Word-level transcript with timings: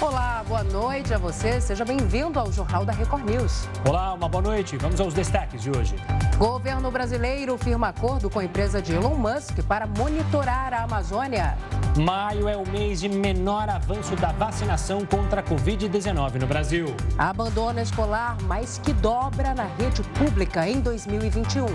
Olá, 0.00 0.42
boa 0.48 0.64
noite 0.64 1.12
a 1.12 1.18
você. 1.18 1.60
Seja 1.60 1.84
bem-vindo 1.84 2.40
ao 2.40 2.50
Jornal 2.50 2.86
da 2.86 2.92
Record 2.92 3.22
News. 3.28 3.68
Olá, 3.86 4.14
uma 4.14 4.30
boa 4.30 4.40
noite. 4.40 4.78
Vamos 4.78 4.98
aos 4.98 5.12
destaques 5.12 5.60
de 5.60 5.70
hoje. 5.70 5.94
Governo 6.38 6.90
brasileiro 6.90 7.58
firma 7.58 7.88
acordo 7.88 8.30
com 8.30 8.38
a 8.38 8.44
empresa 8.44 8.80
de 8.80 8.94
Elon 8.94 9.14
Musk 9.16 9.62
para 9.68 9.86
monitorar 9.86 10.72
a 10.72 10.84
Amazônia. 10.84 11.54
Maio 11.98 12.48
é 12.48 12.56
o 12.56 12.66
mês 12.66 13.02
de 13.02 13.10
menor 13.10 13.68
avanço 13.68 14.16
da 14.16 14.32
vacinação 14.32 15.04
contra 15.04 15.42
a 15.42 15.44
Covid-19 15.44 16.36
no 16.36 16.46
Brasil. 16.46 16.86
Abandono 17.18 17.78
escolar 17.78 18.40
mais 18.44 18.78
que 18.78 18.94
dobra 18.94 19.52
na 19.52 19.64
rede 19.78 20.02
pública 20.18 20.66
em 20.66 20.80
2021. 20.80 21.66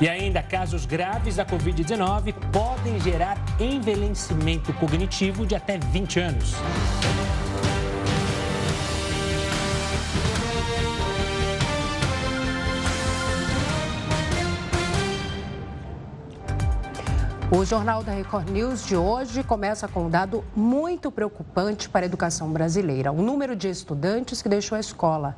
E 0.00 0.08
ainda, 0.08 0.40
casos 0.44 0.86
graves 0.86 1.34
da 1.34 1.44
Covid-19 1.44 2.32
podem 2.52 3.00
gerar 3.00 3.36
envelhecimento 3.58 4.72
cognitivo 4.74 5.44
de 5.44 5.56
até 5.56 5.76
20 5.76 6.20
anos. 6.20 6.54
O 17.50 17.64
Jornal 17.64 18.04
da 18.04 18.12
Record 18.12 18.50
News 18.50 18.86
de 18.86 18.94
hoje 18.94 19.42
começa 19.42 19.88
com 19.88 20.04
um 20.04 20.10
dado 20.10 20.44
muito 20.54 21.10
preocupante 21.10 21.88
para 21.88 22.04
a 22.04 22.06
educação 22.06 22.52
brasileira: 22.52 23.10
o 23.10 23.22
número 23.22 23.56
de 23.56 23.70
estudantes 23.70 24.42
que 24.42 24.50
deixou 24.50 24.76
a 24.76 24.80
escola. 24.80 25.34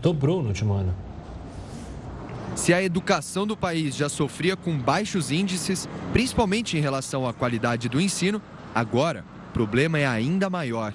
Dobrou 0.00 0.40
no 0.40 0.48
último 0.48 0.72
ano. 0.72 0.94
Se 2.56 2.72
a 2.72 2.82
educação 2.82 3.46
do 3.46 3.54
país 3.54 3.94
já 3.94 4.08
sofria 4.08 4.56
com 4.56 4.78
baixos 4.78 5.30
índices, 5.30 5.86
principalmente 6.14 6.78
em 6.78 6.80
relação 6.80 7.28
à 7.28 7.34
qualidade 7.34 7.90
do 7.90 8.00
ensino, 8.00 8.40
agora 8.74 9.22
o 9.50 9.52
problema 9.52 9.98
é 9.98 10.06
ainda 10.06 10.48
maior. 10.48 10.94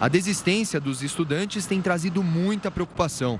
A 0.00 0.08
desistência 0.08 0.80
dos 0.80 1.02
estudantes 1.02 1.66
tem 1.66 1.82
trazido 1.82 2.22
muita 2.22 2.70
preocupação. 2.70 3.38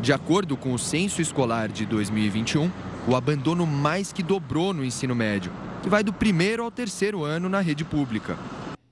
De 0.00 0.12
acordo 0.12 0.56
com 0.56 0.72
o 0.72 0.78
censo 0.78 1.20
escolar 1.20 1.68
de 1.68 1.84
2021, 1.84 2.70
o 3.08 3.16
abandono 3.16 3.66
mais 3.66 4.12
que 4.12 4.22
dobrou 4.22 4.74
no 4.74 4.84
ensino 4.84 5.14
médio 5.14 5.50
que 5.82 5.88
vai 5.88 6.04
do 6.04 6.12
primeiro 6.12 6.62
ao 6.62 6.70
terceiro 6.70 7.24
ano 7.24 7.48
na 7.48 7.60
rede 7.60 7.82
pública. 7.82 8.36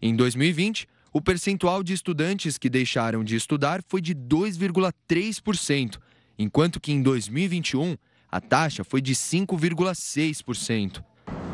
Em 0.00 0.16
2020, 0.16 0.88
o 1.12 1.20
percentual 1.20 1.82
de 1.82 1.92
estudantes 1.92 2.56
que 2.56 2.70
deixaram 2.70 3.22
de 3.22 3.36
estudar 3.36 3.82
foi 3.86 4.00
de 4.00 4.14
2,3%, 4.14 5.98
enquanto 6.38 6.80
que 6.80 6.92
em 6.92 7.02
2021 7.02 7.96
a 8.32 8.40
taxa 8.40 8.84
foi 8.84 9.02
de 9.02 9.14
5,6%. 9.14 11.04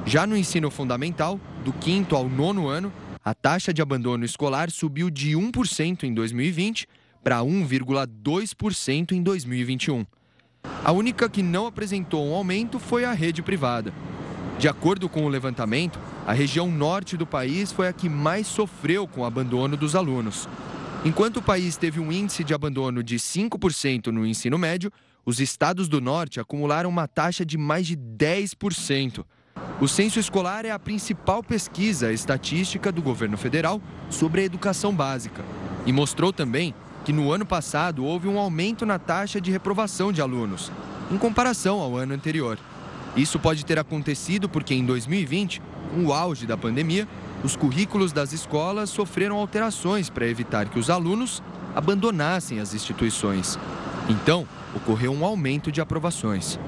Já 0.06 0.24
no 0.24 0.36
ensino 0.36 0.70
fundamental, 0.70 1.40
do 1.64 1.72
quinto 1.72 2.14
ao 2.14 2.28
nono 2.28 2.68
ano, 2.68 2.92
a 3.24 3.34
taxa 3.34 3.72
de 3.72 3.82
abandono 3.82 4.24
escolar 4.24 4.70
subiu 4.70 5.10
de 5.10 5.32
1% 5.32 6.04
em 6.04 6.14
2020 6.14 6.86
para 7.24 7.40
1,2% 7.40 9.12
em 9.12 9.22
2021. 9.22 10.04
A 10.84 10.90
única 10.90 11.28
que 11.28 11.44
não 11.44 11.66
apresentou 11.66 12.26
um 12.26 12.34
aumento 12.34 12.80
foi 12.80 13.04
a 13.04 13.12
rede 13.12 13.40
privada. 13.40 13.92
De 14.58 14.66
acordo 14.66 15.08
com 15.08 15.24
o 15.24 15.28
levantamento, 15.28 15.96
a 16.26 16.32
região 16.32 16.68
norte 16.68 17.16
do 17.16 17.24
país 17.24 17.70
foi 17.70 17.86
a 17.86 17.92
que 17.92 18.08
mais 18.08 18.48
sofreu 18.48 19.06
com 19.06 19.20
o 19.20 19.24
abandono 19.24 19.76
dos 19.76 19.94
alunos. 19.94 20.48
Enquanto 21.04 21.36
o 21.36 21.42
país 21.42 21.76
teve 21.76 22.00
um 22.00 22.10
índice 22.10 22.42
de 22.42 22.52
abandono 22.52 23.00
de 23.00 23.16
5% 23.16 24.08
no 24.08 24.26
ensino 24.26 24.58
médio, 24.58 24.90
os 25.24 25.38
estados 25.38 25.88
do 25.88 26.00
norte 26.00 26.40
acumularam 26.40 26.90
uma 26.90 27.06
taxa 27.06 27.46
de 27.46 27.56
mais 27.56 27.86
de 27.86 27.96
10%. 27.96 29.24
O 29.80 29.86
censo 29.86 30.18
escolar 30.18 30.64
é 30.64 30.72
a 30.72 30.78
principal 30.80 31.44
pesquisa 31.44 32.12
estatística 32.12 32.90
do 32.90 33.00
governo 33.00 33.36
federal 33.36 33.80
sobre 34.10 34.40
a 34.40 34.44
educação 34.44 34.92
básica 34.92 35.44
e 35.86 35.92
mostrou 35.92 36.32
também 36.32 36.74
que 37.04 37.12
no 37.12 37.32
ano 37.32 37.44
passado 37.44 38.04
houve 38.04 38.28
um 38.28 38.38
aumento 38.38 38.86
na 38.86 38.98
taxa 38.98 39.40
de 39.40 39.50
reprovação 39.50 40.12
de 40.12 40.20
alunos, 40.20 40.70
em 41.10 41.18
comparação 41.18 41.80
ao 41.80 41.96
ano 41.96 42.14
anterior. 42.14 42.58
Isso 43.16 43.38
pode 43.38 43.64
ter 43.64 43.78
acontecido 43.78 44.48
porque 44.48 44.74
em 44.74 44.84
2020, 44.84 45.60
com 45.94 46.06
o 46.06 46.12
auge 46.12 46.46
da 46.46 46.56
pandemia, 46.56 47.06
os 47.44 47.56
currículos 47.56 48.12
das 48.12 48.32
escolas 48.32 48.88
sofreram 48.88 49.36
alterações 49.36 50.08
para 50.08 50.26
evitar 50.26 50.68
que 50.68 50.78
os 50.78 50.88
alunos 50.88 51.42
abandonassem 51.74 52.60
as 52.60 52.72
instituições. 52.72 53.58
Então, 54.08 54.46
ocorreu 54.74 55.12
um 55.12 55.24
aumento 55.24 55.70
de 55.70 55.80
aprovações. 55.80 56.58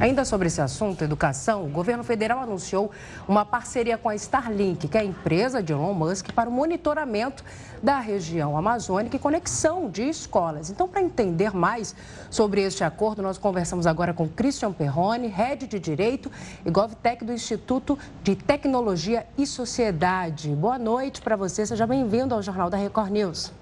Ainda 0.00 0.24
sobre 0.24 0.46
esse 0.46 0.62
assunto, 0.62 1.04
educação, 1.04 1.66
o 1.66 1.68
governo 1.68 2.02
federal 2.02 2.38
anunciou 2.38 2.90
uma 3.28 3.44
parceria 3.44 3.98
com 3.98 4.08
a 4.08 4.14
Starlink, 4.14 4.88
que 4.88 4.96
é 4.96 5.02
a 5.02 5.04
empresa 5.04 5.62
de 5.62 5.74
Elon 5.74 5.92
Musk, 5.92 6.32
para 6.32 6.48
o 6.48 6.52
monitoramento 6.52 7.44
da 7.82 8.00
região 8.00 8.56
amazônica 8.56 9.14
e 9.16 9.18
conexão 9.18 9.90
de 9.90 10.08
escolas. 10.08 10.70
Então, 10.70 10.88
para 10.88 11.02
entender 11.02 11.54
mais 11.54 11.94
sobre 12.30 12.62
este 12.62 12.82
acordo, 12.82 13.20
nós 13.20 13.36
conversamos 13.36 13.86
agora 13.86 14.14
com 14.14 14.26
Christian 14.26 14.72
Perrone, 14.72 15.26
head 15.26 15.66
de 15.66 15.78
Direito 15.78 16.32
e 16.64 16.70
GovTech 16.70 17.22
do 17.22 17.34
Instituto 17.34 17.98
de 18.22 18.34
Tecnologia 18.34 19.26
e 19.36 19.46
Sociedade. 19.46 20.48
Boa 20.54 20.78
noite 20.78 21.20
para 21.20 21.36
você, 21.36 21.66
seja 21.66 21.86
bem-vindo 21.86 22.34
ao 22.34 22.40
Jornal 22.40 22.70
da 22.70 22.78
Record 22.78 23.10
News. 23.10 23.52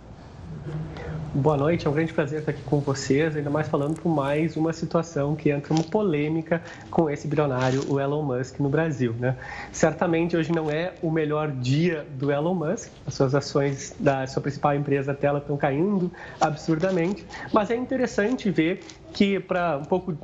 Boa 1.34 1.59
noite, 1.59 1.87
é 1.87 1.91
um 1.91 1.93
grande 1.93 2.11
prazer 2.11 2.39
estar 2.41 2.53
aqui 2.53 2.62
com 2.62 2.81
vocês, 2.81 3.37
ainda 3.37 3.50
mais 3.50 3.69
falando 3.69 4.00
por 4.00 4.09
mais 4.09 4.56
uma 4.56 4.72
situação 4.72 5.37
que 5.37 5.50
entra 5.50 5.75
uma 5.75 5.83
polêmica 5.83 6.62
com 6.91 7.11
esse 7.11 7.28
bilionário, 7.28 7.84
o 7.87 8.00
Elon 8.00 8.22
Musk, 8.22 8.59
no 8.61 8.71
Brasil. 8.71 9.15
Né? 9.19 9.37
Certamente 9.71 10.39
hoje 10.39 10.50
não 10.50 10.71
é 10.71 10.94
o 11.03 11.11
melhor 11.11 11.50
dia 11.50 12.06
do 12.19 12.33
Elon 12.33 12.55
Musk, 12.55 12.91
as 13.06 13.12
suas 13.12 13.34
ações 13.34 13.94
da 14.00 14.27
sua 14.27 14.41
principal 14.41 14.75
empresa 14.75 15.12
Tela 15.12 15.39
estão 15.39 15.59
caindo 15.59 16.11
absurdamente, 16.41 17.27
mas 17.53 17.71
é 17.71 17.77
interessante 17.77 18.50
ver 18.50 18.81
que, 19.12 19.39
para 19.39 19.77
um 19.77 19.84
pouco 19.84 20.16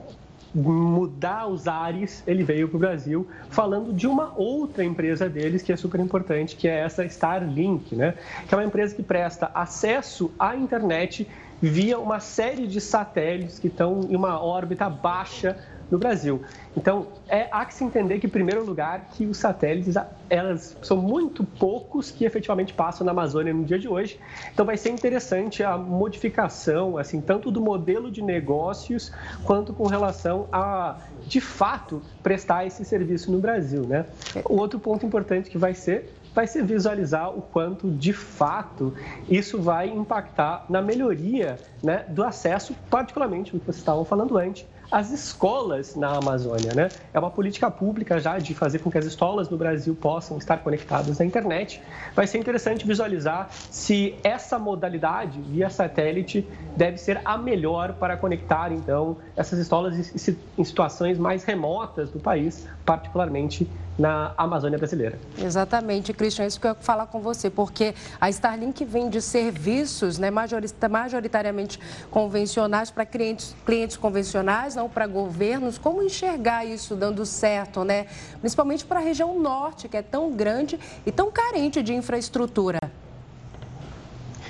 mudar 0.54 1.48
os 1.48 1.66
ares, 1.66 2.22
ele 2.26 2.44
veio 2.44 2.68
para 2.68 2.76
o 2.76 2.80
Brasil 2.80 3.26
falando 3.48 3.92
de 3.92 4.06
uma 4.06 4.32
outra 4.36 4.84
empresa 4.84 5.28
deles 5.28 5.62
que 5.62 5.72
é 5.72 5.76
super 5.76 5.98
importante, 6.00 6.54
que 6.54 6.68
é 6.68 6.80
essa 6.80 7.04
Starlink, 7.04 7.96
né? 7.96 8.14
que 8.46 8.54
é 8.54 8.58
uma 8.58 8.64
empresa 8.64 8.94
que 8.94 9.02
presta 9.02 9.50
acesso 9.52 10.30
à 10.38 10.54
internet 10.54 11.26
via 11.60 11.98
uma 11.98 12.20
série 12.20 12.66
de 12.66 12.80
satélites 12.80 13.58
que 13.58 13.68
estão 13.68 14.06
em 14.08 14.14
uma 14.14 14.40
órbita 14.40 14.88
baixa 14.88 15.56
no 15.90 15.98
Brasil. 15.98 16.42
Então, 16.76 17.06
é, 17.28 17.48
há 17.50 17.64
que 17.64 17.74
se 17.74 17.84
entender 17.84 18.18
que, 18.18 18.26
em 18.26 18.30
primeiro 18.30 18.64
lugar, 18.64 19.08
que 19.12 19.26
os 19.26 19.36
satélites, 19.36 19.94
elas 20.28 20.76
são 20.82 20.96
muito 20.96 21.44
poucos 21.44 22.10
que 22.10 22.24
efetivamente 22.24 22.72
passam 22.72 23.04
na 23.04 23.12
Amazônia 23.12 23.52
no 23.52 23.64
dia 23.64 23.78
de 23.78 23.88
hoje. 23.88 24.18
Então, 24.52 24.64
vai 24.64 24.76
ser 24.76 24.90
interessante 24.90 25.62
a 25.62 25.76
modificação, 25.76 26.98
assim, 26.98 27.20
tanto 27.20 27.50
do 27.50 27.60
modelo 27.60 28.10
de 28.10 28.22
negócios, 28.22 29.12
quanto 29.44 29.72
com 29.72 29.86
relação 29.86 30.48
a, 30.52 30.96
de 31.26 31.40
fato, 31.40 32.02
prestar 32.22 32.66
esse 32.66 32.84
serviço 32.84 33.30
no 33.30 33.38
Brasil, 33.38 33.82
né? 33.82 34.06
O 34.44 34.56
outro 34.56 34.78
ponto 34.78 35.06
importante 35.06 35.50
que 35.50 35.58
vai 35.58 35.74
ser 35.74 36.12
vai 36.34 36.48
ser 36.48 36.64
visualizar 36.64 37.30
o 37.30 37.40
quanto, 37.40 37.88
de 37.88 38.12
fato, 38.12 38.92
isso 39.28 39.62
vai 39.62 39.88
impactar 39.88 40.66
na 40.68 40.82
melhoria 40.82 41.56
né, 41.80 42.04
do 42.08 42.24
acesso, 42.24 42.74
particularmente 42.90 43.54
o 43.54 43.60
que 43.60 43.66
vocês 43.66 43.76
estavam 43.76 44.04
falando 44.04 44.36
antes, 44.36 44.66
as 44.94 45.10
escolas 45.10 45.96
na 45.96 46.18
Amazônia. 46.18 46.72
Né? 46.72 46.92
É 47.12 47.18
uma 47.18 47.30
política 47.30 47.68
pública 47.68 48.20
já 48.20 48.38
de 48.38 48.54
fazer 48.54 48.78
com 48.78 48.92
que 48.92 48.96
as 48.96 49.04
escolas 49.04 49.48
no 49.48 49.56
Brasil 49.56 49.92
possam 49.92 50.38
estar 50.38 50.58
conectadas 50.58 51.20
à 51.20 51.24
internet. 51.24 51.82
Vai 52.14 52.28
ser 52.28 52.38
interessante 52.38 52.86
visualizar 52.86 53.50
se 53.68 54.14
essa 54.22 54.56
modalidade 54.56 55.40
via 55.40 55.68
satélite 55.68 56.48
deve 56.76 56.96
ser 56.96 57.20
a 57.24 57.36
melhor 57.36 57.94
para 57.94 58.16
conectar, 58.16 58.70
então, 58.70 59.16
essas 59.36 59.58
escolas 59.58 60.14
em 60.56 60.62
situações 60.64 61.18
mais 61.18 61.42
remotas 61.42 62.10
do 62.10 62.20
país, 62.20 62.64
particularmente 62.86 63.68
na 63.98 64.32
Amazônia 64.36 64.78
brasileira. 64.78 65.18
Exatamente, 65.38 66.12
Cristian, 66.12 66.44
é 66.44 66.48
isso 66.48 66.60
que 66.60 66.66
eu 66.66 66.70
ia 66.72 66.74
falar 66.74 67.06
com 67.06 67.20
você, 67.20 67.48
porque 67.48 67.94
a 68.20 68.28
Starlink 68.28 68.84
vem 68.84 69.08
de 69.08 69.20
serviços 69.22 70.18
né, 70.18 70.30
majoritariamente 70.30 71.78
convencionais 72.10 72.90
para 72.90 73.06
clientes, 73.06 73.54
clientes 73.64 73.96
convencionais, 73.96 74.74
não 74.74 74.88
para 74.88 75.06
governos. 75.06 75.78
Como 75.78 76.02
enxergar 76.02 76.64
isso 76.64 76.96
dando 76.96 77.24
certo, 77.24 77.84
né? 77.84 78.06
principalmente 78.40 78.84
para 78.84 79.00
a 79.00 79.02
região 79.02 79.38
norte, 79.38 79.88
que 79.88 79.96
é 79.96 80.02
tão 80.02 80.32
grande 80.32 80.78
e 81.06 81.12
tão 81.12 81.30
carente 81.30 81.82
de 81.82 81.94
infraestrutura? 81.94 82.78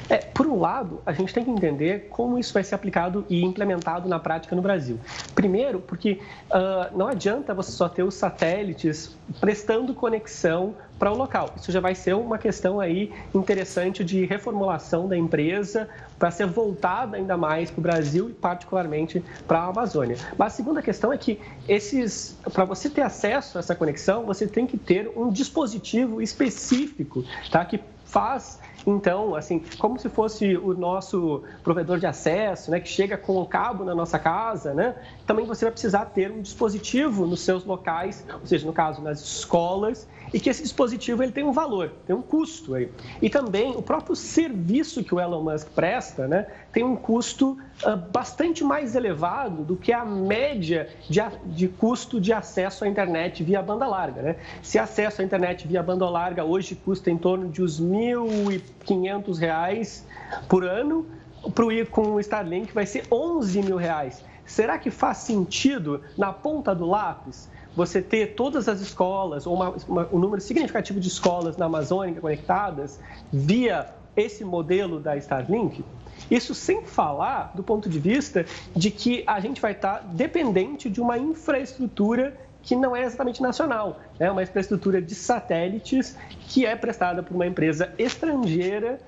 É, 0.09 0.19
por 0.19 0.47
um 0.47 0.61
lado, 0.61 1.01
a 1.07 1.13
gente 1.13 1.33
tem 1.33 1.45
que 1.45 1.51
entender 1.51 2.09
como 2.11 2.39
isso 2.39 2.53
vai 2.53 2.63
ser 2.63 2.75
aplicado 2.75 3.25
e 3.29 3.43
implementado 3.43 4.09
na 4.09 4.19
prática 4.19 4.55
no 4.55 4.61
Brasil. 4.61 4.99
Primeiro, 5.35 5.81
porque 5.81 6.21
uh, 6.51 6.97
não 6.97 7.09
adianta 7.09 7.55
você 7.55 7.73
só 7.73 7.89
ter 7.89 8.03
os 8.03 8.15
satélites 8.15 9.17
prestando 9.41 9.95
conexão 9.95 10.75
para 10.99 11.11
o 11.11 11.17
local. 11.17 11.55
Isso 11.57 11.73
já 11.73 11.81
vai 11.81 11.95
ser 11.95 12.15
uma 12.15 12.39
questão 12.39 12.81
aí 12.81 13.13
interessante 13.35 14.05
de 14.05 14.25
reformulação 14.25 15.09
da 15.09 15.17
empresa 15.17 15.89
para 16.19 16.31
ser 16.31 16.47
voltada 16.47 17.17
ainda 17.17 17.37
mais 17.37 17.71
para 17.71 17.79
o 17.81 17.83
Brasil 17.83 18.31
e 18.31 18.33
particularmente 18.33 19.25
para 19.47 19.61
a 19.61 19.67
Amazônia. 19.67 20.17
Mas 20.39 20.53
a 20.53 20.57
segunda 20.57 20.83
questão 20.83 21.13
é 21.13 21.19
que 21.19 21.41
esses, 21.69 22.39
para 22.53 22.65
você 22.65 22.89
ter 22.89 23.03
acesso 23.03 23.59
a 23.59 23.61
essa 23.61 23.75
conexão, 23.75 24.25
você 24.25 24.47
tem 24.47 24.67
que 24.67 24.79
ter 24.79 25.11
um 25.17 25.31
dispositivo 25.31 26.23
específico, 26.23 27.25
tá? 27.51 27.65
Que 27.65 27.81
faz 28.05 28.61
então, 28.87 29.35
assim, 29.35 29.63
como 29.79 29.99
se 29.99 30.09
fosse 30.09 30.57
o 30.57 30.75
nosso 30.75 31.43
provedor 31.63 31.99
de 31.99 32.07
acesso, 32.07 32.71
né, 32.71 32.81
que 32.81 32.89
chega 32.89 33.17
com 33.17 33.37
o 33.37 33.47
cabo 33.47 33.85
na 33.85 33.95
nossa 33.95 34.19
casa, 34.19 34.75
né? 34.75 34.95
Também 35.27 35.47
você 35.47 35.65
vai 35.65 35.73
precisar 35.73 36.05
ter 36.07 36.31
um 36.31 36.43
dispositivo 36.43 37.27
nos 37.27 37.41
seus 37.41 37.65
locais, 37.65 38.25
ou 38.41 38.47
seja, 38.47 38.67
no 38.67 38.73
caso, 38.73 39.01
nas 39.01 39.21
escolas, 39.21 40.07
e 40.33 40.41
que 40.41 40.51
esse 40.51 40.63
dispositivo 40.63 41.23
ele 41.23 41.33
tem 41.33 41.45
um 41.45 41.53
valor, 41.53 41.93
tem 42.07 42.15
um 42.15 42.21
custo 42.21 42.75
aí. 42.75 42.91
E 43.23 43.31
também 43.31 43.75
o 43.77 43.83
próprio 43.83 44.17
serviço 44.17 45.05
que 45.05 45.15
o 45.15 45.21
Elon 45.21 45.43
Musk 45.43 45.69
presta, 45.69 46.27
né, 46.27 46.47
tem 46.73 46.83
um 46.83 46.97
custo 46.97 47.57
uh, 47.85 47.97
bastante 48.11 48.65
mais 48.65 48.97
elevado 48.97 49.63
do 49.63 49.77
que 49.77 49.93
a 49.93 50.05
média 50.05 50.89
de, 51.09 51.21
de 51.47 51.69
custo 51.69 52.21
de 52.21 52.33
acesso 52.33 52.85
à 52.85 52.89
internet 52.89 53.45
via 53.45 53.63
banda 53.63 53.87
larga, 53.87 54.23
né? 54.23 54.37
Se 54.61 54.79
acesso 54.79 55.23
à 55.23 55.25
internet 55.25 55.69
via 55.69 55.83
banda 55.83 56.09
larga 56.09 56.45
hoje 56.45 56.75
custa 56.75 57.11
em 57.11 57.17
torno 57.17 57.49
de 57.49 57.63
uns 57.63 57.79
R$ 57.79 57.87
1.500 57.87 60.03
por 60.49 60.65
ano, 60.65 61.07
para 61.55 61.73
ir 61.73 61.89
com 61.89 62.15
o 62.15 62.21
Starlink 62.21 62.73
vai 62.73 62.87
ser 62.87 63.05
11 63.11 63.63
mil 63.63 63.77
reais. 63.77 64.25
Será 64.47 64.79
que 64.79 64.91
faz 64.91 65.19
sentido, 65.19 66.03
na 66.17 66.33
ponta 66.33 66.75
do 66.75 66.87
lápis, 66.87 67.49
você 67.75 68.01
ter 68.01 68.35
todas 68.35 68.69
as 68.69 68.81
escolas, 68.81 69.47
ou 69.47 69.55
uma, 69.55 69.75
uma, 69.89 70.09
um 70.13 70.19
número 70.19 70.41
significativo 70.41 71.01
de 71.01 71.09
escolas 71.09 71.57
na 71.57 71.67
Amazônia 71.67 72.21
conectadas 72.21 73.01
via 73.33 73.89
esse 74.17 74.45
modelo 74.45 75.01
da 75.01 75.17
Starlink, 75.17 75.85
isso 76.31 76.55
sem 76.55 76.85
falar 76.85 77.53
do 77.55 77.63
ponto 77.63 77.89
de 77.89 77.99
vista 77.99 78.47
de 78.75 78.91
que 78.91 79.25
a 79.27 79.41
gente 79.41 79.61
vai 79.61 79.73
estar 79.73 80.05
dependente 80.05 80.89
de 80.89 81.01
uma 81.01 81.19
infraestrutura 81.19 82.37
que 82.63 82.75
não 82.75 82.97
é 82.97 83.03
exatamente 83.03 83.43
nacional, 83.43 84.01
é 84.19 84.31
uma 84.31 84.43
infraestrutura 84.43 85.03
de 85.03 85.15
satélites 85.15 86.17
que 86.49 86.65
é 86.65 86.75
prestada 86.75 87.23
por 87.23 87.35
uma 87.35 87.47
empresa 87.47 87.93
estrangeira 87.99 88.99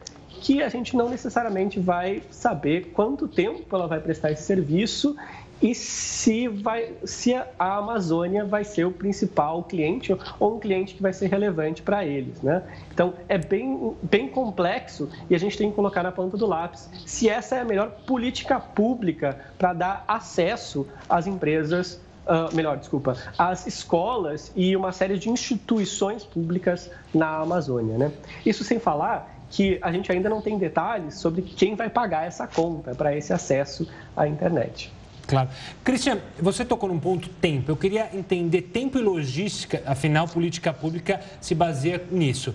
que 0.41 0.63
a 0.63 0.69
gente 0.69 0.97
não 0.97 1.09
necessariamente 1.09 1.81
vai 1.81 2.23
saber 2.31 2.93
quanto 2.93 3.27
tempo 3.29 3.75
ela 3.75 3.87
vai 3.87 4.01
prestar 4.01 4.31
esse 4.31 4.43
serviço 4.43 5.17
e 5.61 5.75
se, 5.75 6.49
vai, 6.49 6.93
se 7.05 7.35
a 7.35 7.47
Amazônia 7.59 8.45
vai 8.45 8.65
ser 8.65 8.85
o 8.85 8.93
principal 8.93 9.63
cliente 9.65 10.17
ou 10.39 10.57
um 10.57 10.61
cliente 10.61 10.95
que 10.95 11.03
vai 11.03 11.13
ser 11.13 11.29
relevante 11.29 11.83
para 11.83 12.05
eles. 12.05 12.43
Né? 12.43 12.63
Então, 12.93 13.15
é 13.29 13.39
bem, 13.39 13.95
bem 14.03 14.29
complexo 14.29 15.09
e 15.31 15.35
a 15.35 15.39
gente 15.39 15.57
tem 15.57 15.71
que 15.71 15.77
colocar 15.77 16.03
na 16.03 16.13
ponta 16.13 16.37
do 16.37 16.47
lápis 16.47 16.89
se 17.07 17.29
essa 17.29 17.57
é 17.57 17.61
a 17.61 17.65
melhor 17.65 17.91
política 18.07 18.61
pública 18.61 19.39
para 19.57 19.73
dar 19.73 20.05
acesso 20.07 20.87
às 21.09 21.27
empresas 21.27 22.05
Uh, 22.27 22.53
melhor, 22.57 22.77
desculpa, 22.77 23.17
às 23.39 23.69
escolas 23.69 24.51
e 24.57 24.75
uma 24.75 24.91
série 24.91 25.17
de 25.17 25.31
instituições 25.31 26.25
públicas 26.25 26.91
na 27.15 27.37
Amazônia. 27.37 27.97
Né? 27.97 28.11
Isso 28.45 28.65
sem 28.65 28.81
falar 28.81 29.36
que 29.51 29.79
a 29.81 29.93
gente 29.93 30.11
ainda 30.11 30.29
não 30.29 30.41
tem 30.41 30.59
detalhes 30.59 31.15
sobre 31.15 31.43
quem 31.43 31.75
vai 31.75 31.89
pagar 31.89 32.27
essa 32.27 32.47
conta 32.47 32.95
para 32.95 33.17
esse 33.17 33.33
acesso 33.33 33.89
à 34.17 34.27
internet. 34.27 34.93
Claro. 35.27 35.49
Cristian, 35.83 36.19
você 36.39 36.65
tocou 36.65 36.89
num 36.89 37.01
ponto 37.01 37.29
tempo. 37.29 37.71
Eu 37.71 37.77
queria 37.77 38.11
entender 38.15 38.63
tempo 38.63 38.99
e 38.99 39.03
logística, 39.03 39.83
afinal, 39.85 40.29
política 40.29 40.73
pública 40.73 41.21
se 41.41 41.55
baseia 41.55 42.03
nisso. 42.11 42.55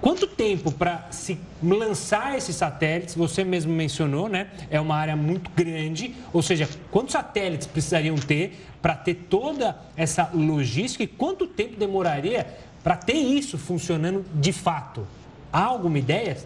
Quanto 0.00 0.26
tempo 0.26 0.72
para 0.72 1.08
se 1.10 1.38
lançar 1.62 2.38
esses 2.38 2.56
satélites? 2.56 3.14
Você 3.14 3.44
mesmo 3.44 3.70
mencionou, 3.70 4.30
né? 4.30 4.48
É 4.70 4.80
uma 4.80 4.96
área 4.96 5.14
muito 5.14 5.50
grande. 5.50 6.14
Ou 6.32 6.40
seja, 6.42 6.66
quantos 6.90 7.12
satélites 7.12 7.66
precisariam 7.66 8.16
ter 8.16 8.66
para 8.80 8.94
ter 8.94 9.14
toda 9.28 9.78
essa 9.94 10.30
logística 10.32 11.04
e 11.04 11.06
quanto 11.06 11.46
tempo 11.46 11.76
demoraria 11.76 12.46
para 12.82 12.96
ter 12.96 13.12
isso 13.12 13.58
funcionando 13.58 14.24
de 14.34 14.54
fato? 14.54 15.06
Há 15.52 15.64
alguma 15.64 15.98
ideia? 15.98 16.36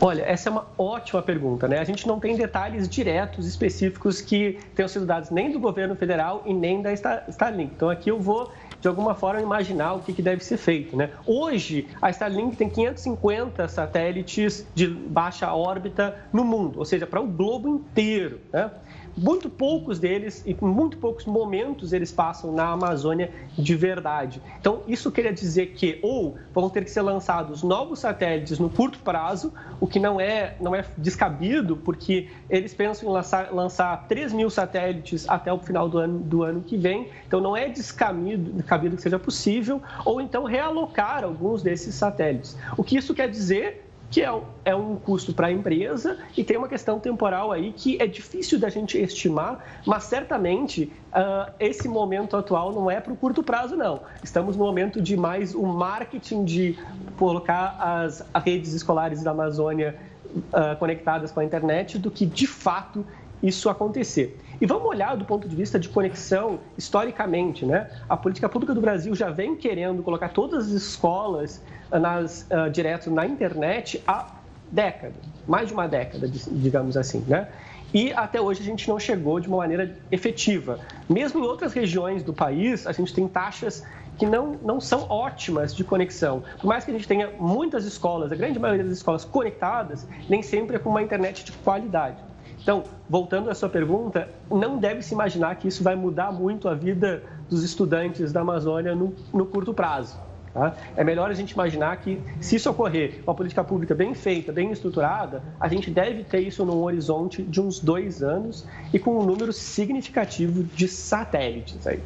Olha, 0.00 0.22
essa 0.22 0.48
é 0.48 0.52
uma 0.52 0.66
ótima 0.78 1.20
pergunta, 1.20 1.68
né? 1.68 1.78
A 1.78 1.84
gente 1.84 2.06
não 2.06 2.18
tem 2.18 2.36
detalhes 2.36 2.88
diretos, 2.88 3.46
específicos 3.46 4.20
que 4.20 4.58
tenham 4.74 4.88
sido 4.88 5.04
dados 5.04 5.30
nem 5.30 5.50
do 5.50 5.58
governo 5.58 5.94
federal 5.94 6.42
e 6.46 6.54
nem 6.54 6.80
da 6.80 6.92
Starlink. 6.92 7.72
Então 7.74 7.90
aqui 7.90 8.10
eu 8.10 8.18
vou 8.18 8.50
de 8.80 8.88
alguma 8.88 9.14
forma 9.14 9.40
imaginar 9.40 9.94
o 9.94 10.00
que, 10.00 10.12
que, 10.12 10.22
deve 10.22 10.42
ser 10.42 10.56
feito. 10.56 10.96
Né? 10.96 11.10
Hoje, 11.26 11.86
a 12.00 12.08
Starlink 12.10 12.56
tem 12.56 12.68
550 12.68 13.68
satélites 13.68 14.66
de 14.74 14.86
baixa 14.86 15.52
órbita 15.52 16.16
no 16.32 16.44
mundo, 16.44 16.78
ou 16.78 16.84
seja, 16.84 17.06
para 17.06 17.20
o 17.20 17.26
globo 17.26 17.68
inteiro. 17.68 18.40
Né? 18.52 18.70
Muito 19.16 19.48
poucos 19.48 19.98
deles 19.98 20.42
e 20.46 20.56
muito 20.64 20.96
poucos 20.98 21.24
momentos 21.24 21.92
eles 21.92 22.12
passam 22.12 22.52
na 22.52 22.68
Amazônia 22.70 23.30
de 23.56 23.74
verdade. 23.74 24.40
Então, 24.60 24.82
isso 24.86 25.10
queria 25.10 25.32
dizer 25.32 25.68
que 25.68 25.98
ou 26.02 26.36
vão 26.52 26.68
ter 26.70 26.84
que 26.84 26.90
ser 26.90 27.02
lançados 27.02 27.62
novos 27.62 28.00
satélites 28.00 28.58
no 28.58 28.70
curto 28.70 28.98
prazo, 29.00 29.52
o 29.80 29.86
que 29.86 29.98
não 29.98 30.20
é, 30.20 30.56
não 30.60 30.74
é 30.74 30.84
descabido, 30.96 31.76
porque 31.76 32.28
eles 32.48 32.74
pensam 32.74 33.08
em 33.08 33.12
lançar, 33.12 33.52
lançar 33.52 34.06
3 34.08 34.32
mil 34.32 34.50
satélites 34.50 35.28
até 35.28 35.52
o 35.52 35.58
final 35.58 35.88
do 35.88 35.98
ano, 35.98 36.18
do 36.18 36.42
ano 36.42 36.62
que 36.62 36.76
vem, 36.76 37.08
então 37.26 37.40
não 37.40 37.56
é 37.56 37.68
descabido, 37.68 38.52
descabido 38.52 38.96
que 38.96 39.02
seja 39.02 39.18
possível, 39.18 39.82
ou 40.04 40.20
então 40.20 40.44
realocar 40.44 41.24
alguns 41.24 41.62
desses 41.62 41.94
satélites. 41.94 42.56
O 42.76 42.84
que 42.84 42.96
isso 42.96 43.14
quer 43.14 43.28
dizer 43.28 43.89
que 44.10 44.22
é, 44.22 44.40
é 44.64 44.74
um 44.74 44.96
custo 44.96 45.32
para 45.32 45.46
a 45.46 45.52
empresa 45.52 46.18
e 46.36 46.42
tem 46.42 46.56
uma 46.56 46.68
questão 46.68 46.98
temporal 46.98 47.52
aí 47.52 47.72
que 47.72 47.96
é 48.02 48.06
difícil 48.06 48.58
da 48.58 48.68
gente 48.68 48.98
estimar, 48.98 49.64
mas 49.86 50.04
certamente 50.04 50.92
uh, 51.12 51.52
esse 51.60 51.88
momento 51.88 52.36
atual 52.36 52.72
não 52.72 52.90
é 52.90 53.00
para 53.00 53.12
o 53.12 53.16
curto 53.16 53.42
prazo, 53.42 53.76
não. 53.76 54.00
Estamos 54.22 54.56
no 54.56 54.64
momento 54.64 55.00
de 55.00 55.16
mais 55.16 55.54
o 55.54 55.62
marketing 55.62 56.44
de 56.44 56.78
colocar 57.16 57.76
as 57.78 58.24
redes 58.44 58.74
escolares 58.74 59.22
da 59.22 59.30
Amazônia 59.30 59.96
uh, 60.34 60.76
conectadas 60.78 61.30
com 61.30 61.38
a 61.38 61.44
internet 61.44 61.96
do 61.96 62.10
que 62.10 62.26
de 62.26 62.48
fato 62.48 63.06
isso 63.40 63.70
acontecer. 63.70 64.38
E 64.60 64.66
vamos 64.66 64.86
olhar 64.86 65.16
do 65.16 65.24
ponto 65.24 65.48
de 65.48 65.56
vista 65.56 65.78
de 65.78 65.88
conexão 65.88 66.60
historicamente, 66.76 67.64
né? 67.64 67.88
A 68.06 68.16
política 68.16 68.46
pública 68.46 68.74
do 68.74 68.80
Brasil 68.80 69.14
já 69.14 69.30
vem 69.30 69.56
querendo 69.56 70.02
colocar 70.02 70.28
todas 70.28 70.66
as 70.66 70.72
escolas 70.72 71.62
nas, 71.90 72.46
uh, 72.50 72.70
direto 72.70 73.10
na 73.10 73.26
internet 73.26 74.02
há 74.06 74.26
décadas, 74.70 75.16
mais 75.48 75.68
de 75.68 75.72
uma 75.72 75.88
década, 75.88 76.28
digamos 76.28 76.96
assim, 76.96 77.24
né? 77.26 77.48
E 77.92 78.12
até 78.12 78.40
hoje 78.40 78.60
a 78.60 78.64
gente 78.64 78.86
não 78.88 79.00
chegou 79.00 79.40
de 79.40 79.48
uma 79.48 79.56
maneira 79.56 79.96
efetiva. 80.12 80.78
Mesmo 81.08 81.40
em 81.40 81.42
outras 81.42 81.72
regiões 81.72 82.22
do 82.22 82.32
país, 82.32 82.86
a 82.86 82.92
gente 82.92 83.14
tem 83.14 83.26
taxas 83.26 83.82
que 84.18 84.26
não, 84.26 84.58
não 84.62 84.78
são 84.78 85.06
ótimas 85.08 85.74
de 85.74 85.82
conexão. 85.82 86.44
Por 86.60 86.66
mais 86.66 86.84
que 86.84 86.90
a 86.90 86.94
gente 86.94 87.08
tenha 87.08 87.30
muitas 87.40 87.86
escolas, 87.86 88.30
a 88.30 88.36
grande 88.36 88.58
maioria 88.58 88.84
das 88.84 88.92
escolas 88.92 89.24
conectadas, 89.24 90.06
nem 90.28 90.42
sempre 90.42 90.76
é 90.76 90.78
com 90.78 90.90
uma 90.90 91.02
internet 91.02 91.44
de 91.44 91.52
qualidade. 91.52 92.29
Então, 92.62 92.84
voltando 93.08 93.50
à 93.50 93.54
sua 93.54 93.68
pergunta, 93.68 94.28
não 94.50 94.78
deve 94.78 95.02
se 95.02 95.14
imaginar 95.14 95.54
que 95.56 95.68
isso 95.68 95.82
vai 95.82 95.96
mudar 95.96 96.30
muito 96.32 96.68
a 96.68 96.74
vida 96.74 97.22
dos 97.48 97.64
estudantes 97.64 98.32
da 98.32 98.40
Amazônia 98.40 98.94
no, 98.94 99.14
no 99.32 99.46
curto 99.46 99.72
prazo. 99.72 100.18
Tá? 100.52 100.74
É 100.96 101.04
melhor 101.04 101.30
a 101.30 101.34
gente 101.34 101.52
imaginar 101.52 101.96
que, 101.98 102.20
se 102.40 102.56
isso 102.56 102.68
ocorrer, 102.68 103.20
uma 103.24 103.34
política 103.34 103.62
pública 103.62 103.94
bem 103.94 104.14
feita, 104.14 104.52
bem 104.52 104.70
estruturada, 104.72 105.42
a 105.58 105.68
gente 105.68 105.90
deve 105.90 106.24
ter 106.24 106.40
isso 106.40 106.64
num 106.64 106.82
horizonte 106.82 107.42
de 107.42 107.60
uns 107.60 107.78
dois 107.80 108.22
anos 108.22 108.66
e 108.92 108.98
com 108.98 109.18
um 109.18 109.24
número 109.24 109.52
significativo 109.52 110.64
de 110.64 110.88
satélites 110.88 111.86
aí. 111.86 112.00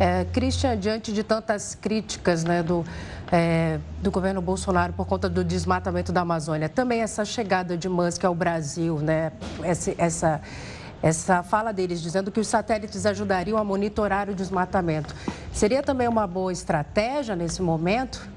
É, 0.00 0.24
Christian, 0.32 0.78
diante 0.78 1.12
de 1.12 1.22
tantas 1.22 1.74
críticas 1.74 2.42
né, 2.42 2.62
do, 2.62 2.84
é, 3.32 3.78
do 4.02 4.10
governo 4.10 4.40
Bolsonaro 4.42 4.92
por 4.92 5.06
conta 5.06 5.28
do 5.28 5.44
desmatamento 5.44 6.12
da 6.12 6.22
Amazônia, 6.22 6.68
também 6.68 7.00
essa 7.00 7.24
chegada 7.24 7.76
de 7.76 7.88
Musk 7.88 8.24
ao 8.24 8.34
Brasil, 8.34 8.98
né, 8.98 9.32
essa, 9.62 9.94
essa 9.98 10.40
essa 11.02 11.42
fala 11.42 11.72
deles 11.72 12.02
dizendo 12.02 12.30
que 12.30 12.38
os 12.38 12.46
satélites 12.46 13.06
ajudariam 13.06 13.56
a 13.56 13.64
monitorar 13.64 14.28
o 14.28 14.34
desmatamento. 14.34 15.14
Seria 15.50 15.82
também 15.82 16.06
uma 16.06 16.26
boa 16.26 16.52
estratégia 16.52 17.34
nesse 17.34 17.62
momento? 17.62 18.28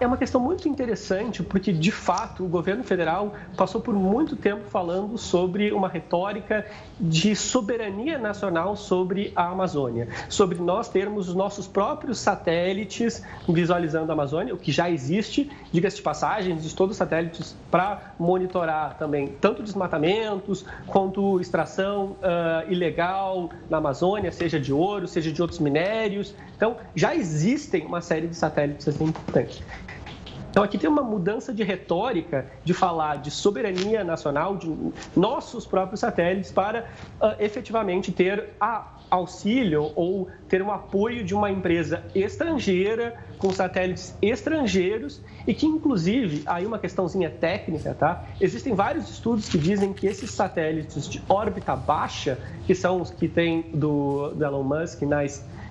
É 0.00 0.06
uma 0.06 0.16
questão 0.16 0.40
muito 0.40 0.66
interessante, 0.66 1.42
porque 1.42 1.70
de 1.70 1.92
fato 1.92 2.42
o 2.44 2.48
governo 2.48 2.82
federal 2.82 3.34
passou 3.56 3.78
por 3.78 3.94
muito 3.94 4.34
tempo 4.34 4.64
falando 4.70 5.18
sobre 5.18 5.70
uma 5.70 5.86
retórica 5.86 6.66
de 6.98 7.36
soberania 7.36 8.18
nacional 8.18 8.74
sobre 8.74 9.32
a 9.36 9.48
Amazônia, 9.48 10.08
sobre 10.30 10.58
nós 10.58 10.88
termos 10.88 11.28
os 11.28 11.34
nossos 11.34 11.68
próprios 11.68 12.18
satélites 12.18 13.22
visualizando 13.46 14.10
a 14.10 14.14
Amazônia, 14.14 14.54
o 14.54 14.56
que 14.56 14.72
já 14.72 14.88
existe, 14.88 15.50
diga-se 15.70 15.96
de 15.96 16.02
passagem, 16.02 16.56
de 16.56 16.74
todos 16.74 16.92
os 16.92 16.96
satélites 16.96 17.54
para 17.70 18.14
monitorar 18.18 18.96
também 18.96 19.28
tanto 19.40 19.62
desmatamentos 19.62 20.64
quanto 20.86 21.38
extração 21.38 22.16
uh, 22.22 22.70
ilegal 22.72 23.50
na 23.68 23.76
Amazônia, 23.76 24.32
seja 24.32 24.58
de 24.58 24.72
ouro, 24.72 25.06
seja 25.06 25.30
de 25.30 25.42
outros 25.42 25.60
minérios. 25.60 26.34
Então, 26.56 26.78
já 26.94 27.14
existem 27.14 27.84
uma 27.84 28.00
série 28.00 28.26
de 28.26 28.36
satélites 28.36 28.88
assim 28.88 29.04
importantes. 29.04 29.65
Então, 30.56 30.64
aqui 30.64 30.78
tem 30.78 30.88
uma 30.88 31.02
mudança 31.02 31.52
de 31.52 31.62
retórica 31.62 32.50
de 32.64 32.72
falar 32.72 33.16
de 33.16 33.30
soberania 33.30 34.02
nacional, 34.02 34.56
de 34.56 34.74
nossos 35.14 35.66
próprios 35.66 36.00
satélites, 36.00 36.50
para 36.50 36.86
uh, 37.20 37.34
efetivamente 37.38 38.10
ter 38.10 38.54
a 38.58 38.96
auxílio 39.10 39.92
ou 39.94 40.28
ter 40.48 40.62
um 40.62 40.72
apoio 40.72 41.22
de 41.24 41.34
uma 41.34 41.50
empresa 41.50 42.02
estrangeira 42.14 43.14
com 43.38 43.52
satélites 43.52 44.16
estrangeiros 44.20 45.20
e 45.46 45.54
que 45.54 45.66
inclusive 45.66 46.42
aí 46.46 46.66
uma 46.66 46.78
questãozinha 46.78 47.30
técnica, 47.30 47.94
tá? 47.94 48.24
Existem 48.40 48.74
vários 48.74 49.10
estudos 49.10 49.48
que 49.48 49.58
dizem 49.58 49.92
que 49.92 50.06
esses 50.06 50.30
satélites 50.30 51.08
de 51.08 51.22
órbita 51.28 51.76
baixa, 51.76 52.38
que 52.66 52.74
são 52.74 53.00
os 53.00 53.10
que 53.10 53.28
tem 53.28 53.70
do, 53.74 54.30
do 54.30 54.44
Elon 54.44 54.62
Musk 54.62 55.02
na 55.02 55.22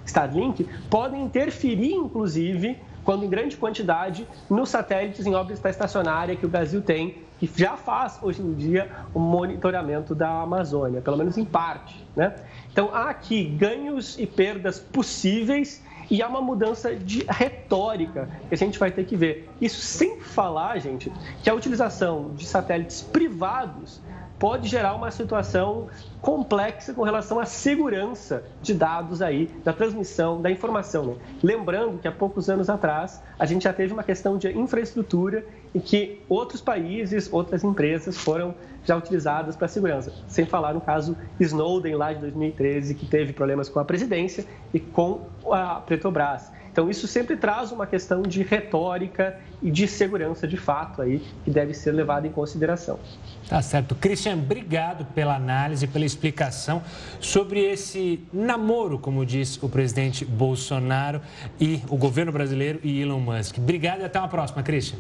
Starlink, 0.06 0.64
podem 0.90 1.24
interferir 1.24 1.92
inclusive 1.92 2.78
quando 3.06 3.24
em 3.24 3.30
grande 3.30 3.56
quantidade, 3.56 4.28
nos 4.50 4.70
satélites 4.70 5.26
em 5.26 5.36
órbita 5.36 5.70
estacionária 5.70 6.36
que 6.36 6.46
o 6.46 6.50
Brasil 6.50 6.82
tem, 6.82 7.24
que 7.40 7.50
já 7.56 7.78
faz 7.78 8.18
hoje 8.22 8.42
em 8.42 8.54
dia 8.54 8.90
o 9.14 9.20
monitoramento 9.20 10.16
da 10.16 10.42
Amazônia, 10.42 11.02
pelo 11.02 11.16
menos 11.16 11.38
em 11.38 11.46
parte. 11.46 12.04
Né? 12.16 12.36
Então 12.72 12.90
há 12.92 13.10
aqui 13.10 13.44
ganhos 13.44 14.18
e 14.18 14.26
perdas 14.26 14.80
possíveis 14.80 15.84
e 16.10 16.22
há 16.22 16.28
uma 16.28 16.42
mudança 16.42 16.96
de 16.96 17.26
retórica 17.28 18.30
que 18.48 18.54
a 18.54 18.58
gente 18.58 18.80
vai 18.80 18.92
ter 18.92 19.06
que 19.06 19.16
ver. 19.16 19.50
Isso 19.62 19.82
sem 19.82 20.20
falar, 20.20 20.80
gente, 20.80 21.12
que 21.44 21.50
a 21.50 21.54
utilização 21.54 22.32
de 22.36 22.46
satélites 22.46 23.02
privados 23.02 24.02
pode 24.46 24.70
gerar 24.70 24.94
uma 24.94 25.10
situação 25.10 25.88
complexa 26.22 26.94
com 26.94 27.02
relação 27.02 27.40
à 27.40 27.48
segurança 27.48 28.44
de 28.62 28.76
dados 28.76 29.20
aí, 29.20 29.50
da 29.64 29.74
transmissão, 29.74 30.40
da 30.40 30.52
informação. 30.52 31.04
Né? 31.04 31.16
Lembrando 31.42 31.98
que 31.98 32.08
há 32.08 32.12
poucos 32.12 32.48
anos 32.48 32.70
atrás 32.70 33.24
a 33.40 33.46
gente 33.48 33.64
já 33.64 33.74
teve 33.74 33.92
uma 33.92 34.04
questão 34.04 34.38
de 34.38 34.56
infraestrutura 34.56 35.44
em 35.74 35.80
que 35.80 36.22
outros 36.30 36.62
países, 36.62 37.28
outras 37.34 37.64
empresas 37.64 38.18
foram 38.18 38.54
já 38.84 38.96
utilizadas 38.96 39.56
para 39.56 39.68
segurança. 39.68 40.14
Sem 40.28 40.46
falar 40.46 40.76
no 40.76 40.82
caso 40.82 41.18
Snowden 41.40 41.96
lá 41.96 42.14
de 42.14 42.20
2013, 42.20 42.94
que 42.94 43.08
teve 43.08 43.34
problemas 43.34 43.68
com 43.68 43.80
a 43.80 43.84
presidência 43.84 44.46
e 44.72 44.80
com 44.80 45.22
a 45.52 45.82
Petrobras. 45.82 46.52
Então, 46.76 46.90
isso 46.90 47.08
sempre 47.08 47.38
traz 47.38 47.72
uma 47.72 47.88
questão 47.88 48.22
de 48.22 48.44
retórica 48.44 49.40
e 49.64 49.72
de 49.72 49.88
segurança 49.88 50.46
de 50.46 50.58
fato 50.58 51.02
aí, 51.02 51.24
que 51.46 51.50
deve 51.50 51.74
ser 51.74 51.94
levada 51.94 52.28
em 52.28 52.30
consideração. 52.30 53.00
Tá 53.48 53.62
certo. 53.62 53.96
Christian, 53.96 54.34
obrigado 54.34 55.06
pela 55.16 55.38
análise, 55.38 55.88
pela 55.88 56.04
explicação 56.04 56.84
sobre 57.22 57.62
esse 57.62 58.20
namoro, 58.34 59.00
como 59.00 59.26
diz 59.26 59.58
o 59.64 59.70
presidente 59.70 60.26
Bolsonaro 60.26 61.22
e 61.58 61.82
o 61.88 61.96
governo 61.96 62.34
brasileiro 62.34 62.82
e 62.84 63.00
Elon 63.00 63.22
Musk. 63.22 63.58
Obrigado 63.58 64.02
e 64.02 64.04
até 64.04 64.20
uma 64.20 64.28
próxima, 64.28 64.62
Christian. 64.62 65.00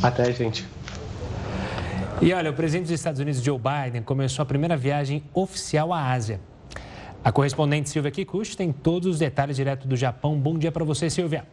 Até, 0.00 0.32
gente. 0.32 0.64
E 2.22 2.32
olha, 2.32 2.48
o 2.48 2.54
presidente 2.54 2.84
dos 2.84 2.92
Estados 2.92 3.18
Unidos, 3.18 3.42
Joe 3.42 3.58
Biden, 3.58 4.02
começou 4.02 4.44
a 4.44 4.46
primeira 4.46 4.76
viagem 4.76 5.24
oficial 5.34 5.92
à 5.92 6.12
Ásia. 6.12 6.38
A 7.22 7.30
correspondente 7.30 7.90
Silvia 7.90 8.10
Kikuchi 8.10 8.56
tem 8.56 8.72
todos 8.72 9.06
os 9.06 9.18
detalhes 9.18 9.56
direto 9.56 9.86
do 9.86 9.94
Japão. 9.94 10.38
Bom 10.38 10.56
dia 10.56 10.72
para 10.72 10.84
você, 10.84 11.10
Silvia. 11.10 11.44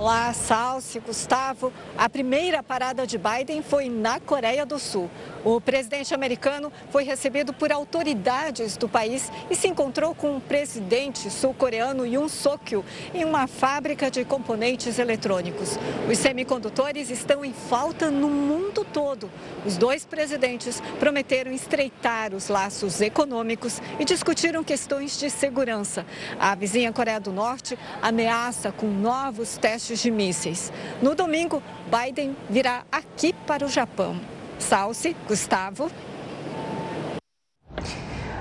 Olá, 0.00 0.32
Salsi, 0.32 0.98
Gustavo. 0.98 1.70
A 1.94 2.08
primeira 2.08 2.62
parada 2.62 3.06
de 3.06 3.18
Biden 3.18 3.62
foi 3.62 3.90
na 3.90 4.18
Coreia 4.18 4.64
do 4.64 4.78
Sul. 4.78 5.10
O 5.44 5.60
presidente 5.60 6.14
americano 6.14 6.72
foi 6.88 7.04
recebido 7.04 7.52
por 7.52 7.70
autoridades 7.70 8.78
do 8.78 8.88
país 8.88 9.30
e 9.50 9.54
se 9.54 9.68
encontrou 9.68 10.14
com 10.14 10.38
o 10.38 10.40
presidente 10.40 11.30
sul-coreano 11.30 12.06
Yoon 12.06 12.30
Suk-yeol 12.30 12.82
em 13.12 13.26
uma 13.26 13.46
fábrica 13.46 14.10
de 14.10 14.24
componentes 14.24 14.98
eletrônicos. 14.98 15.78
Os 16.10 16.16
semicondutores 16.16 17.10
estão 17.10 17.44
em 17.44 17.52
falta 17.52 18.10
no 18.10 18.30
mundo 18.30 18.86
todo. 18.90 19.30
Os 19.66 19.76
dois 19.76 20.06
presidentes 20.06 20.82
prometeram 20.98 21.52
estreitar 21.52 22.32
os 22.34 22.48
laços 22.48 23.02
econômicos 23.02 23.82
e 23.98 24.04
discutiram 24.06 24.64
questões 24.64 25.18
de 25.18 25.28
segurança. 25.28 26.06
A 26.38 26.54
vizinha 26.54 26.90
Coreia 26.90 27.20
do 27.20 27.32
Norte 27.32 27.78
ameaça 28.00 28.72
com 28.72 28.86
novos 28.86 29.58
testes 29.58 29.89
testes 29.90 30.00
de 30.00 30.10
mísseis. 30.10 30.72
No 31.02 31.14
domingo, 31.14 31.62
Biden 31.86 32.36
virá 32.48 32.84
aqui 32.90 33.32
para 33.32 33.64
o 33.64 33.68
Japão. 33.68 34.18
Salce, 34.58 35.16
Gustavo. 35.26 35.90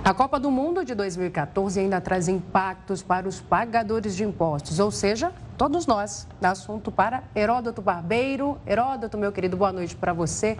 A 0.03 0.13
Copa 0.13 0.39
do 0.39 0.49
Mundo 0.49 0.83
de 0.85 0.95
2014 0.95 1.79
ainda 1.79 1.99
traz 2.01 2.27
impactos 2.27 3.03
para 3.03 3.27
os 3.27 3.41
pagadores 3.41 4.15
de 4.15 4.23
impostos, 4.23 4.79
ou 4.79 4.91
seja, 4.91 5.31
todos 5.57 5.85
nós. 5.85 6.27
Assunto 6.41 6.91
para 6.91 7.23
Heródoto 7.35 7.81
Barbeiro. 7.81 8.59
Heródoto, 8.65 9.17
meu 9.17 9.31
querido, 9.31 9.57
boa 9.57 9.71
noite 9.71 9.95
para 9.95 10.13
você. 10.13 10.57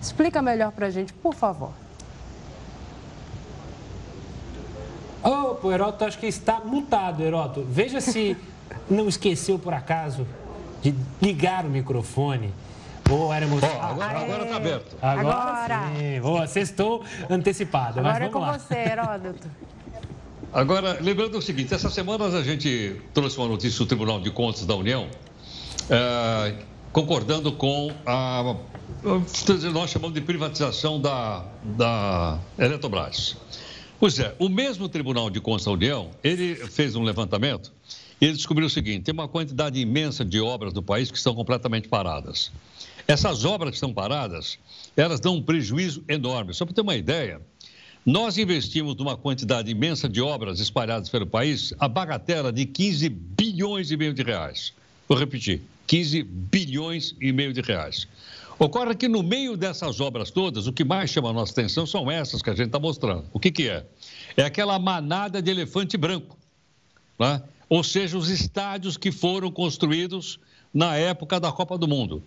Explica 0.00 0.42
melhor 0.42 0.72
para 0.72 0.86
a 0.86 0.90
gente, 0.90 1.12
por 1.12 1.34
favor. 1.34 1.70
Oh, 5.22 5.66
o 5.66 5.72
Heródoto 5.72 6.04
acho 6.04 6.18
que 6.18 6.26
está 6.26 6.60
mutado, 6.60 7.22
Heródoto. 7.22 7.64
Veja 7.66 8.00
se 8.00 8.36
não 8.88 9.08
esqueceu 9.08 9.58
por 9.58 9.74
acaso 9.74 10.26
de 10.82 10.94
ligar 11.20 11.64
o 11.64 11.70
microfone? 11.70 12.52
Ou 13.10 13.32
era 13.32 13.44
emocionante? 13.44 13.78
Oh, 13.80 13.84
agora, 13.84 14.18
agora 14.18 14.46
tá 14.46 14.56
aberto. 14.56 14.96
Agora, 15.02 15.36
agora. 15.36 15.92
sim. 15.96 16.20
Boa, 16.20 16.46
sextou 16.46 17.04
antecipado. 17.28 18.00
Agora 18.00 18.24
é 18.24 18.28
com 18.28 18.38
lá. 18.38 18.58
você, 18.58 18.74
Heródoto. 18.74 19.48
Agora, 20.52 20.98
lembrando 21.00 21.36
o 21.36 21.42
seguinte, 21.42 21.74
essa 21.74 21.90
semana 21.90 22.26
a 22.26 22.42
gente 22.42 23.00
trouxe 23.12 23.36
uma 23.36 23.48
notícia 23.48 23.78
do 23.78 23.86
Tribunal 23.86 24.20
de 24.20 24.30
Contas 24.30 24.64
da 24.64 24.74
União, 24.74 25.08
é, 25.90 26.54
concordando 26.92 27.52
com 27.52 27.92
a, 28.06 28.54
nós 29.72 29.90
chamamos 29.90 30.14
de 30.14 30.20
privatização 30.20 31.00
da, 31.00 31.44
da 31.62 32.38
Eletrobras. 32.58 33.36
Pois 33.98 34.18
é, 34.18 34.34
o 34.38 34.48
mesmo 34.48 34.88
Tribunal 34.88 35.28
de 35.28 35.40
Contas 35.40 35.64
da 35.64 35.72
União, 35.72 36.10
ele 36.22 36.54
fez 36.54 36.94
um 36.94 37.02
levantamento 37.02 37.72
e 38.24 38.26
ele 38.26 38.36
descobriu 38.36 38.66
o 38.66 38.70
seguinte: 38.70 39.04
tem 39.04 39.12
uma 39.12 39.28
quantidade 39.28 39.78
imensa 39.78 40.24
de 40.24 40.40
obras 40.40 40.72
do 40.72 40.82
país 40.82 41.10
que 41.10 41.18
estão 41.18 41.34
completamente 41.34 41.88
paradas. 41.88 42.50
Essas 43.06 43.44
obras 43.44 43.72
que 43.72 43.76
estão 43.76 43.92
paradas, 43.92 44.58
elas 44.96 45.20
dão 45.20 45.34
um 45.36 45.42
prejuízo 45.42 46.02
enorme. 46.08 46.54
Só 46.54 46.64
para 46.64 46.74
ter 46.74 46.80
uma 46.80 46.96
ideia, 46.96 47.38
nós 48.06 48.38
investimos 48.38 48.96
numa 48.96 49.14
quantidade 49.14 49.70
imensa 49.70 50.08
de 50.08 50.22
obras 50.22 50.58
espalhadas 50.58 51.10
pelo 51.10 51.26
país, 51.26 51.74
a 51.78 51.86
bagatela 51.86 52.50
de 52.50 52.64
15 52.64 53.10
bilhões 53.10 53.90
e 53.90 53.96
meio 53.98 54.14
de 54.14 54.22
reais. 54.22 54.72
Vou 55.06 55.18
repetir, 55.18 55.60
15 55.86 56.22
bilhões 56.22 57.14
e 57.20 57.30
meio 57.30 57.52
de 57.52 57.60
reais. 57.60 58.08
Ocorre 58.58 58.94
que 58.94 59.06
no 59.06 59.22
meio 59.22 59.54
dessas 59.54 60.00
obras 60.00 60.30
todas, 60.30 60.66
o 60.66 60.72
que 60.72 60.82
mais 60.82 61.10
chama 61.10 61.28
a 61.28 61.32
nossa 61.34 61.52
atenção 61.52 61.84
são 61.86 62.10
essas 62.10 62.40
que 62.40 62.48
a 62.48 62.54
gente 62.54 62.68
está 62.68 62.78
mostrando. 62.78 63.26
O 63.34 63.38
que, 63.38 63.50
que 63.50 63.68
é? 63.68 63.84
É 64.34 64.44
aquela 64.44 64.78
manada 64.78 65.42
de 65.42 65.50
elefante 65.50 65.98
branco. 65.98 66.38
Né? 67.18 67.42
Ou 67.74 67.82
seja, 67.82 68.16
os 68.16 68.30
estádios 68.30 68.96
que 68.96 69.10
foram 69.10 69.50
construídos 69.50 70.38
na 70.72 70.96
época 70.96 71.40
da 71.40 71.50
Copa 71.50 71.76
do 71.76 71.88
Mundo. 71.88 72.22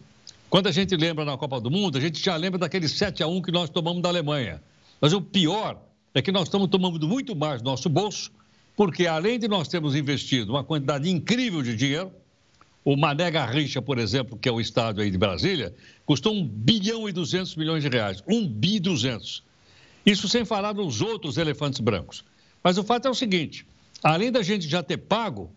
Quando 0.50 0.68
a 0.68 0.74
gente 0.74 0.94
lembra 0.98 1.24
na 1.24 1.38
Copa 1.38 1.62
do 1.62 1.72
Mundo, 1.72 1.98
a 1.98 2.02
gente 2.02 2.22
já 2.22 2.36
lembra 2.36 2.60
daquele 2.60 2.86
7 2.86 3.24
a 3.24 3.28
1 3.28 3.42
que 3.42 3.50
nós 3.50 3.70
tomamos 3.70 4.02
da 4.02 4.10
Alemanha. 4.10 4.62
Mas 5.00 5.14
o 5.14 5.22
pior 5.22 5.82
é 6.14 6.22
que 6.22 6.34
nós 6.34 6.50
estamos 6.50 6.68
tomando 6.68 7.08
muito 7.08 7.34
mais 7.34 7.62
do 7.62 7.66
nosso 7.70 7.88
bolso, 7.88 8.30
porque 8.76 9.08
além 9.08 9.40
de 9.40 9.48
nós 9.48 9.70
termos 9.70 9.96
investido 9.96 10.52
uma 10.52 10.66
quantidade 10.66 11.10
incrível 11.10 11.64
de 11.64 11.78
dinheiro, 11.78 12.12
o 12.84 12.98
Mané 12.98 13.32
Garrincha, 13.32 13.82
por 13.82 14.00
exemplo, 14.00 14.38
que 14.38 14.50
é 14.50 14.52
o 14.52 14.60
estádio 14.60 15.02
aí 15.02 15.10
de 15.10 15.18
Brasília, 15.18 15.74
custou 16.06 16.34
1 16.34 16.46
bilhão 16.46 17.08
e 17.08 17.14
200 17.14 17.56
milhões 17.56 17.84
de 17.84 17.88
reais. 17.88 18.22
1 18.28 18.46
bi 18.50 18.82
200. 18.82 19.42
Isso 20.06 20.28
sem 20.28 20.44
falar 20.44 20.74
nos 20.74 21.00
outros 21.00 21.38
elefantes 21.38 21.80
brancos. 21.80 22.26
Mas 22.62 22.78
o 22.78 22.84
fato 22.84 23.08
é 23.08 23.10
o 23.10 23.16
seguinte, 23.16 23.66
além 24.04 24.32
da 24.32 24.42
gente 24.42 24.68
já 24.68 24.84
ter 24.84 24.98
pago 24.98 25.52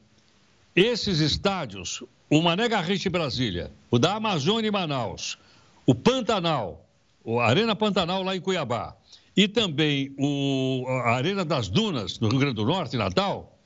esses 0.74 1.18
estádios, 1.20 2.02
o 2.28 2.40
Mané 2.40 2.68
Garrincha 2.68 3.08
em 3.08 3.12
Brasília, 3.12 3.72
o 3.90 3.98
da 3.98 4.14
Amazônia 4.14 4.68
em 4.68 4.70
Manaus, 4.70 5.38
o 5.84 5.94
Pantanal, 5.94 6.86
a 7.26 7.46
Arena 7.46 7.74
Pantanal 7.74 8.22
lá 8.22 8.36
em 8.36 8.40
Cuiabá, 8.40 8.96
e 9.36 9.48
também 9.48 10.14
o, 10.18 10.84
a 10.88 11.12
Arena 11.12 11.44
das 11.44 11.68
Dunas, 11.68 12.18
no 12.18 12.28
Rio 12.28 12.38
Grande 12.38 12.56
do 12.56 12.64
Norte, 12.64 12.96
Natal, 12.96 13.58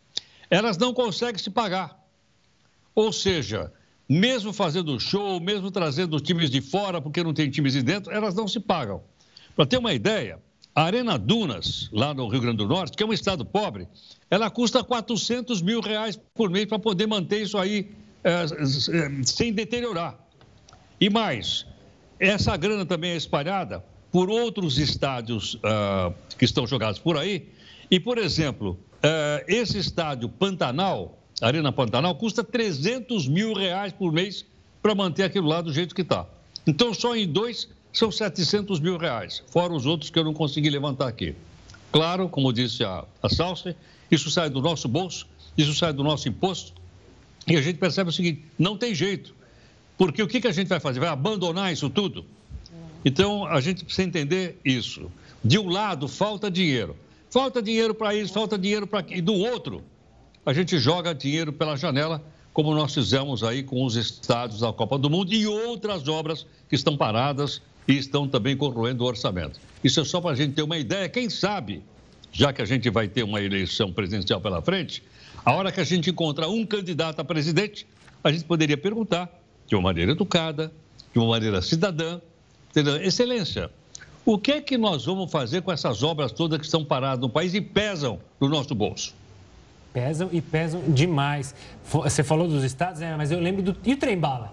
elas 0.50 0.78
não 0.78 0.92
conseguem 0.94 1.38
se 1.38 1.50
pagar. 1.50 1.98
Ou 2.94 3.12
seja, 3.12 3.72
mesmo 4.08 4.52
fazendo 4.52 4.98
show, 5.00 5.40
mesmo 5.40 5.70
trazendo 5.70 6.20
times 6.20 6.50
de 6.50 6.60
fora, 6.60 7.00
porque 7.00 7.22
não 7.22 7.34
tem 7.34 7.50
times 7.50 7.72
de 7.72 7.82
dentro, 7.82 8.12
elas 8.12 8.34
não 8.34 8.46
se 8.46 8.60
pagam. 8.60 9.02
Para 9.56 9.66
ter 9.66 9.78
uma 9.78 9.92
ideia, 9.92 10.38
a 10.74 10.82
Arena 10.82 11.16
Dunas, 11.16 11.88
lá 11.92 12.12
no 12.12 12.26
Rio 12.26 12.40
Grande 12.40 12.58
do 12.58 12.66
Norte, 12.66 12.96
que 12.96 13.02
é 13.02 13.06
um 13.06 13.12
estado 13.12 13.44
pobre, 13.44 13.86
ela 14.30 14.50
custa 14.50 14.82
400 14.82 15.62
mil 15.62 15.80
reais 15.80 16.18
por 16.34 16.50
mês 16.50 16.66
para 16.66 16.78
poder 16.78 17.06
manter 17.06 17.42
isso 17.42 17.56
aí 17.56 17.92
é, 18.24 18.44
sem 19.24 19.52
deteriorar. 19.52 20.18
E 21.00 21.08
mais, 21.08 21.66
essa 22.18 22.56
grana 22.56 22.84
também 22.84 23.12
é 23.12 23.16
espalhada 23.16 23.84
por 24.10 24.30
outros 24.30 24.78
estádios 24.78 25.54
uh, 25.54 26.14
que 26.38 26.44
estão 26.44 26.66
jogados 26.66 26.98
por 26.98 27.16
aí. 27.18 27.48
E, 27.90 28.00
por 28.00 28.16
exemplo, 28.16 28.78
uh, 28.96 29.44
esse 29.46 29.78
estádio 29.78 30.28
Pantanal, 30.28 31.18
Arena 31.42 31.72
Pantanal, 31.72 32.14
custa 32.14 32.42
300 32.42 33.28
mil 33.28 33.52
reais 33.52 33.92
por 33.92 34.12
mês 34.12 34.44
para 34.80 34.94
manter 34.94 35.24
aquilo 35.24 35.48
lá 35.48 35.60
do 35.60 35.72
jeito 35.72 35.94
que 35.94 36.02
está. 36.02 36.26
Então, 36.66 36.94
só 36.94 37.14
em 37.14 37.26
dois 37.26 37.68
são 37.94 38.10
700 38.10 38.80
mil 38.80 38.98
reais, 38.98 39.42
fora 39.46 39.72
os 39.72 39.86
outros 39.86 40.10
que 40.10 40.18
eu 40.18 40.24
não 40.24 40.34
consegui 40.34 40.68
levantar 40.68 41.08
aqui. 41.08 41.34
Claro, 41.92 42.28
como 42.28 42.52
disse 42.52 42.82
a, 42.82 43.04
a 43.22 43.28
Salsa, 43.28 43.76
isso 44.10 44.30
sai 44.30 44.50
do 44.50 44.60
nosso 44.60 44.88
bolso, 44.88 45.26
isso 45.56 45.72
sai 45.74 45.92
do 45.92 46.02
nosso 46.02 46.28
imposto, 46.28 46.72
e 47.46 47.56
a 47.56 47.62
gente 47.62 47.78
percebe 47.78 48.10
o 48.10 48.12
seguinte: 48.12 48.44
não 48.58 48.76
tem 48.76 48.94
jeito. 48.94 49.34
Porque 49.96 50.20
o 50.20 50.26
que, 50.26 50.40
que 50.40 50.48
a 50.48 50.52
gente 50.52 50.66
vai 50.66 50.80
fazer? 50.80 50.98
Vai 50.98 51.08
abandonar 51.08 51.72
isso 51.72 51.88
tudo? 51.88 52.26
Então, 53.04 53.46
a 53.46 53.60
gente 53.60 53.84
precisa 53.84 54.06
entender 54.06 54.58
isso. 54.64 55.10
De 55.44 55.56
um 55.56 55.68
lado, 55.68 56.08
falta 56.08 56.50
dinheiro. 56.50 56.96
Falta 57.30 57.62
dinheiro 57.62 57.94
para 57.94 58.14
isso, 58.14 58.32
falta 58.32 58.58
dinheiro 58.58 58.88
para 58.88 59.00
aquilo. 59.00 59.18
E 59.18 59.22
do 59.22 59.34
outro, 59.34 59.84
a 60.44 60.52
gente 60.52 60.78
joga 60.78 61.14
dinheiro 61.14 61.52
pela 61.52 61.76
janela 61.76 62.20
como 62.52 62.72
nós 62.72 62.94
fizemos 62.94 63.42
aí 63.42 63.64
com 63.64 63.84
os 63.84 63.96
estados 63.96 64.60
da 64.60 64.72
Copa 64.72 64.96
do 64.96 65.10
Mundo 65.10 65.34
e 65.34 65.44
outras 65.44 66.06
obras 66.06 66.46
que 66.68 66.76
estão 66.76 66.96
paradas 66.96 67.60
e 67.86 67.96
estão 67.96 68.26
também 68.28 68.56
corroendo 68.56 69.04
o 69.04 69.06
orçamento. 69.06 69.60
Isso 69.82 70.00
é 70.00 70.04
só 70.04 70.20
para 70.20 70.30
a 70.30 70.34
gente 70.34 70.54
ter 70.54 70.62
uma 70.62 70.78
ideia, 70.78 71.08
quem 71.08 71.28
sabe, 71.28 71.82
já 72.32 72.52
que 72.52 72.62
a 72.62 72.64
gente 72.64 72.88
vai 72.90 73.06
ter 73.08 73.22
uma 73.22 73.40
eleição 73.40 73.92
presidencial 73.92 74.40
pela 74.40 74.62
frente, 74.62 75.02
a 75.44 75.52
hora 75.52 75.70
que 75.70 75.80
a 75.80 75.84
gente 75.84 76.10
encontrar 76.10 76.48
um 76.48 76.64
candidato 76.64 77.20
a 77.20 77.24
presidente, 77.24 77.86
a 78.22 78.32
gente 78.32 78.44
poderia 78.44 78.76
perguntar, 78.76 79.30
de 79.66 79.74
uma 79.74 79.82
maneira 79.82 80.12
educada, 80.12 80.72
de 81.12 81.18
uma 81.18 81.28
maneira 81.28 81.60
cidadã, 81.60 82.20
entendeu? 82.70 82.96
excelência, 82.96 83.70
o 84.24 84.38
que 84.38 84.52
é 84.52 84.60
que 84.60 84.78
nós 84.78 85.04
vamos 85.04 85.30
fazer 85.30 85.60
com 85.60 85.70
essas 85.70 86.02
obras 86.02 86.32
todas 86.32 86.58
que 86.58 86.64
estão 86.64 86.82
paradas 86.82 87.20
no 87.20 87.28
país 87.28 87.52
e 87.52 87.60
pesam 87.60 88.18
no 88.40 88.48
nosso 88.48 88.74
bolso? 88.74 89.14
Pesam 89.92 90.30
e 90.32 90.40
pesam 90.40 90.82
demais. 90.88 91.54
Você 91.84 92.24
falou 92.24 92.48
dos 92.48 92.64
estados, 92.64 93.00
né? 93.00 93.14
mas 93.16 93.30
eu 93.30 93.38
lembro 93.38 93.62
do. 93.62 93.76
E 93.84 93.92
o 93.92 93.96
trem-bala? 93.96 94.50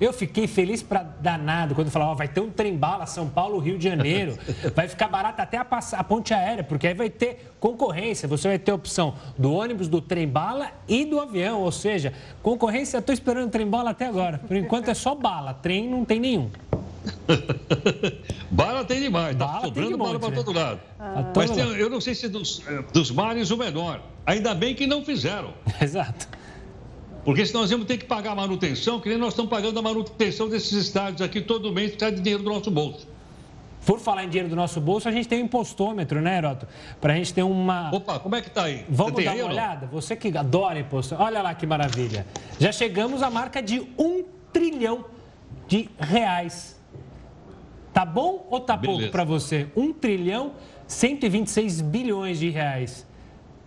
Eu 0.00 0.12
fiquei 0.12 0.46
feliz 0.46 0.82
para 0.82 1.02
danado 1.02 1.74
quando 1.74 1.90
falava, 1.90 2.12
oh, 2.12 2.14
vai 2.16 2.26
ter 2.26 2.40
um 2.40 2.50
trem-bala 2.50 3.06
São 3.06 3.28
Paulo, 3.28 3.58
Rio 3.58 3.78
de 3.78 3.84
Janeiro. 3.84 4.36
Vai 4.74 4.88
ficar 4.88 5.08
barato 5.08 5.40
até 5.40 5.56
a, 5.56 5.66
a, 5.92 6.04
ponte 6.04 6.34
aérea, 6.34 6.64
porque 6.64 6.86
aí 6.86 6.94
vai 6.94 7.08
ter 7.08 7.52
concorrência. 7.60 8.26
Você 8.28 8.48
vai 8.48 8.58
ter 8.58 8.72
a 8.72 8.74
opção 8.74 9.14
do 9.38 9.52
ônibus, 9.52 9.88
do 9.88 10.00
trem-bala 10.00 10.70
e 10.88 11.04
do 11.04 11.20
avião. 11.20 11.60
Ou 11.60 11.70
seja, 11.70 12.12
concorrência, 12.42 12.98
estou 12.98 13.12
esperando 13.12 13.50
trem-bala 13.50 13.90
até 13.90 14.06
agora. 14.06 14.38
Por 14.38 14.56
enquanto 14.56 14.88
é 14.88 14.94
só 14.94 15.14
bala, 15.14 15.54
trem 15.54 15.88
não 15.88 16.04
tem 16.04 16.18
nenhum. 16.18 16.50
bala 18.50 18.84
tem 18.84 19.00
demais, 19.00 19.36
tá 19.36 19.60
sobrando 19.60 19.90
de 19.90 19.96
bala 19.96 20.18
para 20.18 20.30
né? 20.30 20.36
todo 20.36 20.52
lado. 20.52 20.80
Ah. 20.98 21.32
Mas 21.34 21.50
tem, 21.50 21.64
eu 21.64 21.90
não 21.90 22.00
sei 22.00 22.14
se 22.14 22.28
dos, 22.28 22.62
eh, 22.66 22.84
dos 22.92 23.10
mares 23.10 23.50
o 23.50 23.56
menor. 23.56 24.00
Ainda 24.26 24.54
bem 24.54 24.74
que 24.74 24.86
não 24.86 25.04
fizeram. 25.04 25.52
Exato. 25.80 26.28
Porque 27.24 27.46
senão 27.46 27.62
nós 27.62 27.70
vamos 27.70 27.86
ter 27.86 27.96
que 27.96 28.04
pagar 28.04 28.32
a 28.32 28.34
manutenção, 28.34 29.00
que 29.00 29.08
nem 29.08 29.16
nós 29.16 29.30
estamos 29.30 29.50
pagando 29.50 29.78
a 29.78 29.82
manutenção 29.82 30.48
desses 30.48 30.72
estádios 30.72 31.22
aqui 31.22 31.40
todo 31.40 31.72
mês, 31.72 31.92
que 31.92 32.00
sai 32.00 32.12
de 32.12 32.20
dinheiro 32.20 32.42
do 32.42 32.50
nosso 32.50 32.70
bolso. 32.70 33.08
Por 33.86 33.98
falar 33.98 34.24
em 34.24 34.28
dinheiro 34.28 34.48
do 34.48 34.56
nosso 34.56 34.80
bolso, 34.80 35.08
a 35.08 35.12
gente 35.12 35.28
tem 35.28 35.42
um 35.42 35.46
impostômetro, 35.46 36.20
né, 36.20 36.38
Heroto? 36.38 36.66
Para 37.00 37.12
a 37.12 37.16
gente 37.16 37.32
ter 37.34 37.42
uma. 37.42 37.94
Opa, 37.94 38.18
como 38.18 38.34
é 38.34 38.40
que 38.40 38.50
tá 38.50 38.64
aí? 38.64 38.84
Vamos 38.88 39.22
dar 39.22 39.34
uma 39.34 39.44
olhada? 39.44 39.86
Você 39.88 40.16
que 40.16 40.36
adora 40.36 40.78
imposto, 40.78 41.14
olha 41.18 41.42
lá 41.42 41.54
que 41.54 41.66
maravilha. 41.66 42.26
Já 42.58 42.72
chegamos 42.72 43.22
à 43.22 43.30
marca 43.30 43.62
de 43.62 43.80
um 43.98 44.24
trilhão 44.52 45.04
de 45.66 45.88
reais. 45.98 46.80
Tá 47.92 48.04
bom 48.04 48.46
ou 48.50 48.60
tá 48.60 48.76
Beleza. 48.76 48.98
pouco 48.98 49.12
para 49.12 49.24
você? 49.24 49.68
Um 49.76 49.92
trilhão, 49.92 50.52
126 50.86 51.80
bilhões 51.82 52.38
de 52.38 52.48
reais. 52.48 53.06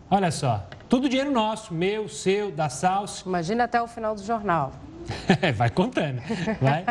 Olha 0.10 0.32
só, 0.32 0.68
tudo 0.90 1.10
dinheiro 1.10 1.32
nosso, 1.32 1.74
meu, 1.74 2.08
seu, 2.08 2.52
da 2.52 2.70
Salsa. 2.70 3.24
Imagina 3.26 3.66
até 3.66 3.82
o 3.82 3.88
final 3.88 4.16
do 4.16 4.24
jornal. 4.24 4.74
vai 5.56 5.70
contando, 5.70 6.22
vai. 6.62 6.86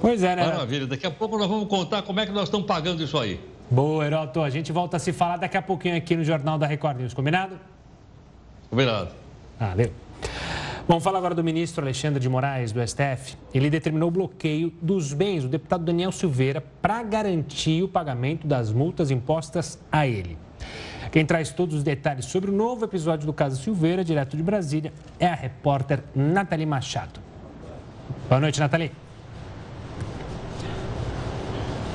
pois 0.00 0.22
é, 0.22 0.36
né? 0.36 0.46
Maravilha, 0.46 0.86
daqui 0.86 1.06
a 1.06 1.10
pouco 1.10 1.36
nós 1.36 1.48
vamos 1.48 1.68
contar 1.68 2.02
como 2.02 2.20
é 2.20 2.26
que 2.26 2.32
nós 2.32 2.44
estamos 2.44 2.66
pagando 2.66 3.02
isso 3.02 3.18
aí. 3.18 3.40
Boa, 3.70 4.04
Heroto. 4.04 4.42
A 4.42 4.50
gente 4.50 4.72
volta 4.72 4.96
a 4.96 5.00
se 5.00 5.12
falar 5.12 5.36
daqui 5.36 5.56
a 5.56 5.62
pouquinho 5.62 5.96
aqui 5.96 6.16
no 6.16 6.24
Jornal 6.24 6.58
da 6.58 6.66
Record 6.66 6.98
News, 6.98 7.14
combinado? 7.14 7.58
Combinado. 8.70 9.10
Valeu. 9.58 9.92
Vamos 10.86 11.02
falar 11.02 11.16
agora 11.16 11.34
do 11.34 11.42
ministro 11.42 11.82
Alexandre 11.82 12.20
de 12.20 12.28
Moraes, 12.28 12.70
do 12.70 12.86
STF. 12.86 13.36
Ele 13.54 13.70
determinou 13.70 14.08
o 14.08 14.12
bloqueio 14.12 14.70
dos 14.82 15.14
bens 15.14 15.42
do 15.42 15.48
deputado 15.48 15.82
Daniel 15.82 16.12
Silveira 16.12 16.62
para 16.82 17.02
garantir 17.02 17.82
o 17.82 17.88
pagamento 17.88 18.46
das 18.46 18.70
multas 18.70 19.10
impostas 19.10 19.78
a 19.90 20.06
ele. 20.06 20.36
Quem 21.14 21.24
traz 21.24 21.50
todos 21.50 21.76
os 21.76 21.84
detalhes 21.84 22.24
sobre 22.24 22.50
o 22.50 22.52
novo 22.52 22.84
episódio 22.84 23.24
do 23.24 23.32
caso 23.32 23.62
Silveira, 23.62 24.02
direto 24.02 24.36
de 24.36 24.42
Brasília, 24.42 24.92
é 25.16 25.28
a 25.28 25.34
repórter 25.36 26.02
Nathalie 26.12 26.66
Machado. 26.66 27.20
Boa 28.28 28.40
noite, 28.40 28.58
Nathalie. 28.58 28.90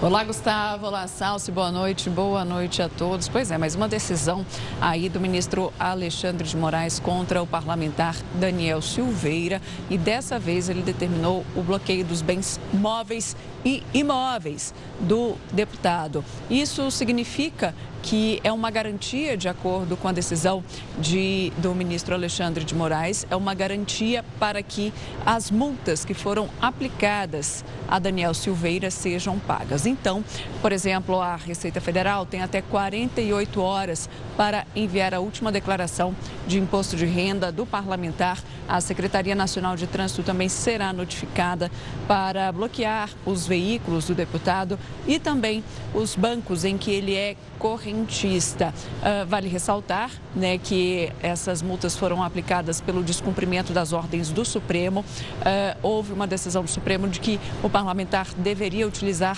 Olá, 0.02 0.24
Gustavo. 0.24 0.86
Olá, 0.86 1.06
Salsi. 1.06 1.52
Boa 1.52 1.70
noite. 1.70 2.10
Boa 2.10 2.46
noite 2.46 2.82
a 2.82 2.88
todos. 2.88 3.28
Pois 3.28 3.52
é, 3.52 3.58
mais 3.58 3.76
uma 3.76 3.90
decisão 3.90 4.46
aí 4.80 5.10
do 5.10 5.20
ministro 5.20 5.74
Alexandre 5.78 6.48
de 6.48 6.56
Moraes 6.56 7.00
contra 7.00 7.44
o 7.44 7.46
parlamentar 7.46 8.16
Daniel 8.36 8.82
Silveira. 8.82 9.62
E 9.90 9.98
dessa 9.98 10.40
vez 10.40 10.70
ele 10.70 10.82
determinou 10.82 11.46
o 11.58 11.62
bloqueio 11.62 12.06
dos 12.06 12.22
bens 12.22 12.58
móveis 12.72 13.36
e 13.66 13.84
imóveis 13.94 14.74
do 15.02 15.36
deputado. 15.52 16.24
Isso 16.50 16.90
significa 16.92 17.76
que 18.02 18.40
é 18.44 18.52
uma 18.52 18.72
garantia, 18.72 19.36
de 19.36 19.48
acordo 19.48 19.98
com 19.98 20.08
a 20.08 20.12
decisão 20.12 20.64
de, 20.98 21.52
do 21.58 21.74
ministro 21.76 22.16
Alexandre 22.16 22.64
de 22.64 22.74
Moraes, 22.74 23.26
é 23.30 23.36
uma 23.36 23.54
garantia 23.54 24.24
para 24.40 24.62
que 24.64 24.94
as 25.26 25.52
multas 25.52 26.06
que 26.06 26.14
foram 26.14 26.50
aplicadas 26.62 27.64
a 27.88 28.00
Daniel 28.00 28.34
Silveira 28.34 28.92
sejam 28.92 29.40
pagas. 29.40 29.86
Então, 29.86 30.24
por 30.62 30.72
exemplo, 30.72 31.20
a 31.20 31.36
Receita 31.36 31.82
Federal 31.82 32.26
tem 32.26 32.42
até 32.42 32.62
48 32.62 33.62
horas 33.62 34.10
para 34.38 34.66
enviar 34.76 35.14
a 35.14 35.20
última 35.20 35.52
declaração 35.52 36.16
de 36.48 36.60
imposto 36.60 36.96
de 36.96 37.06
renda 37.06 37.52
do 37.52 37.66
parlamentar. 37.66 38.42
A 38.68 38.80
Secretaria 38.80 39.36
Nacional 39.36 39.76
de 39.76 39.88
Trânsito 39.88 40.24
também 40.24 40.48
será 40.48 40.94
notificada 40.94 41.72
para 42.08 42.52
bloquear 42.52 43.10
os 43.26 43.48
veículos 43.48 44.06
do 44.06 44.14
deputado 44.14 44.78
e 45.08 45.20
também 45.20 45.64
os 45.94 46.16
bancos 46.16 46.64
em 46.64 46.78
que 46.78 46.92
ele 46.92 47.16
é 47.16 47.36
correntista. 47.60 48.74
Uh, 49.02 49.28
vale 49.28 49.50
ressaltar 49.50 50.10
né, 50.36 50.58
que 50.58 51.12
essas 51.22 51.62
multas 51.62 51.95
foram 51.95 52.24
aplicadas 52.24 52.82
pelo 52.82 53.04
descumprimento 53.04 53.74
das 53.74 53.93
ordens 53.93 54.32
do 54.32 54.45
Supremo. 54.45 55.02
Uh, 55.02 55.78
houve 55.84 56.13
uma 56.13 56.26
decisão 56.26 56.63
do 56.63 56.69
Supremo 56.69 57.08
de 57.08 57.19
que 57.19 57.39
o 57.62 57.69
parlamentar 57.69 58.28
deveria 58.38 58.88
utilizar 58.88 59.38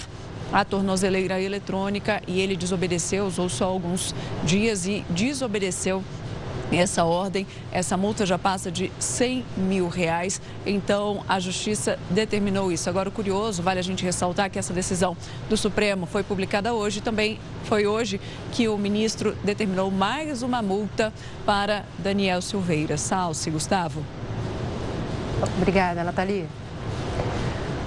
a 0.53 0.65
tornozeleira 0.65 1.41
eletrônica 1.41 2.21
e 2.27 2.41
ele 2.41 2.55
desobedeceu, 2.55 3.25
usou 3.25 3.49
só 3.49 3.65
alguns 3.65 4.13
dias 4.43 4.86
e 4.86 5.03
desobedeceu 5.10 6.03
essa 6.71 7.03
ordem, 7.03 7.45
essa 7.71 7.97
multa 7.97 8.25
já 8.25 8.38
passa 8.38 8.71
de 8.71 8.91
100 8.99 9.45
mil 9.57 9.88
reais. 9.89 10.41
Então, 10.65 11.23
a 11.27 11.39
Justiça 11.39 11.99
determinou 12.10 12.71
isso. 12.71 12.89
Agora, 12.89 13.10
o 13.10 13.12
curioso, 13.12 13.62
vale 13.62 13.79
a 13.79 13.84
gente 13.84 14.03
ressaltar 14.03 14.49
que 14.49 14.57
essa 14.57 14.73
decisão 14.73 15.15
do 15.49 15.57
Supremo 15.57 16.05
foi 16.05 16.23
publicada 16.23 16.73
hoje. 16.73 17.01
Também 17.01 17.39
foi 17.65 17.86
hoje 17.86 18.19
que 18.51 18.67
o 18.67 18.77
ministro 18.77 19.36
determinou 19.43 19.91
mais 19.91 20.41
uma 20.43 20.62
multa 20.62 21.13
para 21.45 21.84
Daniel 21.99 22.41
Silveira. 22.41 22.97
Salce, 22.97 23.49
Gustavo. 23.49 24.03
Obrigada, 25.57 26.03
Nathalie. 26.03 26.47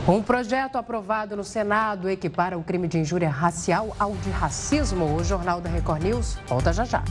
Um 0.07 0.21
projeto 0.21 0.77
aprovado 0.77 1.35
no 1.35 1.43
Senado 1.43 2.11
equipara 2.11 2.59
o 2.59 2.63
crime 2.63 2.87
de 2.87 2.99
injúria 2.99 3.31
racial 3.31 3.97
ao 3.99 4.15
de 4.17 4.29
racismo. 4.29 5.17
O 5.17 5.25
Jornal 5.25 5.63
da 5.63 5.71
Record 5.71 6.03
News 6.03 6.37
volta 6.47 6.75
já 6.75 6.85
já. 6.85 7.03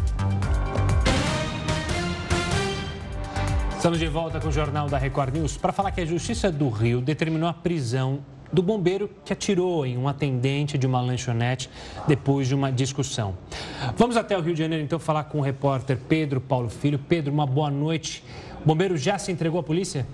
Estamos 3.83 3.99
de 3.99 4.07
volta 4.07 4.39
com 4.39 4.47
o 4.47 4.51
Jornal 4.51 4.87
da 4.87 4.97
Record 4.97 5.35
News 5.35 5.57
para 5.57 5.73
falar 5.73 5.91
que 5.91 5.99
a 5.99 6.05
Justiça 6.05 6.49
do 6.49 6.69
Rio 6.69 7.01
determinou 7.01 7.49
a 7.49 7.53
prisão 7.53 8.23
do 8.49 8.63
bombeiro 8.63 9.09
que 9.25 9.33
atirou 9.33 9.85
em 9.85 9.97
um 9.97 10.07
atendente 10.07 10.77
de 10.77 10.87
uma 10.87 11.01
lanchonete 11.01 11.69
depois 12.07 12.47
de 12.47 12.55
uma 12.55 12.71
discussão. 12.71 13.37
Vamos 13.97 14.15
até 14.15 14.37
o 14.37 14.41
Rio 14.41 14.53
de 14.53 14.59
Janeiro 14.59 14.85
então 14.85 14.97
falar 14.97 15.25
com 15.25 15.39
o 15.39 15.41
repórter 15.41 15.99
Pedro 16.07 16.39
Paulo 16.39 16.69
Filho. 16.69 16.97
Pedro, 16.97 17.33
uma 17.33 17.45
boa 17.45 17.69
noite. 17.69 18.23
O 18.61 18.65
bombeiro 18.65 18.95
já 18.95 19.17
se 19.17 19.33
entregou 19.33 19.59
à 19.59 19.63
polícia? 19.63 20.07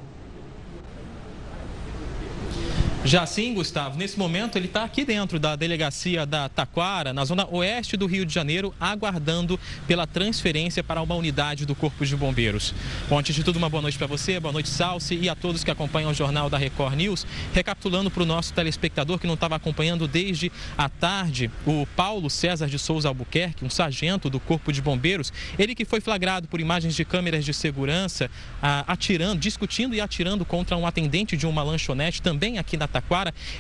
Já 3.10 3.26
sim, 3.26 3.56
Gustavo, 3.56 3.98
nesse 3.98 4.19
momento 4.19 4.56
ele 4.56 4.67
está 4.67 4.84
aqui 4.84 5.04
dentro 5.04 5.39
da 5.39 5.56
delegacia 5.56 6.28
da 6.28 6.48
Taquara, 6.48 7.12
na 7.12 7.26
zona 7.26 7.48
oeste 7.50 7.98
do 7.98 8.06
Rio 8.06 8.24
de 8.24 8.32
Janeiro, 8.32 8.72
aguardando 8.80 9.60
pela 9.88 10.06
transferência 10.06 10.84
para 10.84 11.02
uma 11.02 11.15
unidade 11.15 11.65
do 11.65 11.74
Corpo 11.74 12.06
de 12.06 12.15
Bombeiros. 12.15 12.72
Bom, 13.10 13.17
antes 13.17 13.36
de 13.36 13.43
tudo, 13.43 13.56
uma 13.58 13.67
boa 13.67 13.82
noite 13.82 13.98
para 13.98 14.06
você, 14.06 14.39
boa 14.39 14.54
noite, 14.54 14.69
Salsi, 14.69 15.15
e 15.15 15.28
a 15.28 15.34
todos 15.34 15.63
que 15.63 15.72
acompanham 15.72 16.12
o 16.12 16.13
jornal 16.13 16.52
da 16.52 16.58
Record 16.60 16.93
News. 16.98 17.26
Recapitulando 17.52 18.12
para 18.12 18.22
o 18.22 18.28
nosso 18.28 18.54
telespectador 18.54 19.17
que 19.17 19.26
não 19.26 19.34
estava 19.34 19.56
acompanhando 19.56 20.08
desde 20.08 20.52
a 20.78 20.88
tarde, 20.88 21.50
o 21.65 21.88
Paulo 21.95 22.30
César 22.30 22.67
de 22.67 22.78
Souza 22.78 23.08
Albuquerque, 23.08 23.65
um 23.65 23.72
sargento 23.72 24.30
do 24.30 24.39
Corpo 24.39 24.72
de 24.72 24.84
Bombeiros, 24.84 25.34
ele 25.58 25.74
que 25.74 25.84
foi 25.84 26.00
flagrado 26.00 26.48
por 26.48 26.62
imagens 26.62 26.95
de 26.95 27.04
câmeras 27.04 27.43
de 27.43 27.56
segurança, 27.56 28.30
atirando, 28.62 29.39
discutindo 29.39 29.95
e 29.95 30.00
atirando 30.00 30.45
contra 30.45 30.78
um 30.78 30.86
atendente 30.86 31.36
de 31.36 31.48
uma 31.48 31.63
lanchonete, 31.63 32.22
também 32.22 32.60
aqui 32.60 32.78
na 32.78 32.88
Taquara. 32.88 32.99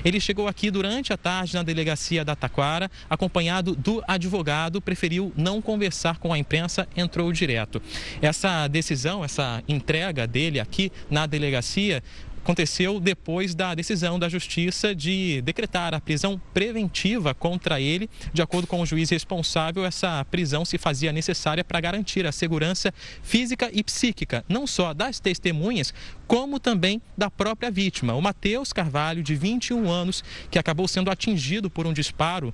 Ele 0.03 0.19
chegou 0.19 0.47
aqui 0.47 0.71
durante 0.71 1.13
a 1.13 1.17
tarde 1.17 1.53
na 1.55 1.63
delegacia 1.63 2.23
da 2.23 2.35
Taquara, 2.35 2.89
acompanhado 3.09 3.75
do 3.75 4.03
advogado, 4.07 4.81
preferiu 4.81 5.31
não 5.35 5.61
conversar 5.61 6.17
com 6.17 6.33
a 6.33 6.37
imprensa, 6.37 6.87
entrou 6.95 7.31
direto. 7.31 7.81
Essa 8.21 8.67
decisão, 8.67 9.23
essa 9.23 9.63
entrega 9.67 10.25
dele 10.25 10.59
aqui 10.59 10.91
na 11.09 11.25
delegacia 11.25 12.03
aconteceu 12.49 12.99
depois 12.99 13.53
da 13.53 13.75
decisão 13.75 14.17
da 14.17 14.27
Justiça 14.27 14.95
de 14.95 15.39
decretar 15.43 15.93
a 15.93 16.01
prisão 16.01 16.41
preventiva 16.51 17.31
contra 17.31 17.79
ele. 17.79 18.09
De 18.33 18.41
acordo 18.41 18.65
com 18.65 18.81
o 18.81 18.85
juiz 18.87 19.07
responsável, 19.11 19.85
essa 19.85 20.25
prisão 20.31 20.65
se 20.65 20.79
fazia 20.79 21.13
necessária 21.13 21.63
para 21.63 21.79
garantir 21.79 22.25
a 22.25 22.31
segurança 22.31 22.91
física 23.21 23.69
e 23.71 23.83
psíquica, 23.83 24.43
não 24.49 24.65
só 24.65 24.95
das 24.95 25.19
testemunhas, 25.19 25.93
como 26.25 26.59
também 26.59 26.99
da 27.15 27.29
própria 27.29 27.69
vítima, 27.69 28.15
o 28.15 28.21
Matheus 28.21 28.73
Carvalho, 28.73 29.21
de 29.21 29.35
21 29.35 29.87
anos, 29.87 30.23
que 30.49 30.57
acabou 30.57 30.87
sendo 30.87 31.11
atingido 31.11 31.69
por 31.69 31.85
um 31.85 31.93
disparo 31.93 32.51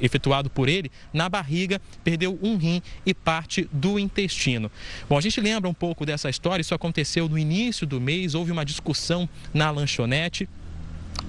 efetuado 0.00 0.50
por 0.50 0.68
ele 0.68 0.90
na 1.12 1.28
barriga, 1.28 1.80
perdeu 2.02 2.38
um 2.42 2.56
rim 2.56 2.82
e 3.04 3.12
parte 3.12 3.68
do 3.72 3.98
intestino. 3.98 4.70
Bom, 5.08 5.16
a 5.16 5.20
gente 5.20 5.40
lembra 5.40 5.68
um 5.68 5.74
pouco 5.74 6.04
dessa 6.06 6.28
história, 6.28 6.60
isso 6.60 6.74
aconteceu 6.74 7.28
no 7.28 7.38
início 7.38 7.86
do 7.86 8.00
mês, 8.00 8.34
houve 8.34 8.52
uma 8.52 8.64
discussão 8.64 9.28
na 9.52 9.70
lanchonete 9.70 10.48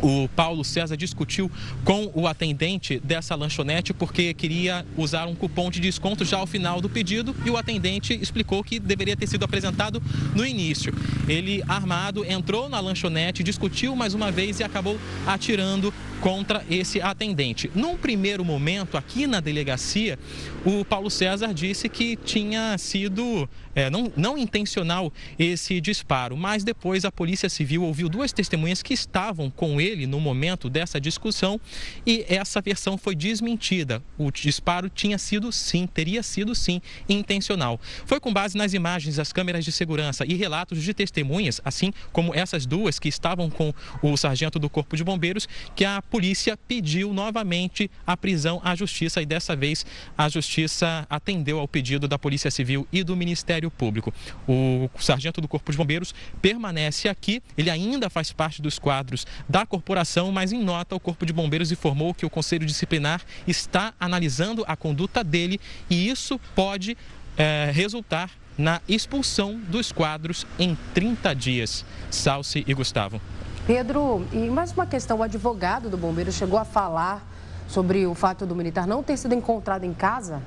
o 0.01 0.29
Paulo 0.29 0.63
César 0.63 0.95
discutiu 0.95 1.51
com 1.83 2.11
o 2.13 2.27
atendente 2.27 2.99
dessa 2.99 3.35
lanchonete 3.35 3.93
porque 3.93 4.33
queria 4.33 4.85
usar 4.95 5.27
um 5.27 5.35
cupom 5.35 5.69
de 5.69 5.79
desconto 5.79 6.23
já 6.23 6.37
ao 6.37 6.47
final 6.47 6.79
do 6.79 6.89
pedido 6.89 7.35
e 7.45 7.49
o 7.49 7.57
atendente 7.57 8.13
explicou 8.13 8.63
que 8.63 8.79
deveria 8.79 9.17
ter 9.17 9.27
sido 9.27 9.43
apresentado 9.43 10.01
no 10.35 10.45
início. 10.45 10.93
Ele, 11.27 11.61
armado, 11.67 12.23
entrou 12.25 12.69
na 12.69 12.79
lanchonete, 12.79 13.43
discutiu 13.43 13.95
mais 13.95 14.13
uma 14.13 14.31
vez 14.31 14.59
e 14.59 14.63
acabou 14.63 14.97
atirando 15.27 15.93
contra 16.21 16.63
esse 16.69 17.01
atendente. 17.01 17.71
Num 17.73 17.97
primeiro 17.97 18.43
momento, 18.43 18.97
aqui 18.97 19.25
na 19.25 19.39
delegacia, 19.39 20.17
o 20.65 20.83
Paulo 20.83 21.09
César 21.09 21.53
disse 21.53 21.87
que 21.87 22.15
tinha 22.15 22.77
sido 22.77 23.47
é, 23.75 23.89
não, 23.89 24.11
não 24.15 24.37
intencional 24.37 25.11
esse 25.37 25.79
disparo, 25.79 26.35
mas 26.35 26.63
depois 26.63 27.05
a 27.05 27.11
Polícia 27.11 27.49
Civil 27.49 27.83
ouviu 27.83 28.09
duas 28.09 28.33
testemunhas 28.33 28.81
que 28.81 28.93
estavam 28.93 29.49
com 29.49 29.79
ele 29.79 30.05
no 30.05 30.19
momento 30.19 30.69
dessa 30.69 30.99
discussão 30.99 31.59
e 32.05 32.25
essa 32.27 32.59
versão 32.61 32.97
foi 32.97 33.15
desmentida. 33.15 34.03
O 34.17 34.31
disparo 34.31 34.89
tinha 34.89 35.17
sido 35.17 35.51
sim, 35.51 35.87
teria 35.87 36.21
sido 36.23 36.53
sim 36.53 36.81
intencional. 37.07 37.79
Foi 38.05 38.19
com 38.19 38.33
base 38.33 38.57
nas 38.57 38.73
imagens 38.73 39.15
das 39.15 39.31
câmeras 39.31 39.63
de 39.63 39.71
segurança 39.71 40.25
e 40.25 40.33
relatos 40.33 40.81
de 40.83 40.93
testemunhas, 40.93 41.61
assim 41.63 41.93
como 42.11 42.33
essas 42.35 42.65
duas 42.65 42.99
que 42.99 43.07
estavam 43.07 43.49
com 43.49 43.73
o 44.01 44.17
sargento 44.17 44.59
do 44.59 44.69
Corpo 44.69 44.97
de 44.97 45.03
Bombeiros, 45.03 45.47
que 45.75 45.85
a 45.85 46.01
polícia 46.09 46.57
pediu 46.57 47.13
novamente 47.13 47.89
a 48.05 48.17
prisão 48.17 48.59
à 48.63 48.75
justiça 48.75 49.21
e 49.21 49.25
dessa 49.25 49.55
vez 49.55 49.85
a 50.17 50.27
justiça 50.27 51.05
atendeu 51.09 51.59
ao 51.59 51.67
pedido 51.67 52.07
da 52.07 52.17
Polícia 52.17 52.49
Civil 52.49 52.87
e 52.91 53.03
do 53.03 53.15
Ministério 53.15 53.69
Público. 53.69 54.13
O 54.47 54.89
sargento 54.99 55.39
do 55.39 55.47
Corpo 55.47 55.71
de 55.71 55.77
Bombeiros 55.77 56.13
permanece 56.41 57.07
aqui, 57.07 57.41
ele 57.57 57.69
ainda 57.69 58.09
faz 58.09 58.31
parte 58.31 58.61
dos 58.61 58.79
quadros 58.79 59.25
da 59.47 59.65
corporação, 59.65 60.31
mas 60.31 60.51
em 60.51 60.63
nota 60.63 60.95
o 60.95 60.99
Corpo 60.99 61.25
de 61.25 61.33
Bombeiros 61.33 61.71
informou 61.71 62.13
que 62.13 62.25
o 62.25 62.29
Conselho 62.29 62.65
Disciplinar 62.65 63.21
está 63.47 63.93
analisando 63.99 64.63
a 64.67 64.75
conduta 64.75 65.23
dele 65.23 65.59
e 65.89 66.09
isso 66.09 66.39
pode 66.55 66.97
é, 67.37 67.71
resultar 67.73 68.29
na 68.57 68.81
expulsão 68.89 69.57
dos 69.57 69.91
quadros 69.91 70.45
em 70.59 70.77
30 70.93 71.33
dias. 71.33 71.85
Salce 72.11 72.65
e 72.67 72.73
Gustavo. 72.73 73.21
Pedro, 73.69 74.25
e 74.33 74.49
mais 74.49 74.71
uma 74.71 74.87
questão: 74.87 75.19
o 75.19 75.21
advogado 75.21 75.91
do 75.91 75.95
bombeiro 75.95 76.31
chegou 76.31 76.57
a 76.57 76.65
falar 76.65 77.21
sobre 77.67 78.07
o 78.07 78.15
fato 78.15 78.43
do 78.43 78.55
militar 78.55 78.87
não 78.87 79.03
ter 79.03 79.15
sido 79.15 79.35
encontrado 79.35 79.83
em 79.83 79.93
casa? 79.93 80.41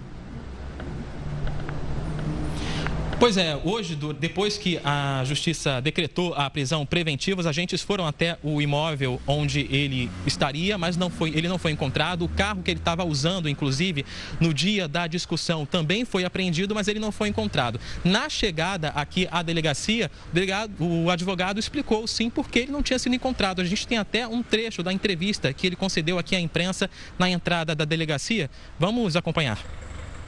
Pois 3.23 3.37
é, 3.37 3.57
hoje, 3.63 3.97
depois 4.19 4.59
que 4.59 4.81
a 4.85 5.23
justiça 5.25 5.81
decretou 5.81 6.35
a 6.35 6.51
prisão 6.51 6.85
preventiva, 6.85 7.41
os 7.41 7.47
agentes 7.47 7.81
foram 7.81 8.05
até 8.05 8.37
o 8.43 8.61
imóvel 8.61 9.23
onde 9.29 9.61
ele 9.71 10.11
estaria, 10.27 10.77
mas 10.77 10.97
não 10.97 11.09
foi, 11.09 11.29
ele 11.31 11.47
não 11.47 11.57
foi 11.57 11.71
encontrado. 11.71 12.25
O 12.25 12.29
carro 12.29 12.65
que 12.65 12.71
ele 12.73 12.81
estava 12.81 13.05
usando, 13.05 13.49
inclusive, 13.49 14.05
no 14.41 14.53
dia 14.53 14.89
da 14.89 15.07
discussão, 15.07 15.65
também 15.65 16.05
foi 16.05 16.25
apreendido, 16.25 16.75
mas 16.75 16.89
ele 16.89 16.99
não 16.99 17.13
foi 17.13 17.29
encontrado. 17.29 17.79
Na 18.03 18.29
chegada 18.29 18.89
aqui 18.89 19.29
à 19.31 19.41
delegacia, 19.41 20.11
o, 20.29 20.35
delegado, 20.35 20.73
o 20.81 21.09
advogado 21.09 21.61
explicou 21.61 22.09
sim 22.09 22.29
porque 22.29 22.59
ele 22.59 22.73
não 22.73 22.83
tinha 22.83 22.99
sido 22.99 23.15
encontrado. 23.15 23.63
A 23.63 23.65
gente 23.65 23.87
tem 23.87 23.99
até 23.99 24.27
um 24.27 24.43
trecho 24.43 24.83
da 24.83 24.93
entrevista 24.93 25.53
que 25.53 25.69
ele 25.69 25.77
concedeu 25.77 26.19
aqui 26.19 26.35
à 26.35 26.41
imprensa 26.41 26.91
na 27.17 27.31
entrada 27.31 27.73
da 27.73 27.85
delegacia. 27.85 28.51
Vamos 28.81 29.15
acompanhar 29.15 29.65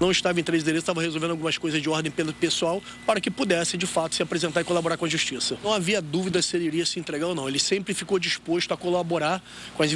não 0.00 0.10
estava 0.10 0.40
em 0.40 0.42
três 0.42 0.62
endereços, 0.62 0.82
estava 0.82 1.00
resolvendo 1.00 1.30
algumas 1.30 1.58
coisas 1.58 1.80
de 1.80 1.88
ordem 1.88 2.12
pessoal 2.38 2.82
para 3.06 3.20
que 3.20 3.30
pudesse, 3.30 3.76
de 3.76 3.86
fato, 3.86 4.14
se 4.14 4.22
apresentar 4.22 4.60
e 4.60 4.64
colaborar 4.64 4.96
com 4.96 5.04
a 5.04 5.08
justiça. 5.08 5.56
Não 5.62 5.72
havia 5.72 6.00
dúvida 6.00 6.42
se 6.42 6.56
ele 6.56 6.66
iria 6.66 6.86
se 6.86 6.98
entregar 6.98 7.26
ou 7.26 7.34
não. 7.34 7.48
Ele 7.48 7.58
sempre 7.58 7.94
ficou 7.94 8.18
disposto 8.18 8.72
a 8.72 8.76
colaborar 8.76 9.42
com 9.76 9.82
as, 9.82 9.90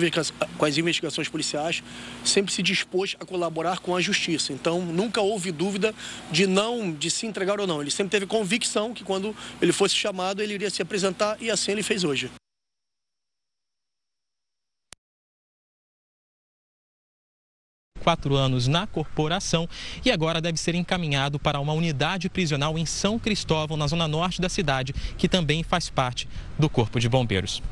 com 0.57 0.65
as 0.65 0.79
investigações 0.79 1.29
policiais, 1.29 1.83
sempre 2.25 2.53
se 2.53 2.63
dispôs 2.63 3.17
a 3.21 3.25
colaborar 3.25 3.79
com 3.81 3.95
a 3.95 4.01
justiça. 4.01 4.53
Então, 4.53 4.81
nunca 4.81 5.21
houve 5.21 5.53
dúvida 5.53 5.95
de 6.31 6.47
não, 6.47 6.93
de 6.93 7.11
se 7.11 7.27
entregar 7.27 7.61
ou 7.61 7.67
não. 7.67 7.81
Ele 7.81 7.91
sempre 7.91 8.11
teve 8.11 8.27
convicção 8.27 8.93
que 8.95 9.05
quando 9.05 9.35
ele 9.61 9.73
fosse 9.73 9.95
chamado, 9.95 10.43
ele 10.43 10.55
iria 10.55 10.71
se 10.71 10.83
apresentar 10.83 11.37
e 11.41 11.51
assim 11.51 11.73
ele 11.73 11.83
fez 11.83 12.05
hoje. 12.05 12.31
Quatro 17.99 18.35
anos 18.35 18.67
na 18.67 18.87
corporação 18.87 19.69
e 20.05 20.11
agora 20.11 20.41
deve 20.41 20.59
ser 20.59 20.75
encaminhado 20.75 21.39
para 21.39 21.61
uma 21.61 21.73
unidade 21.73 22.29
prisional 22.29 22.79
em 22.79 22.87
São 22.87 23.19
Cristóvão, 23.19 23.77
na 23.77 23.87
zona 23.87 24.09
norte 24.09 24.41
da 24.41 24.49
cidade, 24.49 24.95
que 25.17 25.29
também 25.29 25.63
faz 25.63 25.91
parte 25.91 26.29
do 26.59 26.69
Corpo 26.69 26.99
de 26.99 27.09
Bombeiros. 27.09 27.63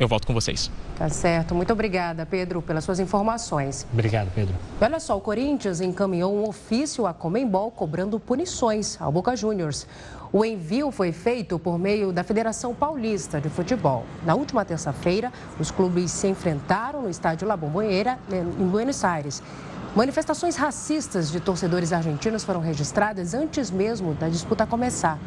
Eu 0.00 0.08
volto 0.08 0.26
com 0.26 0.32
vocês. 0.32 0.70
Tá 0.96 1.10
certo. 1.10 1.54
Muito 1.54 1.72
obrigada, 1.74 2.24
Pedro, 2.24 2.62
pelas 2.62 2.84
suas 2.84 2.98
informações. 2.98 3.86
Obrigado, 3.92 4.30
Pedro. 4.34 4.54
Olha 4.80 4.98
só, 4.98 5.14
o 5.14 5.20
Corinthians 5.20 5.82
encaminhou 5.82 6.34
um 6.34 6.48
ofício 6.48 7.06
à 7.06 7.12
Comembol 7.12 7.70
cobrando 7.70 8.18
punições 8.18 8.98
ao 8.98 9.12
Boca 9.12 9.36
Juniors. 9.36 9.86
O 10.32 10.42
envio 10.42 10.90
foi 10.90 11.12
feito 11.12 11.58
por 11.58 11.78
meio 11.78 12.12
da 12.12 12.24
Federação 12.24 12.74
Paulista 12.74 13.40
de 13.40 13.50
Futebol. 13.50 14.06
Na 14.24 14.34
última 14.34 14.64
terça-feira, 14.64 15.30
os 15.58 15.70
clubes 15.70 16.10
se 16.12 16.28
enfrentaram 16.28 17.02
no 17.02 17.10
estádio 17.10 17.46
La 17.46 17.56
Bombonera, 17.56 18.18
em 18.32 18.66
Buenos 18.66 19.04
Aires. 19.04 19.42
Manifestações 19.94 20.54
racistas 20.54 21.32
de 21.32 21.40
torcedores 21.40 21.92
argentinos 21.92 22.44
foram 22.44 22.60
registradas 22.60 23.34
antes 23.34 23.72
mesmo 23.72 24.14
da 24.14 24.28
disputa 24.28 24.64
começar. 24.64 25.18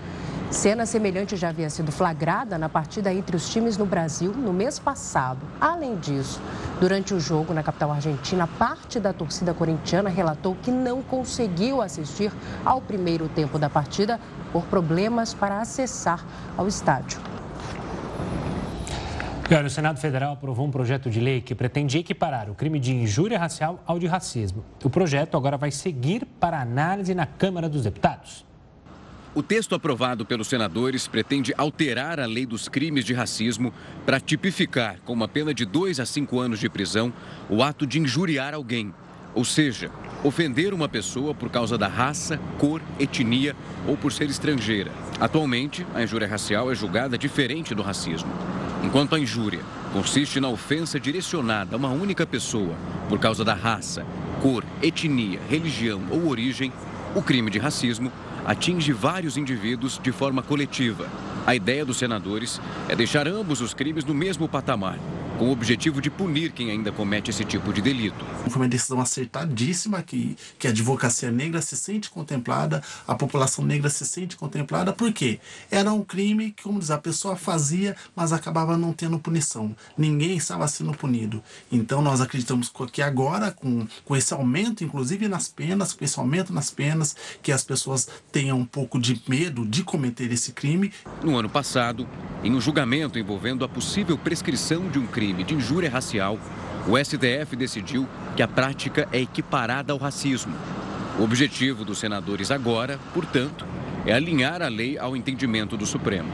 Cena 0.49 0.85
semelhante 0.85 1.35
já 1.35 1.49
havia 1.49 1.69
sido 1.69 1.91
flagrada 1.91 2.57
na 2.57 2.69
partida 2.69 3.13
entre 3.13 3.35
os 3.35 3.49
times 3.49 3.77
no 3.77 3.85
Brasil 3.85 4.31
no 4.31 4.53
mês 4.53 4.79
passado. 4.79 5.41
Além 5.59 5.97
disso, 5.97 6.39
durante 6.79 7.13
o 7.13 7.19
jogo 7.19 7.53
na 7.53 7.61
capital 7.61 7.91
argentina, 7.91 8.47
parte 8.47 9.01
da 9.01 9.11
torcida 9.11 9.53
corintiana 9.53 10.09
relatou 10.09 10.55
que 10.61 10.71
não 10.71 11.01
conseguiu 11.01 11.81
assistir 11.81 12.31
ao 12.63 12.79
primeiro 12.79 13.27
tempo 13.27 13.59
da 13.59 13.69
partida 13.69 14.17
por 14.53 14.63
problemas 14.63 15.33
para 15.33 15.59
acessar 15.59 16.23
ao 16.55 16.69
estádio. 16.69 17.32
Olha, 19.55 19.67
o 19.67 19.69
Senado 19.69 19.99
Federal 19.99 20.33
aprovou 20.33 20.65
um 20.65 20.71
projeto 20.71 21.11
de 21.11 21.19
lei 21.19 21.39
que 21.39 21.53
pretende 21.53 21.99
equiparar 21.99 22.49
o 22.49 22.55
crime 22.55 22.79
de 22.79 22.91
injúria 22.91 23.37
racial 23.37 23.83
ao 23.85 23.99
de 23.99 24.07
racismo. 24.07 24.65
O 24.83 24.89
projeto 24.89 25.37
agora 25.37 25.57
vai 25.57 25.69
seguir 25.69 26.25
para 26.39 26.59
análise 26.59 27.13
na 27.13 27.27
Câmara 27.27 27.69
dos 27.69 27.83
Deputados. 27.83 28.43
O 29.35 29.43
texto 29.43 29.75
aprovado 29.75 30.25
pelos 30.25 30.47
senadores 30.47 31.07
pretende 31.07 31.53
alterar 31.55 32.19
a 32.19 32.25
lei 32.25 32.45
dos 32.45 32.67
crimes 32.67 33.05
de 33.05 33.13
racismo 33.13 33.71
para 34.05 34.19
tipificar 34.19 34.97
com 35.05 35.13
uma 35.13 35.27
pena 35.27 35.53
de 35.53 35.65
dois 35.65 35.99
a 35.99 36.05
cinco 36.05 36.39
anos 36.39 36.59
de 36.59 36.69
prisão 36.69 37.13
o 37.49 37.61
ato 37.61 37.85
de 37.85 37.99
injuriar 37.99 38.53
alguém, 38.53 38.93
ou 39.35 39.43
seja, 39.43 39.91
ofender 40.23 40.73
uma 40.73 40.87
pessoa 40.87 41.33
por 41.33 41.49
causa 41.49 41.77
da 41.77 41.87
raça, 41.87 42.39
cor, 42.57 42.81
etnia 42.99 43.55
ou 43.87 43.97
por 43.97 44.11
ser 44.11 44.29
estrangeira. 44.29 44.91
Atualmente, 45.19 45.85
a 45.93 46.01
injúria 46.01 46.27
racial 46.27 46.71
é 46.71 46.75
julgada 46.75 47.17
diferente 47.17 47.75
do 47.75 47.81
racismo. 47.81 48.31
Enquanto 48.83 49.15
a 49.15 49.19
injúria 49.19 49.61
consiste 49.91 50.39
na 50.39 50.49
ofensa 50.49 50.99
direcionada 50.99 51.75
a 51.75 51.77
uma 51.77 51.89
única 51.89 52.25
pessoa 52.25 52.75
por 53.09 53.19
causa 53.19 53.43
da 53.43 53.53
raça, 53.53 54.05
cor, 54.41 54.63
etnia, 54.81 55.39
religião 55.49 56.01
ou 56.09 56.27
origem, 56.27 56.71
o 57.15 57.21
crime 57.21 57.49
de 57.49 57.59
racismo 57.59 58.11
atinge 58.45 58.91
vários 58.91 59.37
indivíduos 59.37 59.99
de 60.01 60.11
forma 60.11 60.41
coletiva. 60.41 61.07
A 61.45 61.55
ideia 61.55 61.85
dos 61.85 61.97
senadores 61.97 62.59
é 62.89 62.95
deixar 62.95 63.27
ambos 63.27 63.61
os 63.61 63.73
crimes 63.73 64.03
no 64.03 64.13
mesmo 64.13 64.47
patamar 64.47 64.97
com 65.37 65.49
o 65.49 65.51
objetivo 65.51 66.01
de 66.01 66.09
punir 66.09 66.51
quem 66.51 66.69
ainda 66.69 66.91
comete 66.91 67.31
esse 67.31 67.43
tipo 67.43 67.73
de 67.73 67.81
delito. 67.81 68.23
Foi 68.49 68.61
uma 68.61 68.67
decisão 68.67 68.99
acertadíssima 68.99 70.01
que, 70.03 70.37
que 70.59 70.67
a 70.67 70.69
advocacia 70.69 71.31
negra 71.31 71.61
se 71.61 71.75
sente 71.75 72.09
contemplada, 72.09 72.83
a 73.07 73.15
população 73.15 73.65
negra 73.65 73.89
se 73.89 74.05
sente 74.05 74.35
contemplada, 74.35 74.93
porque 74.93 75.39
era 75.71 75.91
um 75.91 76.03
crime 76.03 76.51
que, 76.51 76.63
como 76.63 76.79
diz, 76.79 76.91
a 76.91 76.97
pessoa 76.97 77.35
fazia, 77.35 77.95
mas 78.15 78.31
acabava 78.31 78.77
não 78.77 78.93
tendo 78.93 79.17
punição. 79.17 79.75
Ninguém 79.97 80.37
estava 80.37 80.67
sendo 80.67 80.93
punido. 80.93 81.41
Então 81.71 82.01
nós 82.01 82.21
acreditamos 82.21 82.71
que 82.91 83.01
agora, 83.01 83.51
com, 83.51 83.87
com 84.05 84.15
esse 84.15 84.33
aumento, 84.33 84.83
inclusive 84.83 85.27
nas 85.27 85.47
penas, 85.47 85.93
com 85.93 86.05
esse 86.05 86.19
aumento 86.19 86.53
nas 86.53 86.69
penas, 86.69 87.15
que 87.41 87.51
as 87.51 87.63
pessoas 87.63 88.07
tenham 88.31 88.59
um 88.59 88.65
pouco 88.65 88.99
de 88.99 89.21
medo 89.27 89.65
de 89.65 89.83
cometer 89.83 90.31
esse 90.31 90.51
crime. 90.51 90.91
No 91.23 91.37
ano 91.37 91.49
passado, 91.49 92.07
em 92.43 92.53
um 92.53 92.61
julgamento 92.61 93.17
envolvendo 93.17 93.65
a 93.65 93.69
possível 93.69 94.17
prescrição 94.17 94.89
de 94.89 94.99
um 94.99 95.07
crime 95.07 95.22
crime 95.23 95.45
de 95.45 95.53
injúria 95.53 95.89
racial, 95.89 96.37
o 96.85 96.97
STF 96.97 97.55
decidiu 97.55 98.05
que 98.35 98.43
a 98.43 98.47
prática 98.47 99.07
é 99.09 99.21
equiparada 99.21 99.93
ao 99.93 99.97
racismo. 99.97 100.53
O 101.17 101.23
objetivo 101.23 101.85
dos 101.85 101.97
senadores 101.99 102.51
agora, 102.51 102.99
portanto, 103.13 103.65
é 104.05 104.11
alinhar 104.11 104.61
a 104.61 104.67
lei 104.67 104.97
ao 104.97 105.15
entendimento 105.15 105.77
do 105.77 105.85
Supremo. 105.85 106.29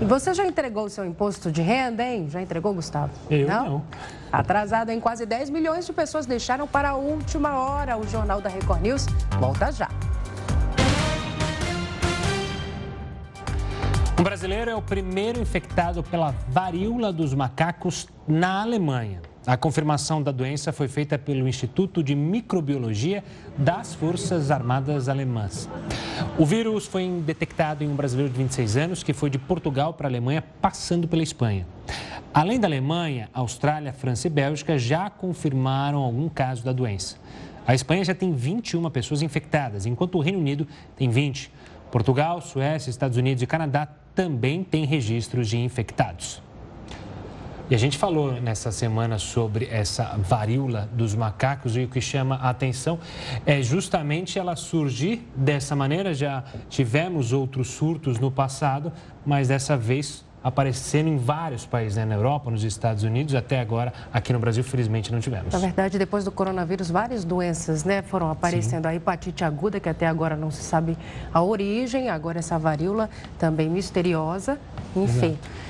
E 0.00 0.04
você 0.04 0.34
já 0.34 0.44
entregou 0.44 0.86
o 0.86 0.90
seu 0.90 1.04
imposto 1.04 1.52
de 1.52 1.62
renda, 1.62 2.02
hein? 2.02 2.26
Já 2.28 2.42
entregou, 2.42 2.74
Gustavo? 2.74 3.12
Eu 3.30 3.46
não. 3.46 3.64
não. 3.64 3.84
Atrasado 4.32 4.90
em 4.90 4.98
quase 4.98 5.24
10 5.24 5.48
milhões 5.50 5.86
de 5.86 5.92
pessoas 5.92 6.26
deixaram 6.26 6.66
para 6.66 6.90
a 6.90 6.96
última 6.96 7.56
hora. 7.56 7.96
O 7.96 8.06
Jornal 8.08 8.40
da 8.40 8.48
Record 8.48 8.82
News 8.82 9.06
volta 9.38 9.70
já. 9.70 9.88
Um 14.18 14.22
brasileiro 14.22 14.70
é 14.70 14.74
o 14.74 14.80
primeiro 14.80 15.38
infectado 15.38 16.02
pela 16.02 16.34
varíola 16.48 17.12
dos 17.12 17.34
macacos 17.34 18.08
na 18.26 18.62
Alemanha. 18.62 19.20
A 19.46 19.58
confirmação 19.58 20.22
da 20.22 20.32
doença 20.32 20.72
foi 20.72 20.88
feita 20.88 21.18
pelo 21.18 21.46
Instituto 21.46 22.02
de 22.02 22.14
Microbiologia 22.14 23.22
das 23.58 23.94
Forças 23.94 24.50
Armadas 24.50 25.10
Alemãs. 25.10 25.68
O 26.38 26.46
vírus 26.46 26.86
foi 26.86 27.06
detectado 27.26 27.84
em 27.84 27.88
um 27.88 27.94
brasileiro 27.94 28.32
de 28.32 28.38
26 28.38 28.76
anos 28.78 29.02
que 29.02 29.12
foi 29.12 29.28
de 29.28 29.38
Portugal 29.38 29.92
para 29.92 30.08
a 30.08 30.10
Alemanha, 30.10 30.42
passando 30.62 31.06
pela 31.06 31.22
Espanha. 31.22 31.66
Além 32.32 32.58
da 32.58 32.66
Alemanha, 32.66 33.28
Austrália, 33.34 33.92
França 33.92 34.28
e 34.28 34.30
Bélgica 34.30 34.78
já 34.78 35.10
confirmaram 35.10 35.98
algum 35.98 36.30
caso 36.30 36.64
da 36.64 36.72
doença. 36.72 37.16
A 37.66 37.74
Espanha 37.74 38.02
já 38.02 38.14
tem 38.14 38.32
21 38.32 38.88
pessoas 38.88 39.20
infectadas, 39.20 39.84
enquanto 39.84 40.14
o 40.14 40.22
Reino 40.22 40.38
Unido 40.38 40.66
tem 40.96 41.10
20. 41.10 41.52
Portugal, 41.90 42.40
Suécia, 42.40 42.90
Estados 42.90 43.18
Unidos 43.18 43.42
e 43.42 43.46
Canadá 43.46 43.86
também 44.16 44.64
têm 44.64 44.86
registros 44.86 45.48
de 45.48 45.58
infectados. 45.58 46.42
E 47.68 47.74
a 47.74 47.78
gente 47.78 47.98
falou 47.98 48.40
nessa 48.40 48.70
semana 48.72 49.18
sobre 49.18 49.66
essa 49.66 50.16
varíola 50.18 50.88
dos 50.92 51.16
macacos 51.16 51.76
e 51.76 51.80
o 51.80 51.88
que 51.88 52.00
chama 52.00 52.36
a 52.36 52.50
atenção 52.50 52.98
é 53.44 53.60
justamente 53.60 54.38
ela 54.38 54.54
surgir 54.54 55.28
dessa 55.34 55.74
maneira. 55.74 56.14
Já 56.14 56.44
tivemos 56.70 57.32
outros 57.32 57.68
surtos 57.68 58.18
no 58.20 58.30
passado, 58.30 58.92
mas 59.24 59.48
dessa 59.48 59.76
vez 59.76 60.24
aparecendo 60.46 61.08
em 61.08 61.16
vários 61.16 61.66
países, 61.66 61.96
né? 61.96 62.04
na 62.04 62.14
Europa, 62.14 62.52
nos 62.52 62.62
Estados 62.62 63.02
Unidos, 63.02 63.34
até 63.34 63.58
agora 63.58 63.92
aqui 64.12 64.32
no 64.32 64.38
Brasil, 64.38 64.62
felizmente, 64.62 65.10
não 65.10 65.18
tivemos. 65.18 65.52
Na 65.52 65.58
verdade, 65.58 65.98
depois 65.98 66.24
do 66.24 66.30
coronavírus, 66.30 66.88
várias 66.88 67.24
doenças 67.24 67.82
né, 67.82 68.00
foram 68.00 68.30
aparecendo. 68.30 68.84
Sim. 68.84 68.90
A 68.90 68.94
hepatite 68.94 69.42
aguda, 69.42 69.80
que 69.80 69.88
até 69.88 70.06
agora 70.06 70.36
não 70.36 70.52
se 70.52 70.62
sabe 70.62 70.96
a 71.34 71.42
origem, 71.42 72.10
agora 72.10 72.38
essa 72.38 72.56
varíola 72.60 73.10
também 73.40 73.68
misteriosa, 73.68 74.56
enfim. 74.94 75.30
Exato. 75.30 75.65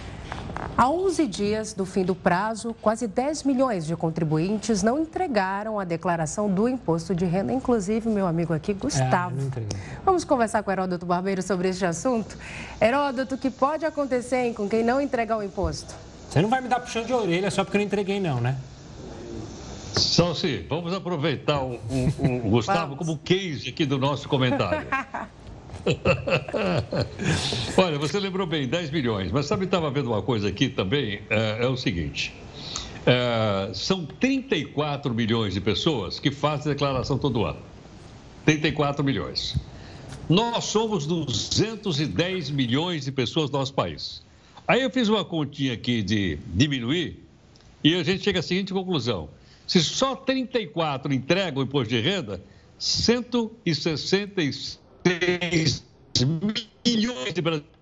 Há 0.76 0.90
11 0.90 1.26
dias 1.26 1.72
do 1.72 1.86
fim 1.86 2.04
do 2.04 2.14
prazo, 2.14 2.76
quase 2.82 3.06
10 3.06 3.44
milhões 3.44 3.86
de 3.86 3.96
contribuintes 3.96 4.82
não 4.82 4.98
entregaram 4.98 5.80
a 5.80 5.84
declaração 5.84 6.50
do 6.50 6.68
imposto 6.68 7.14
de 7.14 7.24
renda, 7.24 7.50
inclusive 7.52 8.10
meu 8.10 8.26
amigo 8.26 8.52
aqui, 8.52 8.74
Gustavo. 8.74 9.36
É, 9.56 9.76
Vamos 10.04 10.22
conversar 10.24 10.62
com 10.62 10.70
o 10.70 10.72
Heródoto 10.72 11.06
Barbeiro 11.06 11.42
sobre 11.42 11.68
este 11.68 11.86
assunto. 11.86 12.36
Heródoto, 12.78 13.36
o 13.36 13.38
que 13.38 13.50
pode 13.50 13.86
acontecer 13.86 14.36
hein, 14.36 14.54
com 14.54 14.68
quem 14.68 14.84
não 14.84 15.00
entregar 15.00 15.38
o 15.38 15.42
imposto? 15.42 15.94
Você 16.28 16.42
não 16.42 16.50
vai 16.50 16.60
me 16.60 16.68
dar 16.68 16.80
puxão 16.80 17.04
de 17.04 17.12
orelha 17.12 17.50
só 17.50 17.64
porque 17.64 17.78
eu 17.78 17.80
não 17.80 17.86
entreguei, 17.86 18.20
não, 18.20 18.38
né? 18.40 18.58
Salsi, 19.94 20.66
vamos 20.68 20.92
aproveitar 20.92 21.62
o, 21.62 21.80
o, 21.88 22.46
o 22.46 22.50
Gustavo 22.50 22.96
como 22.96 23.16
case 23.16 23.70
aqui 23.70 23.86
do 23.86 23.96
nosso 23.96 24.28
comentário. 24.28 24.86
Olha, 27.76 27.98
você 27.98 28.18
lembrou 28.18 28.46
bem, 28.46 28.66
10 28.66 28.90
milhões. 28.90 29.30
Mas 29.30 29.46
sabe, 29.46 29.66
estava 29.66 29.90
vendo 29.90 30.10
uma 30.10 30.22
coisa 30.22 30.48
aqui 30.48 30.68
também, 30.68 31.20
é, 31.30 31.64
é 31.64 31.66
o 31.66 31.76
seguinte. 31.76 32.34
É, 33.06 33.70
são 33.72 34.04
34 34.04 35.14
milhões 35.14 35.54
de 35.54 35.60
pessoas 35.60 36.18
que 36.18 36.30
fazem 36.30 36.72
declaração 36.72 37.16
todo 37.16 37.44
ano. 37.44 37.60
34 38.44 39.04
milhões. 39.04 39.56
Nós 40.28 40.64
somos 40.64 41.06
210 41.06 42.50
milhões 42.50 43.04
de 43.04 43.12
pessoas 43.12 43.50
no 43.50 43.58
nosso 43.58 43.72
país. 43.72 44.22
Aí 44.66 44.82
eu 44.82 44.90
fiz 44.90 45.08
uma 45.08 45.24
continha 45.24 45.74
aqui 45.74 46.02
de 46.02 46.38
diminuir 46.48 47.22
e 47.84 47.94
a 47.94 48.02
gente 48.02 48.24
chega 48.24 48.40
à 48.40 48.42
seguinte 48.42 48.72
conclusão. 48.72 49.28
Se 49.66 49.82
só 49.82 50.16
34 50.16 51.14
entregam 51.14 51.62
o 51.62 51.64
imposto 51.64 51.94
de 51.94 52.00
renda, 52.00 52.42
166 52.78 54.80
3 55.06 55.84
milhões 56.84 57.32
de 57.32 57.40
brasileiros 57.40 57.76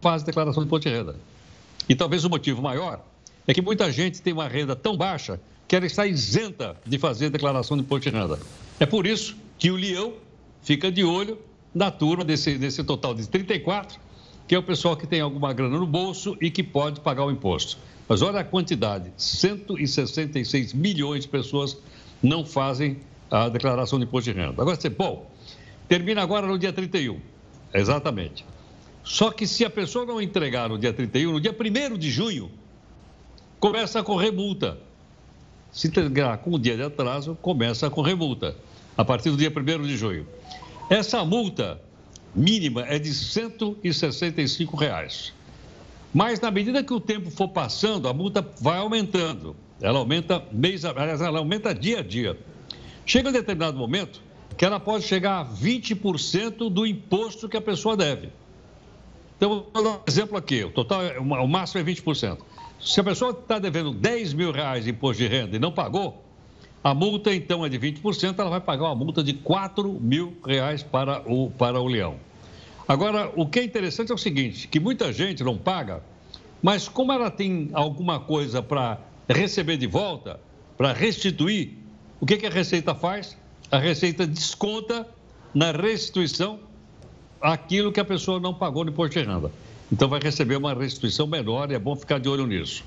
fazem 0.00 0.24
declaração 0.24 0.62
de 0.62 0.66
imposto 0.66 0.88
de 0.88 0.94
renda. 0.94 1.16
E 1.86 1.94
talvez 1.94 2.24
o 2.24 2.30
motivo 2.30 2.62
maior 2.62 3.04
é 3.46 3.52
que 3.52 3.60
muita 3.60 3.92
gente 3.92 4.22
tem 4.22 4.32
uma 4.32 4.48
renda 4.48 4.74
tão 4.74 4.96
baixa 4.96 5.38
que 5.68 5.76
ela 5.76 5.84
está 5.84 6.06
isenta 6.06 6.74
de 6.86 6.98
fazer 6.98 7.28
declaração 7.28 7.76
de 7.76 7.82
imposto 7.82 8.10
de 8.10 8.16
renda. 8.16 8.38
É 8.80 8.86
por 8.86 9.06
isso 9.06 9.36
que 9.58 9.70
o 9.70 9.76
Leão 9.76 10.14
fica 10.62 10.90
de 10.90 11.04
olho 11.04 11.38
na 11.74 11.90
turma 11.90 12.24
desse, 12.24 12.56
desse 12.56 12.82
total 12.82 13.14
de 13.14 13.28
34, 13.28 14.00
que 14.48 14.54
é 14.54 14.58
o 14.58 14.62
pessoal 14.62 14.96
que 14.96 15.06
tem 15.06 15.20
alguma 15.20 15.52
grana 15.52 15.78
no 15.78 15.86
bolso 15.86 16.38
e 16.40 16.50
que 16.50 16.62
pode 16.62 17.00
pagar 17.00 17.26
o 17.26 17.30
imposto. 17.30 17.76
Mas 18.08 18.22
olha 18.22 18.40
a 18.40 18.44
quantidade: 18.44 19.12
166 19.18 20.72
milhões 20.72 21.24
de 21.24 21.28
pessoas 21.28 21.76
não 22.22 22.46
fazem 22.46 22.96
a 23.30 23.50
declaração 23.50 23.98
de 23.98 24.06
imposto 24.06 24.32
de 24.32 24.38
renda. 24.38 24.62
Agora 24.62 24.74
você, 24.74 24.88
bom, 24.88 25.30
Termina 25.88 26.22
agora 26.22 26.46
no 26.46 26.58
dia 26.58 26.72
31. 26.72 27.20
Exatamente. 27.72 28.44
Só 29.04 29.30
que 29.30 29.46
se 29.46 29.64
a 29.64 29.70
pessoa 29.70 30.04
não 30.04 30.20
entregar 30.20 30.68
no 30.68 30.78
dia 30.78 30.92
31, 30.92 31.32
no 31.32 31.40
dia 31.40 31.54
1 31.54 31.96
de 31.96 32.10
junho, 32.10 32.50
começa 33.60 34.00
a 34.00 34.02
correr 34.02 34.32
multa. 34.32 34.78
Se 35.70 35.86
entregar 35.86 36.38
com 36.38 36.50
o 36.54 36.58
dia 36.58 36.76
de 36.76 36.82
atraso, 36.82 37.36
começa 37.40 37.86
a 37.86 37.90
correr 37.90 38.14
multa. 38.14 38.56
A 38.96 39.04
partir 39.04 39.30
do 39.30 39.36
dia 39.36 39.52
1 39.54 39.82
de 39.82 39.96
junho. 39.96 40.26
Essa 40.90 41.24
multa 41.24 41.80
mínima 42.34 42.82
é 42.82 42.98
de 42.98 43.14
165 43.14 44.76
reais. 44.76 45.32
Mas 46.12 46.40
na 46.40 46.50
medida 46.50 46.82
que 46.82 46.92
o 46.92 47.00
tempo 47.00 47.30
for 47.30 47.48
passando, 47.48 48.08
a 48.08 48.14
multa 48.14 48.46
vai 48.60 48.78
aumentando. 48.78 49.54
Ela 49.80 49.98
aumenta 49.98 50.42
mês, 50.50 50.82
ela 50.84 51.38
aumenta 51.38 51.74
dia 51.74 52.00
a 52.00 52.02
dia. 52.02 52.38
Chega 53.04 53.28
um 53.28 53.32
determinado 53.32 53.76
momento 53.76 54.25
que 54.56 54.64
ela 54.64 54.80
pode 54.80 55.04
chegar 55.04 55.40
a 55.40 55.44
20% 55.44 56.70
do 56.70 56.86
imposto 56.86 57.48
que 57.48 57.56
a 57.56 57.60
pessoa 57.60 57.96
deve. 57.96 58.30
Então, 59.36 59.66
vou 59.72 59.82
dar 59.82 59.90
um 59.90 60.00
exemplo 60.06 60.36
aqui: 60.36 60.64
o, 60.64 60.70
total, 60.70 61.02
é, 61.02 61.18
o 61.18 61.48
máximo 61.48 61.80
é 61.80 61.84
20%. 61.84 62.38
Se 62.80 63.00
a 63.00 63.04
pessoa 63.04 63.32
está 63.32 63.58
devendo 63.58 63.92
10 63.92 64.34
mil 64.34 64.52
reais 64.52 64.84
de 64.84 64.90
imposto 64.90 65.22
de 65.22 65.28
renda 65.28 65.56
e 65.56 65.58
não 65.58 65.72
pagou, 65.72 66.22
a 66.82 66.94
multa 66.94 67.34
então 67.34 67.64
é 67.64 67.68
de 67.68 67.78
20%, 67.78 68.38
ela 68.38 68.50
vai 68.50 68.60
pagar 68.60 68.84
uma 68.84 68.94
multa 68.94 69.22
de 69.22 69.34
4 69.34 69.92
mil 70.00 70.36
reais 70.44 70.82
para 70.82 71.22
o, 71.26 71.50
para 71.50 71.80
o 71.80 71.86
leão. 71.86 72.16
Agora, 72.86 73.32
o 73.34 73.46
que 73.46 73.58
é 73.58 73.64
interessante 73.64 74.12
é 74.12 74.14
o 74.14 74.18
seguinte: 74.18 74.68
que 74.68 74.78
muita 74.78 75.12
gente 75.12 75.42
não 75.42 75.58
paga, 75.58 76.02
mas 76.62 76.88
como 76.88 77.12
ela 77.12 77.30
tem 77.30 77.70
alguma 77.72 78.20
coisa 78.20 78.62
para 78.62 78.98
receber 79.28 79.76
de 79.76 79.86
volta, 79.86 80.40
para 80.76 80.92
restituir, 80.92 81.74
o 82.20 82.26
que, 82.26 82.36
que 82.36 82.46
a 82.46 82.50
Receita 82.50 82.94
faz? 82.94 83.36
A 83.70 83.78
Receita 83.78 84.26
desconta 84.26 85.06
na 85.54 85.72
restituição 85.72 86.60
aquilo 87.40 87.92
que 87.92 88.00
a 88.00 88.04
pessoa 88.04 88.38
não 88.40 88.54
pagou 88.54 88.84
no 88.84 88.90
imposto 88.90 89.18
de 89.18 89.26
renda. 89.26 89.50
Então 89.90 90.08
vai 90.08 90.20
receber 90.20 90.56
uma 90.56 90.74
restituição 90.74 91.26
menor 91.26 91.70
e 91.70 91.74
é 91.74 91.78
bom 91.78 91.94
ficar 91.94 92.18
de 92.18 92.28
olho 92.28 92.46
nisso. 92.46 92.84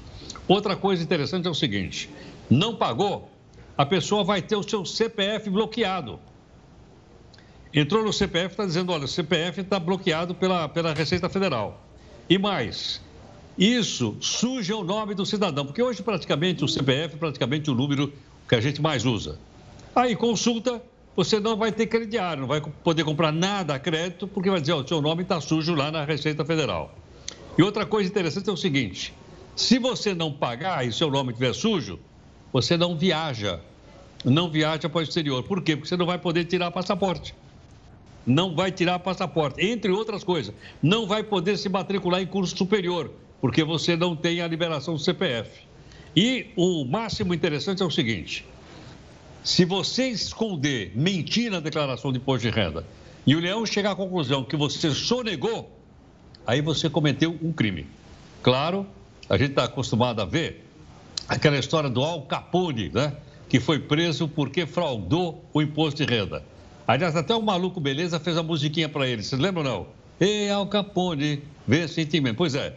Outra 0.47 0.75
coisa 0.75 1.01
interessante 1.01 1.47
é 1.47 1.49
o 1.49 1.55
seguinte: 1.55 2.09
não 2.49 2.75
pagou, 2.75 3.29
a 3.77 3.85
pessoa 3.85 4.23
vai 4.23 4.41
ter 4.41 4.55
o 4.55 4.63
seu 4.63 4.85
CPF 4.85 5.49
bloqueado. 5.49 6.19
Entrou 7.73 8.03
no 8.03 8.11
CPF, 8.11 8.53
está 8.53 8.65
dizendo, 8.65 8.91
olha, 8.91 9.05
o 9.05 9.07
CPF 9.07 9.61
está 9.61 9.79
bloqueado 9.79 10.33
pela, 10.33 10.67
pela 10.67 10.93
Receita 10.93 11.29
Federal. 11.29 11.85
E 12.27 12.37
mais, 12.37 12.99
isso 13.57 14.17
suja 14.19 14.75
o 14.75 14.83
nome 14.83 15.13
do 15.13 15.25
cidadão, 15.25 15.65
porque 15.65 15.81
hoje 15.81 16.01
praticamente 16.01 16.63
o 16.63 16.67
CPF 16.67 17.15
é 17.15 17.17
praticamente 17.17 17.69
o 17.69 17.75
número 17.75 18.11
que 18.47 18.55
a 18.55 18.61
gente 18.61 18.81
mais 18.81 19.05
usa. 19.05 19.37
Aí 19.95 20.15
consulta, 20.15 20.81
você 21.15 21.39
não 21.39 21.57
vai 21.57 21.71
ter 21.71 21.87
crediário, 21.87 22.41
não 22.41 22.47
vai 22.47 22.61
poder 22.61 23.03
comprar 23.03 23.31
nada 23.31 23.75
a 23.75 23.79
crédito, 23.79 24.27
porque 24.27 24.49
vai 24.49 24.61
dizer, 24.61 24.73
o 24.73 24.87
seu 24.87 25.01
nome 25.01 25.23
está 25.23 25.41
sujo 25.41 25.73
lá 25.73 25.91
na 25.91 26.05
Receita 26.05 26.45
Federal. 26.45 26.95
E 27.57 27.63
outra 27.63 27.85
coisa 27.85 28.09
interessante 28.09 28.49
é 28.49 28.53
o 28.53 28.57
seguinte, 28.57 29.13
se 29.55 29.77
você 29.77 30.13
não 30.13 30.31
pagar 30.31 30.87
e 30.87 30.91
seu 30.91 31.09
nome 31.09 31.31
estiver 31.31 31.53
sujo, 31.53 31.99
você 32.53 32.77
não 32.77 32.97
viaja. 32.97 33.59
Não 34.23 34.49
viaja 34.49 34.89
para 34.89 34.99
o 34.99 35.01
exterior. 35.01 35.43
Por 35.43 35.61
quê? 35.61 35.75
Porque 35.75 35.89
você 35.89 35.97
não 35.97 36.05
vai 36.05 36.17
poder 36.17 36.45
tirar 36.45 36.71
passaporte 36.71 37.33
não 38.29 38.55
vai 38.55 38.71
tirar 38.71 38.99
passaporte, 38.99 39.65
entre 39.65 39.91
outras 39.91 40.23
coisas. 40.23 40.53
Não 40.81 41.07
vai 41.07 41.23
poder 41.23 41.57
se 41.57 41.67
matricular 41.67 42.21
em 42.21 42.27
curso 42.27 42.55
superior, 42.55 43.11
porque 43.41 43.63
você 43.63 43.95
não 43.95 44.15
tem 44.15 44.41
a 44.41 44.47
liberação 44.47 44.93
do 44.93 44.99
CPF. 44.99 45.49
E 46.15 46.47
o 46.55 46.85
máximo 46.85 47.33
interessante 47.33 47.81
é 47.81 47.85
o 47.85 47.91
seguinte: 47.91 48.45
se 49.43 49.65
você 49.65 50.07
esconder, 50.07 50.91
mentir 50.95 51.51
na 51.51 51.59
declaração 51.59 52.11
de 52.11 52.17
imposto 52.17 52.47
de 52.47 52.53
renda, 52.53 52.85
e 53.25 53.35
o 53.35 53.39
leão 53.39 53.65
chegar 53.65 53.91
à 53.91 53.95
conclusão 53.95 54.43
que 54.43 54.55
você 54.55 54.91
sonegou, 54.91 55.77
aí 56.45 56.61
você 56.61 56.89
cometeu 56.89 57.37
um 57.41 57.51
crime. 57.51 57.85
Claro, 58.41 58.85
a 59.29 59.37
gente 59.37 59.51
está 59.51 59.65
acostumado 59.65 60.21
a 60.21 60.25
ver 60.25 60.65
aquela 61.27 61.57
história 61.57 61.89
do 61.89 62.03
Al 62.03 62.23
Capone, 62.23 62.89
né? 62.89 63.13
Que 63.47 63.59
foi 63.59 63.79
preso 63.79 64.27
porque 64.27 64.65
fraudou 64.65 65.43
o 65.53 65.61
imposto 65.61 66.03
de 66.03 66.11
renda. 66.11 66.43
Aliás, 66.87 67.15
até 67.15 67.35
o 67.35 67.41
Maluco 67.41 67.79
Beleza 67.79 68.19
fez 68.19 68.37
a 68.37 68.43
musiquinha 68.43 68.89
para 68.89 69.07
ele. 69.07 69.21
Vocês 69.21 69.39
lembram 69.39 69.63
não? 69.63 69.87
Ei, 70.19 70.49
Al 70.49 70.67
Capone, 70.67 71.43
vê 71.67 71.87
sentimento. 71.87 72.37
Pois 72.37 72.55
é. 72.55 72.75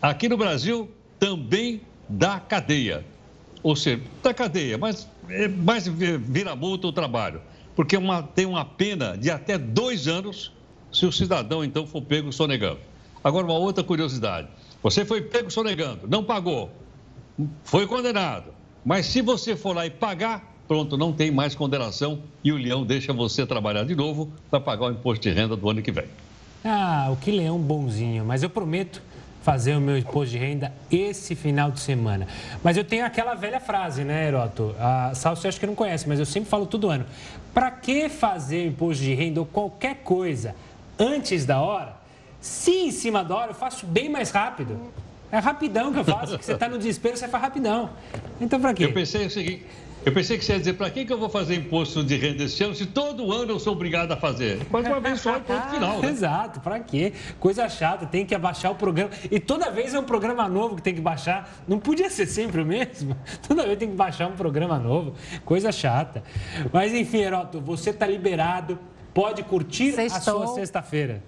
Aqui 0.00 0.28
no 0.28 0.36
Brasil 0.36 0.90
também 1.18 1.80
dá 2.08 2.38
cadeia. 2.40 3.04
Ou 3.62 3.76
seja, 3.76 4.00
dá 4.22 4.32
cadeia, 4.32 4.78
mas 4.78 5.08
mais 5.58 5.86
vira 5.86 6.54
multa 6.56 6.86
o 6.86 6.92
trabalho. 6.92 7.40
Porque 7.74 7.96
uma, 7.96 8.22
tem 8.22 8.46
uma 8.46 8.64
pena 8.64 9.16
de 9.16 9.30
até 9.30 9.56
dois 9.56 10.06
anos 10.08 10.52
se 10.92 11.06
o 11.06 11.12
cidadão, 11.12 11.64
então, 11.64 11.86
for 11.86 12.02
pego 12.02 12.32
sonegando. 12.32 12.80
Agora, 13.24 13.46
uma 13.46 13.56
outra 13.56 13.82
curiosidade. 13.82 14.48
Você 14.82 15.04
foi 15.04 15.22
pego 15.22 15.50
sonegando, 15.50 16.06
não 16.08 16.22
pagou, 16.22 16.70
foi 17.64 17.86
condenado. 17.86 18.52
Mas 18.84 19.06
se 19.06 19.22
você 19.22 19.54
for 19.56 19.74
lá 19.74 19.86
e 19.86 19.90
pagar, 19.90 20.54
pronto, 20.66 20.96
não 20.96 21.12
tem 21.12 21.30
mais 21.30 21.54
condenação 21.54 22.20
e 22.42 22.52
o 22.52 22.56
leão 22.56 22.84
deixa 22.84 23.12
você 23.12 23.46
trabalhar 23.46 23.84
de 23.84 23.94
novo 23.94 24.32
para 24.50 24.60
pagar 24.60 24.86
o 24.86 24.90
imposto 24.90 25.22
de 25.22 25.34
renda 25.34 25.56
do 25.56 25.70
ano 25.70 25.80
que 25.80 25.92
vem. 25.92 26.06
Ah, 26.64 27.08
o 27.12 27.16
que 27.16 27.30
leão 27.30 27.58
bonzinho, 27.58 28.24
mas 28.24 28.42
eu 28.42 28.50
prometo 28.50 29.00
fazer 29.42 29.74
o 29.74 29.80
meu 29.80 29.98
imposto 29.98 30.30
de 30.30 30.38
renda 30.38 30.72
esse 30.90 31.34
final 31.34 31.70
de 31.70 31.80
semana. 31.80 32.26
Mas 32.62 32.76
eu 32.76 32.84
tenho 32.84 33.04
aquela 33.04 33.34
velha 33.34 33.60
frase, 33.60 34.04
né, 34.04 34.28
Heroto? 34.28 34.74
A 34.78 35.12
Sal, 35.14 35.36
você 35.36 35.48
acha 35.48 35.58
que 35.58 35.66
não 35.66 35.74
conhece, 35.74 36.08
mas 36.08 36.18
eu 36.18 36.26
sempre 36.26 36.48
falo 36.48 36.64
todo 36.64 36.88
ano. 36.88 37.04
Para 37.52 37.70
que 37.70 38.08
fazer 38.08 38.66
imposto 38.66 39.02
de 39.02 39.12
renda 39.14 39.40
ou 39.40 39.46
qualquer 39.46 39.96
coisa 39.96 40.54
antes 40.98 41.44
da 41.44 41.60
hora, 41.60 41.94
se 42.40 42.70
em 42.70 42.90
cima 42.90 43.22
da 43.24 43.36
hora 43.36 43.50
eu 43.50 43.54
faço 43.54 43.86
bem 43.86 44.08
mais 44.08 44.30
rápido? 44.30 44.78
É 45.30 45.38
rapidão 45.38 45.92
que 45.92 45.98
eu 45.98 46.04
faço, 46.04 46.32
porque 46.32 46.44
você 46.44 46.52
está 46.52 46.68
no 46.68 46.76
desespero, 46.76 47.16
você 47.16 47.26
faz 47.26 47.42
rapidão. 47.42 47.90
Então, 48.40 48.60
para 48.60 48.74
quê? 48.74 48.84
Eu 48.84 48.92
pensei 48.92 49.26
o 49.26 49.30
seguinte, 49.30 49.66
eu 50.04 50.12
pensei 50.12 50.36
que 50.36 50.44
você 50.44 50.52
ia 50.52 50.58
dizer, 50.58 50.74
para 50.74 50.90
que, 50.90 51.04
que 51.04 51.12
eu 51.12 51.18
vou 51.18 51.28
fazer 51.28 51.54
imposto 51.54 52.02
de 52.02 52.16
renda 52.16 52.44
esse 52.44 52.62
ano 52.64 52.74
se 52.74 52.86
todo 52.86 53.32
ano 53.32 53.52
eu 53.52 53.58
sou 53.58 53.72
obrigado 53.72 54.12
a 54.12 54.16
fazer? 54.16 54.64
Pode 54.66 54.88
uma 54.88 55.00
vez 55.00 55.20
só 55.20 55.36
e 55.36 55.40
ponto 55.40 55.68
final. 55.68 56.00
Né? 56.00 56.08
Exato, 56.08 56.60
para 56.60 56.80
quê? 56.80 57.12
Coisa 57.38 57.68
chata, 57.68 58.06
tem 58.06 58.26
que 58.26 58.34
abaixar 58.34 58.72
o 58.72 58.74
programa. 58.74 59.10
E 59.30 59.38
toda 59.38 59.70
vez 59.70 59.94
é 59.94 59.98
um 59.98 60.04
programa 60.04 60.48
novo 60.48 60.76
que 60.76 60.82
tem 60.82 60.94
que 60.94 61.00
baixar. 61.00 61.48
Não 61.66 61.78
podia 61.78 62.10
ser 62.10 62.26
sempre 62.26 62.60
o 62.60 62.66
mesmo. 62.66 63.16
Toda 63.46 63.64
vez 63.64 63.78
tem 63.78 63.88
que 63.88 63.96
baixar 63.96 64.28
um 64.28 64.36
programa 64.36 64.78
novo. 64.78 65.14
Coisa 65.44 65.70
chata. 65.70 66.22
Mas 66.72 66.92
enfim, 66.92 67.18
Heroto, 67.18 67.60
você 67.60 67.90
está 67.90 68.06
liberado. 68.06 68.78
Pode 69.14 69.42
curtir 69.42 69.92
Sextou. 69.92 70.42
a 70.42 70.46
sua 70.46 70.54
sexta-feira. 70.54 71.22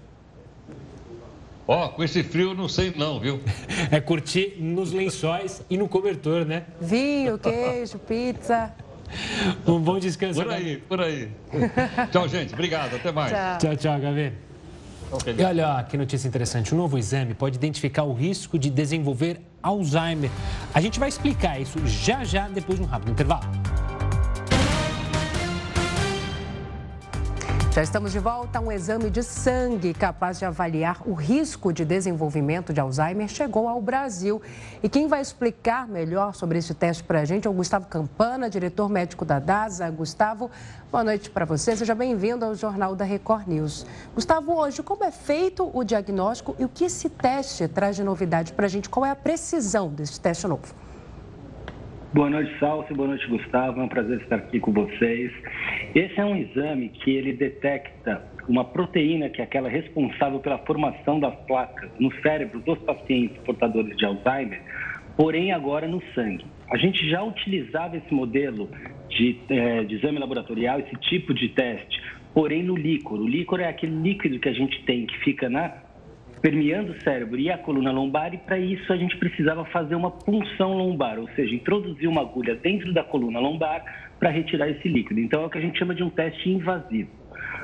Ó, 1.67 1.87
oh, 1.87 1.89
com 1.91 2.05
esse 2.05 2.23
frio 2.23 2.55
não 2.55 2.69
sei 2.69 2.93
não, 2.95 3.19
viu? 3.19 3.41
É 3.91 4.01
curtir 4.01 4.57
nos 4.59 4.93
lençóis 4.93 5.63
e 5.71 5.79
no 5.79 5.89
cobertor, 5.89 6.45
né? 6.45 6.65
Vinho, 6.81 7.39
queijo, 7.39 7.99
pizza. 7.99 8.73
Um 9.67 9.79
bom 9.79 9.99
descanso. 9.99 10.43
Por 10.43 10.53
aí, 10.53 10.79
por 10.79 11.01
aí. 11.01 11.29
tchau, 12.11 12.27
gente. 12.27 12.53
Obrigado. 12.53 12.97
Até 12.97 13.13
mais. 13.13 13.31
Tchau, 13.31 13.59
tchau, 13.59 13.77
tchau 13.77 14.01
Gabi. 14.01 14.33
Okay. 15.13 15.37
E 15.39 15.45
olha 15.45 15.87
que 15.89 15.97
notícia 15.97 16.27
interessante. 16.27 16.75
O 16.75 16.77
novo 16.77 16.99
exame 16.99 17.35
pode 17.35 17.57
identificar 17.57 18.03
o 18.03 18.13
risco 18.13 18.59
de 18.59 18.71
desenvolver 18.71 19.41
Alzheimer. 19.63 20.31
A 20.73 20.81
gente 20.81 20.99
vai 20.99 21.09
explicar 21.09 21.61
isso 21.61 21.79
já 21.87 22.25
já 22.25 22.49
depois 22.49 22.79
de 22.79 22.85
um 22.85 22.89
rápido 22.89 23.13
intervalo. 23.13 23.45
Já 27.75 27.83
estamos 27.83 28.13
de 28.13 28.21
volta. 28.21 28.61
Um 28.61 28.71
exame 28.71 29.11
de 29.11 29.21
sangue 29.21 29.93
capaz 29.93 30.39
de 30.39 30.45
avaliar 30.45 31.03
o 31.05 31.13
risco 31.13 31.73
de 31.73 31.85
desenvolvimento 31.85 32.73
de 32.73 32.79
Alzheimer 32.79 33.27
chegou 33.27 33.67
ao 33.67 33.81
Brasil. 33.81 34.41
E 34.81 34.89
quem 34.89 35.09
vai 35.09 35.21
explicar 35.21 35.89
melhor 35.89 36.37
sobre 36.37 36.57
esse 36.59 36.73
teste 36.73 37.03
para 37.03 37.23
a 37.23 37.25
gente 37.25 37.49
é 37.49 37.51
o 37.51 37.53
Gustavo 37.53 37.89
Campana, 37.89 38.49
diretor 38.49 38.89
médico 38.89 39.25
da 39.25 39.41
DASA. 39.41 39.91
Gustavo, 39.91 40.53
boa 40.89 41.03
noite 41.03 41.29
para 41.29 41.45
você. 41.45 41.75
Seja 41.75 41.97
bem-vindo 41.97 42.45
ao 42.45 42.55
Jornal 42.55 42.95
da 42.95 43.05
Record 43.05 43.49
News. 43.49 43.85
Gustavo, 44.15 44.53
hoje, 44.53 44.81
como 44.81 45.03
é 45.03 45.11
feito 45.11 45.69
o 45.77 45.83
diagnóstico 45.83 46.55
e 46.61 46.65
o 46.65 46.69
que 46.69 46.85
esse 46.85 47.09
teste 47.09 47.67
traz 47.67 47.97
de 47.97 48.05
novidade 48.05 48.53
para 48.53 48.67
a 48.67 48.69
gente? 48.69 48.89
Qual 48.89 49.05
é 49.05 49.11
a 49.11 49.17
precisão 49.17 49.89
desse 49.89 50.21
teste 50.21 50.47
novo? 50.47 50.84
Boa 52.15 52.31
noite, 52.31 52.57
Salso. 52.61 52.95
Boa 52.95 53.09
noite, 53.09 53.27
Gustavo. 53.27 53.81
É 53.81 53.83
um 53.83 53.89
prazer 53.89 54.21
estar 54.21 54.37
aqui 54.37 54.61
com 54.61 54.73
vocês. 54.73 55.33
Esse 55.97 56.21
é 56.21 56.25
um 56.25 56.37
exame 56.37 56.89
que 56.91 57.11
ele 57.11 57.33
detecta 57.33 58.23
uma 58.49 58.65
proteína 58.65 59.29
que 59.29 59.41
é 59.41 59.45
aquela 59.45 59.69
responsável 59.69 60.39
pela 60.39 60.59
formação 60.59 61.19
das 61.19 61.35
placas 61.45 61.91
no 61.99 62.15
cérebro 62.23 62.61
dos 62.61 62.79
pacientes 62.83 63.37
portadores 63.39 63.97
de 63.97 64.07
Alzheimer, 64.07 64.63
porém 65.17 65.51
agora 65.51 65.89
no 65.89 66.01
sangue. 66.15 66.47
A 66.71 66.77
gente 66.77 67.05
já 67.11 67.21
utilizava 67.21 67.97
esse 67.97 68.15
modelo 68.15 68.71
de, 69.09 69.37
é, 69.49 69.83
de 69.83 69.97
exame 69.97 70.21
laboratorial, 70.21 70.79
esse 70.79 70.95
tipo 71.11 71.35
de 71.35 71.49
teste, 71.49 72.01
porém 72.33 72.63
no 72.63 72.77
líquor. 72.77 73.19
O 73.19 73.27
líquor 73.27 73.59
é 73.59 73.69
aquele 73.69 73.97
líquido 74.01 74.39
que 74.39 74.49
a 74.49 74.55
gente 74.55 74.85
tem 74.85 75.05
que 75.05 75.19
fica 75.25 75.51
na 75.51 75.84
permeando 76.45 76.93
o 76.93 77.01
cérebro 77.01 77.41
e 77.41 77.51
a 77.51 77.57
coluna 77.57 77.91
lombar, 77.91 78.35
e 78.35 78.37
para 78.37 78.59
isso 78.59 78.93
a 78.93 78.97
gente 78.99 79.17
precisava 79.17 79.65
fazer 79.65 79.95
uma 79.95 80.11
punção 80.11 80.75
lombar, 80.75 81.19
ou 81.19 81.27
seja, 81.29 81.55
introduzir 81.55 82.07
uma 82.07 82.21
agulha 82.21 82.55
dentro 82.55 82.93
da 82.93 83.03
coluna 83.03 83.41
lombar 83.41 83.83
para 84.21 84.29
retirar 84.29 84.69
esse 84.69 84.87
líquido. 84.87 85.21
Então 85.21 85.43
é 85.43 85.47
o 85.47 85.49
que 85.49 85.57
a 85.57 85.61
gente 85.63 85.79
chama 85.79 85.95
de 85.95 86.03
um 86.03 86.11
teste 86.11 86.51
invasivo. 86.51 87.09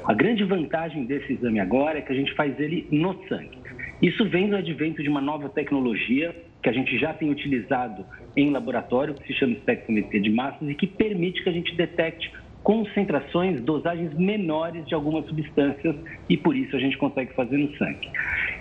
A 0.06 0.14
grande 0.14 0.44
vantagem 0.44 1.04
desse 1.04 1.34
exame 1.34 1.60
agora 1.60 1.98
é 1.98 2.00
que 2.00 2.10
a 2.10 2.16
gente 2.16 2.32
faz 2.32 2.58
ele 2.58 2.88
no 2.90 3.22
sangue. 3.28 3.58
Isso 4.00 4.24
vem 4.24 4.48
do 4.48 4.56
advento 4.56 5.02
de 5.02 5.10
uma 5.10 5.20
nova 5.20 5.50
tecnologia 5.50 6.34
que 6.62 6.70
a 6.70 6.72
gente 6.72 6.98
já 6.98 7.12
tem 7.12 7.30
utilizado 7.30 8.06
em 8.34 8.48
laboratório, 8.48 9.12
que 9.12 9.26
se 9.26 9.34
chama 9.34 9.52
espectrometria 9.52 10.22
de 10.22 10.30
massas 10.30 10.66
e 10.66 10.74
que 10.74 10.86
permite 10.86 11.42
que 11.42 11.50
a 11.50 11.52
gente 11.52 11.74
detecte 11.76 12.32
concentrações, 12.62 13.60
dosagens 13.62 14.12
menores 14.14 14.86
de 14.86 14.94
algumas 14.94 15.26
substâncias 15.26 15.96
e 16.28 16.36
por 16.36 16.54
isso 16.54 16.76
a 16.76 16.78
gente 16.78 16.96
consegue 16.98 17.32
fazer 17.34 17.56
no 17.56 17.74
sangue. 17.76 18.08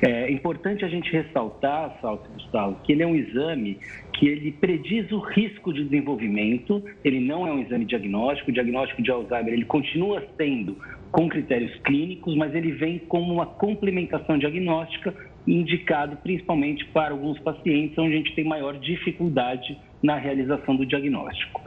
É 0.02 0.32
importante 0.32 0.86
a 0.86 0.88
gente 0.88 1.12
ressaltar, 1.12 1.98
Salto 2.02 2.30
Gustavo, 2.32 2.78
que 2.84 2.94
ele 2.94 3.04
é 3.04 3.08
um 3.08 3.16
exame 3.16 3.78
que 4.14 4.28
ele 4.28 4.52
prediz 4.52 5.12
o 5.12 5.20
risco 5.20 5.74
de 5.74 5.84
desenvolvimento, 5.84 6.84
ele 7.04 7.20
não 7.20 7.46
é 7.46 7.52
um 7.52 7.60
exame 7.60 7.86
diagnóstico, 7.86 8.52
o 8.52 8.54
diagnóstico 8.54 9.02
de 9.02 9.12
Alzheimer 9.12 9.54
ele 9.54 9.66
continua 9.66 10.24
sendo 10.38 10.78
com 11.12 11.28
critérios 11.28 11.76
clínicos, 11.82 12.36
mas 12.36 12.54
ele 12.54 12.72
vem 12.72 13.00
como 13.00 13.34
uma 13.34 13.46
complementação 13.46 14.38
diagnóstica 14.38 15.14
indicado 15.48 16.18
principalmente 16.18 16.86
para 16.88 17.12
alguns 17.12 17.40
pacientes 17.40 17.98
onde 17.98 18.14
a 18.14 18.18
gente 18.18 18.36
tem 18.36 18.46
maior 18.46 18.78
dificuldade 18.78 19.78
na 20.02 20.16
realização 20.16 20.76
do 20.76 20.86
diagnóstico. 20.86 21.62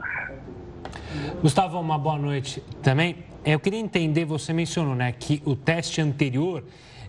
Gustavo, 1.41 1.79
uma 1.79 1.97
boa 1.97 2.17
noite 2.17 2.61
também. 2.81 3.17
Eu 3.45 3.59
queria 3.59 3.79
entender, 3.79 4.25
você 4.25 4.53
mencionou 4.53 4.95
né, 4.95 5.11
que 5.11 5.41
o 5.45 5.55
teste 5.55 6.01
anterior 6.01 6.63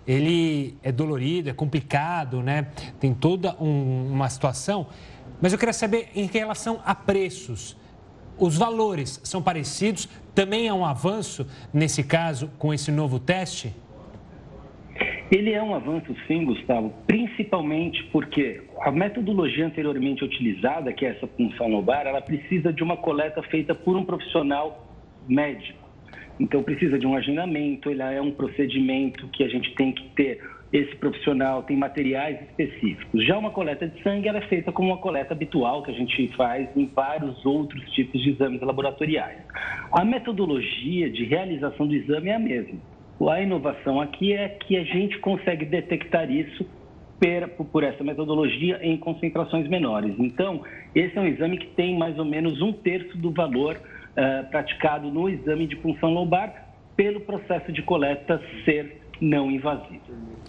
ele 0.07 0.77
é 0.83 0.93
dolorido, 0.93 1.49
é 1.49 1.53
complicado, 1.53 2.43
né? 2.43 2.69
Tem 3.01 3.15
toda 3.15 3.57
um, 3.61 4.11
uma 4.13 4.29
situação. 4.29 4.87
Mas 5.41 5.53
eu 5.53 5.59
queria 5.59 5.73
saber 5.73 6.11
em 6.15 6.27
relação 6.27 6.81
a 6.85 6.95
preços. 6.95 7.77
Os 8.39 8.57
valores 8.57 9.21
são 9.23 9.41
parecidos? 9.41 10.09
Também 10.35 10.67
é 10.67 10.75
um 10.75 10.85
avanço, 10.85 11.47
nesse 11.73 12.03
caso, 12.03 12.51
com 12.59 12.75
esse 12.75 12.91
novo 12.91 13.19
teste? 13.19 13.75
Ele 15.35 15.53
é 15.53 15.61
um 15.61 15.75
avanço, 15.75 16.15
sim, 16.29 16.45
Gustavo, 16.45 16.95
principalmente 17.09 18.05
porque 18.13 18.63
a 18.81 18.93
metodologia 18.93 19.67
anteriormente 19.67 20.23
utilizada, 20.23 20.93
que 20.93 21.05
é 21.05 21.09
essa 21.09 21.27
função 21.27 21.67
lobar, 21.67 22.07
ela 22.07 22.21
precisa 22.21 22.73
de 22.73 22.85
uma 22.85 22.97
coleta 22.97 23.43
feita 23.43 23.75
por 23.75 23.97
um 23.97 24.05
profissional 24.05 24.87
médico. 25.29 25.83
Então, 26.39 26.63
precisa 26.63 27.01
de 27.01 27.05
um 27.05 27.17
agendamento, 27.17 27.91
ele 27.91 28.01
é 28.01 28.23
um 28.23 28.31
procedimento 28.31 29.27
que 29.31 29.43
a 29.43 29.49
gente 29.49 29.75
tem 29.75 29.91
que 29.91 30.05
ter 30.11 30.41
esse 30.73 30.95
profissional, 30.95 31.65
tem 31.65 31.77
materiais 31.77 32.41
específicos. 32.43 33.27
Já 33.27 33.37
uma 33.37 33.51
coleta 33.51 33.89
de 33.89 34.01
sangue, 34.05 34.29
ela 34.29 34.39
é 34.39 34.47
feita 34.47 34.71
como 34.71 34.91
uma 34.91 34.99
coleta 34.99 35.35
habitual 35.35 35.83
que 35.83 35.91
a 35.91 35.95
gente 35.95 36.29
faz 36.37 36.69
em 36.77 36.87
vários 36.87 37.45
outros 37.45 37.83
tipos 37.91 38.23
de 38.23 38.31
exames 38.31 38.61
laboratoriais. 38.61 39.41
A 39.91 40.05
metodologia 40.05 41.11
de 41.11 41.25
realização 41.25 41.89
do 41.89 41.95
exame 41.97 42.29
é 42.29 42.35
a 42.37 42.39
mesma. 42.39 42.94
A 43.21 43.41
inovação 43.41 44.01
aqui 44.01 44.33
é 44.33 44.49
que 44.49 44.77
a 44.77 44.85
gente 44.85 45.19
consegue 45.19 45.65
detectar 45.65 46.31
isso 46.31 46.67
por 47.73 47.83
essa 47.83 48.05
metodologia 48.05 48.79
em 48.83 48.99
concentrações 48.99 49.67
menores. 49.69 50.15
Então, 50.19 50.63
esse 50.95 51.17
é 51.17 51.21
um 51.21 51.27
exame 51.27 51.57
que 51.57 51.69
tem 51.69 51.97
mais 51.97 52.19
ou 52.19 52.25
menos 52.25 52.61
um 52.61 52.71
terço 52.73 53.17
do 53.17 53.31
valor 53.31 53.77
uh, 53.77 54.51
praticado 54.51 55.11
no 55.11 55.29
exame 55.29 55.67
de 55.67 55.77
punção 55.77 56.11
lombar 56.13 56.75
pelo 56.95 57.21
processo 57.21 57.73
de 57.73 57.83
coleta 57.83 58.41
ser 58.65 59.01
não 59.21 59.51
invasivo. 59.51 60.03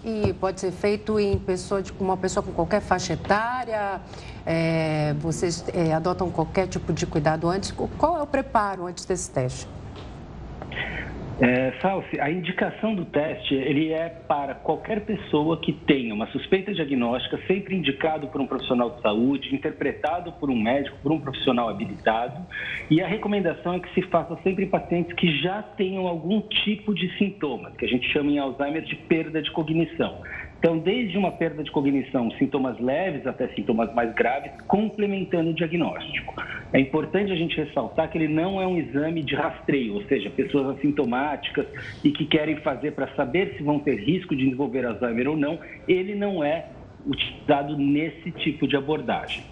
E 0.04 0.34
pode 0.34 0.60
ser 0.60 0.72
feito 0.72 1.20
em 1.20 1.38
pessoa 1.40 1.82
de 1.82 1.92
uma 1.94 2.18
pessoa 2.18 2.44
com 2.44 2.52
qualquer 2.52 2.82
faixa 2.82 3.14
etária? 3.14 4.02
É, 4.46 5.14
vocês 5.14 5.66
é, 5.74 5.94
adotam 5.94 6.30
qualquer 6.30 6.68
tipo 6.68 6.92
de 6.92 7.06
cuidado 7.06 7.48
antes? 7.48 7.72
Qual 7.72 8.18
é 8.18 8.22
o 8.22 8.28
preparo 8.28 8.86
antes 8.86 9.06
desse 9.06 9.32
teste? 9.32 9.68
É, 11.38 11.74
Salsi, 11.82 12.18
a 12.18 12.32
indicação 12.32 12.96
do 12.96 13.04
teste 13.04 13.54
ele 13.56 13.92
é 13.92 14.08
para 14.08 14.56
qualquer 14.56 15.02
pessoa 15.02 15.60
que 15.60 15.74
tenha 15.74 16.14
uma 16.14 16.28
suspeita 16.28 16.74
diagnóstica, 16.74 17.38
sempre 17.46 17.76
indicado 17.76 18.28
por 18.28 18.40
um 18.40 18.48
profissional 18.48 18.92
de 18.92 19.02
saúde, 19.02 19.54
interpretado 19.54 20.32
por 20.34 20.50
um 20.50 20.56
médico, 20.56 20.98
por 21.04 21.12
um 21.12 21.20
profissional 21.20 21.68
habilitado. 21.68 22.42
E 22.90 23.02
a 23.02 23.08
recomendação 23.08 23.74
é 23.74 23.80
que 23.80 23.94
se 23.94 24.02
faça 24.04 24.38
sempre 24.44 24.64
em 24.64 24.70
pacientes 24.70 25.14
que 25.14 25.42
já 25.42 25.62
tenham 25.62 26.08
algum 26.08 26.40
tipo 26.40 26.96
de 26.96 27.10
sintomas, 27.18 27.76
que 27.76 27.84
a 27.84 27.90
gente 27.90 28.10
chama 28.14 28.32
em 28.32 28.40
Alzheimer 28.40 28.84
de 28.84 28.96
perda 28.96 29.42
de 29.42 29.52
cognição. 29.52 30.22
Então, 30.60 30.78
desde 30.80 31.18
uma 31.18 31.32
perda 31.32 31.64
de 31.64 31.72
cognição, 31.72 32.32
sintomas 32.32 32.80
leves 32.80 33.28
até 33.28 33.48
sintomas 33.50 33.94
mais 33.94 34.14
graves, 34.16 34.52
complementando 34.68 35.52
o 35.52 35.54
diagnóstico. 35.54 36.34
É 36.74 36.80
importante 36.80 37.32
a 37.32 37.36
gente 37.36 37.56
ressaltar 37.56 38.10
que 38.10 38.18
ele 38.18 38.28
não 38.28 38.62
é 38.62 38.68
um 38.68 38.78
exame 38.78 39.22
de 39.22 39.36
rastreio, 39.36 39.94
ou 39.94 40.04
seja, 40.06 40.30
pessoas 40.30 40.78
assintomáticas 40.78 41.68
e 42.04 42.12
que 42.12 42.26
querem 42.26 42.58
fazer 42.58 42.92
para 42.92 43.08
saber 43.16 43.56
se 43.56 43.64
vão 43.64 43.80
ter 43.80 43.96
risco 43.96 44.36
de 44.36 44.44
desenvolver 44.44 44.86
Alzheimer 44.86 45.30
ou 45.30 45.38
não, 45.38 45.60
ele 45.88 46.16
não 46.16 46.44
é 46.44 46.70
utilizado 47.06 47.78
nesse 47.78 48.32
tipo 48.32 48.68
de 48.68 48.76
abordagem. 48.76 49.44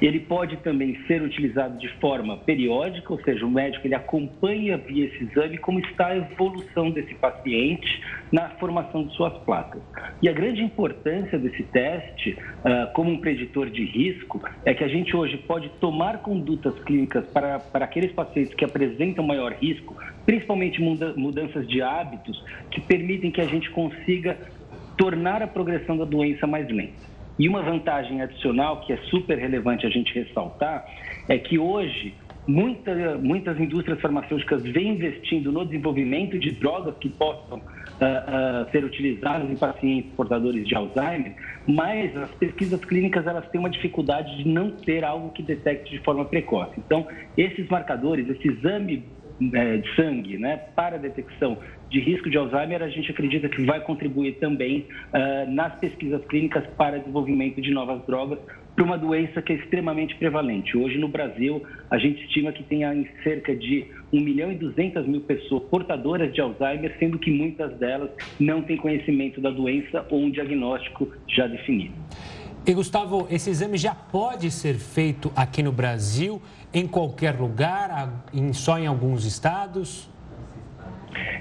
Ele 0.00 0.20
pode 0.20 0.56
também 0.58 0.98
ser 1.06 1.22
utilizado 1.22 1.78
de 1.78 1.88
forma 2.00 2.36
periódica, 2.36 3.12
ou 3.12 3.20
seja, 3.22 3.44
o 3.44 3.50
médico 3.50 3.86
ele 3.86 3.94
acompanha 3.94 4.76
via 4.76 5.06
esse 5.06 5.24
exame 5.24 5.58
como 5.58 5.80
está 5.80 6.08
a 6.08 6.16
evolução 6.16 6.90
desse 6.90 7.14
paciente 7.14 8.02
na 8.30 8.48
formação 8.50 9.04
de 9.04 9.14
suas 9.14 9.36
placas. 9.44 9.82
E 10.20 10.28
a 10.28 10.32
grande 10.32 10.62
importância 10.62 11.38
desse 11.38 11.62
teste, 11.64 12.30
uh, 12.30 12.92
como 12.94 13.10
um 13.10 13.18
preditor 13.18 13.70
de 13.70 13.84
risco, 13.84 14.42
é 14.64 14.74
que 14.74 14.84
a 14.84 14.88
gente 14.88 15.16
hoje 15.16 15.36
pode 15.38 15.68
tomar 15.80 16.18
condutas 16.18 16.78
clínicas 16.84 17.26
para, 17.26 17.58
para 17.58 17.84
aqueles 17.84 18.12
pacientes 18.12 18.54
que 18.54 18.64
apresentam 18.64 19.24
maior 19.24 19.52
risco, 19.52 19.96
principalmente 20.24 20.80
mudanças 20.80 21.68
de 21.68 21.82
hábitos, 21.82 22.42
que 22.70 22.80
permitem 22.80 23.30
que 23.30 23.40
a 23.40 23.46
gente 23.46 23.70
consiga 23.70 24.36
tornar 24.96 25.42
a 25.42 25.46
progressão 25.46 25.96
da 25.96 26.04
doença 26.04 26.46
mais 26.46 26.68
lenta. 26.68 27.11
E 27.42 27.48
uma 27.48 27.60
vantagem 27.60 28.22
adicional 28.22 28.82
que 28.82 28.92
é 28.92 28.96
super 29.10 29.36
relevante 29.36 29.84
a 29.84 29.90
gente 29.90 30.14
ressaltar 30.14 30.86
é 31.28 31.36
que 31.36 31.58
hoje 31.58 32.14
muita, 32.46 33.18
muitas 33.18 33.58
indústrias 33.58 34.00
farmacêuticas 34.00 34.62
vêm 34.62 34.90
investindo 34.90 35.50
no 35.50 35.64
desenvolvimento 35.64 36.38
de 36.38 36.52
drogas 36.52 36.94
que 36.98 37.08
possam 37.08 37.58
uh, 37.58 37.60
uh, 37.60 38.70
ser 38.70 38.84
utilizadas 38.84 39.50
em 39.50 39.56
pacientes 39.56 40.12
portadores 40.12 40.64
de 40.68 40.72
Alzheimer, 40.76 41.34
mas 41.66 42.16
as 42.16 42.30
pesquisas 42.36 42.84
clínicas 42.84 43.26
elas 43.26 43.48
têm 43.50 43.58
uma 43.58 43.70
dificuldade 43.70 44.36
de 44.36 44.46
não 44.46 44.70
ter 44.70 45.02
algo 45.02 45.30
que 45.30 45.42
detecte 45.42 45.90
de 45.90 45.98
forma 46.04 46.24
precoce. 46.24 46.74
Então, 46.78 47.08
esses 47.36 47.68
marcadores, 47.68 48.28
esse 48.28 48.46
exame 48.46 49.04
é, 49.52 49.78
de 49.78 49.96
sangue 49.96 50.38
né, 50.38 50.58
para 50.76 50.96
detecção 50.96 51.58
de 51.92 52.00
risco 52.00 52.30
de 52.30 52.38
Alzheimer, 52.38 52.82
a 52.82 52.88
gente 52.88 53.10
acredita 53.10 53.50
que 53.50 53.62
vai 53.64 53.78
contribuir 53.80 54.38
também 54.38 54.86
uh, 55.12 55.50
nas 55.52 55.78
pesquisas 55.78 56.24
clínicas 56.24 56.64
para 56.78 56.98
desenvolvimento 56.98 57.60
de 57.60 57.70
novas 57.70 58.04
drogas 58.06 58.38
para 58.74 58.82
uma 58.82 58.96
doença 58.96 59.42
que 59.42 59.52
é 59.52 59.56
extremamente 59.56 60.16
prevalente. 60.16 60.74
Hoje 60.74 60.96
no 60.96 61.06
Brasil, 61.06 61.62
a 61.90 61.98
gente 61.98 62.24
estima 62.24 62.50
que 62.50 62.62
tenha 62.62 62.90
cerca 63.22 63.54
de 63.54 63.86
1 64.10 64.20
milhão 64.20 64.50
e 64.50 64.54
200 64.54 65.06
mil 65.06 65.20
pessoas 65.20 65.64
portadoras 65.64 66.32
de 66.32 66.40
Alzheimer, 66.40 66.96
sendo 66.98 67.18
que 67.18 67.30
muitas 67.30 67.76
delas 67.78 68.08
não 68.40 68.62
têm 68.62 68.78
conhecimento 68.78 69.42
da 69.42 69.50
doença 69.50 70.06
ou 70.10 70.22
um 70.22 70.30
diagnóstico 70.30 71.12
já 71.28 71.46
definido. 71.46 71.92
E 72.64 72.72
Gustavo, 72.72 73.26
esse 73.30 73.50
exame 73.50 73.76
já 73.76 73.94
pode 73.94 74.50
ser 74.50 74.76
feito 74.76 75.30
aqui 75.36 75.62
no 75.62 75.72
Brasil, 75.72 76.40
em 76.72 76.86
qualquer 76.86 77.38
lugar, 77.38 78.24
só 78.54 78.78
em 78.78 78.86
alguns 78.86 79.26
estados? 79.26 80.11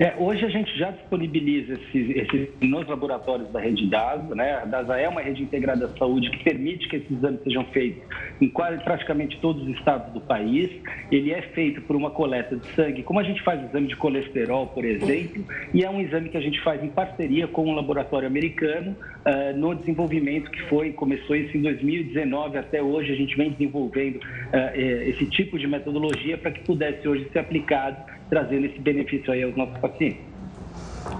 É, 0.01 0.15
hoje 0.17 0.43
a 0.43 0.49
gente 0.49 0.75
já 0.79 0.89
disponibiliza 0.89 1.75
esses, 1.75 2.09
esses, 2.15 2.49
nos 2.59 2.87
laboratórios 2.87 3.47
da 3.51 3.59
rede 3.59 3.85
DASA, 3.85 4.33
né? 4.33 4.53
A 4.53 4.65
DASA 4.65 4.97
é 4.97 5.07
uma 5.07 5.21
rede 5.21 5.43
integrada 5.43 5.87
de 5.87 5.95
saúde 5.99 6.31
que 6.31 6.43
permite 6.43 6.89
que 6.89 6.95
esses 6.95 7.11
exames 7.11 7.39
sejam 7.43 7.63
feitos 7.65 8.01
em 8.41 8.49
quase 8.49 8.83
praticamente 8.83 9.37
todos 9.39 9.61
os 9.61 9.69
estados 9.77 10.11
do 10.11 10.19
país. 10.19 10.71
Ele 11.11 11.31
é 11.31 11.43
feito 11.53 11.83
por 11.83 11.95
uma 11.95 12.09
coleta 12.09 12.55
de 12.55 12.65
sangue, 12.69 13.03
como 13.03 13.19
a 13.19 13.23
gente 13.23 13.43
faz 13.43 13.61
o 13.61 13.67
exame 13.67 13.89
de 13.89 13.95
colesterol, 13.95 14.65
por 14.65 14.83
exemplo, 14.83 15.45
e 15.71 15.83
é 15.83 15.89
um 15.91 16.01
exame 16.01 16.29
que 16.29 16.37
a 16.37 16.41
gente 16.41 16.59
faz 16.61 16.83
em 16.83 16.89
parceria 16.89 17.47
com 17.47 17.69
um 17.69 17.75
laboratório 17.75 18.27
americano 18.27 18.95
uh, 19.23 19.55
no 19.55 19.75
desenvolvimento 19.75 20.49
que 20.49 20.63
foi, 20.63 20.93
começou 20.93 21.35
isso 21.35 21.55
em 21.55 21.61
2019 21.61 22.57
até 22.57 22.81
hoje, 22.81 23.13
a 23.13 23.15
gente 23.15 23.37
vem 23.37 23.51
desenvolvendo 23.51 24.15
uh, 24.15 24.75
esse 24.75 25.27
tipo 25.27 25.59
de 25.59 25.67
metodologia 25.67 26.39
para 26.39 26.49
que 26.49 26.61
pudesse 26.61 27.07
hoje 27.07 27.29
ser 27.31 27.37
aplicado 27.37 27.97
trazendo 28.31 28.65
esse 28.65 28.79
benefício 28.79 29.31
aí 29.33 29.43
aos 29.43 29.55
nossos 29.57 29.77
pacientes. 29.79 30.21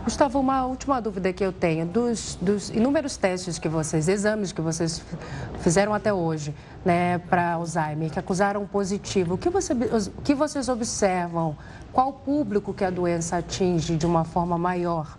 Gustavo, 0.05 0.39
uma 0.39 0.66
última 0.66 1.01
dúvida 1.01 1.34
que 1.34 1.43
eu 1.43 1.51
tenho. 1.51 1.86
Dos, 1.86 2.36
dos, 2.41 2.70
inúmeros 2.70 3.18
testes 3.18 3.59
que 3.59 3.68
vocês, 3.68 4.07
exames 4.07 4.53
que 4.53 4.62
vocês 4.62 5.05
fizeram 5.59 5.93
até 5.93 6.14
hoje, 6.14 6.53
né, 6.86 7.18
para 7.18 7.53
Alzheimer, 7.53 8.09
que 8.09 8.18
acusaram 8.18 8.66
positivo, 8.66 9.34
o 9.34 9.38
que, 9.38 9.49
você, 9.49 9.74
o 9.74 10.22
que 10.22 10.34
vocês 10.34 10.70
observam? 10.70 11.57
Qual 11.91 12.14
público 12.14 12.74
que 12.74 12.86
a 12.86 12.89
doença 12.89 13.38
atinge 13.38 13.97
de 13.97 14.05
uma 14.05 14.24
forma 14.24 14.57
maior? 14.57 15.18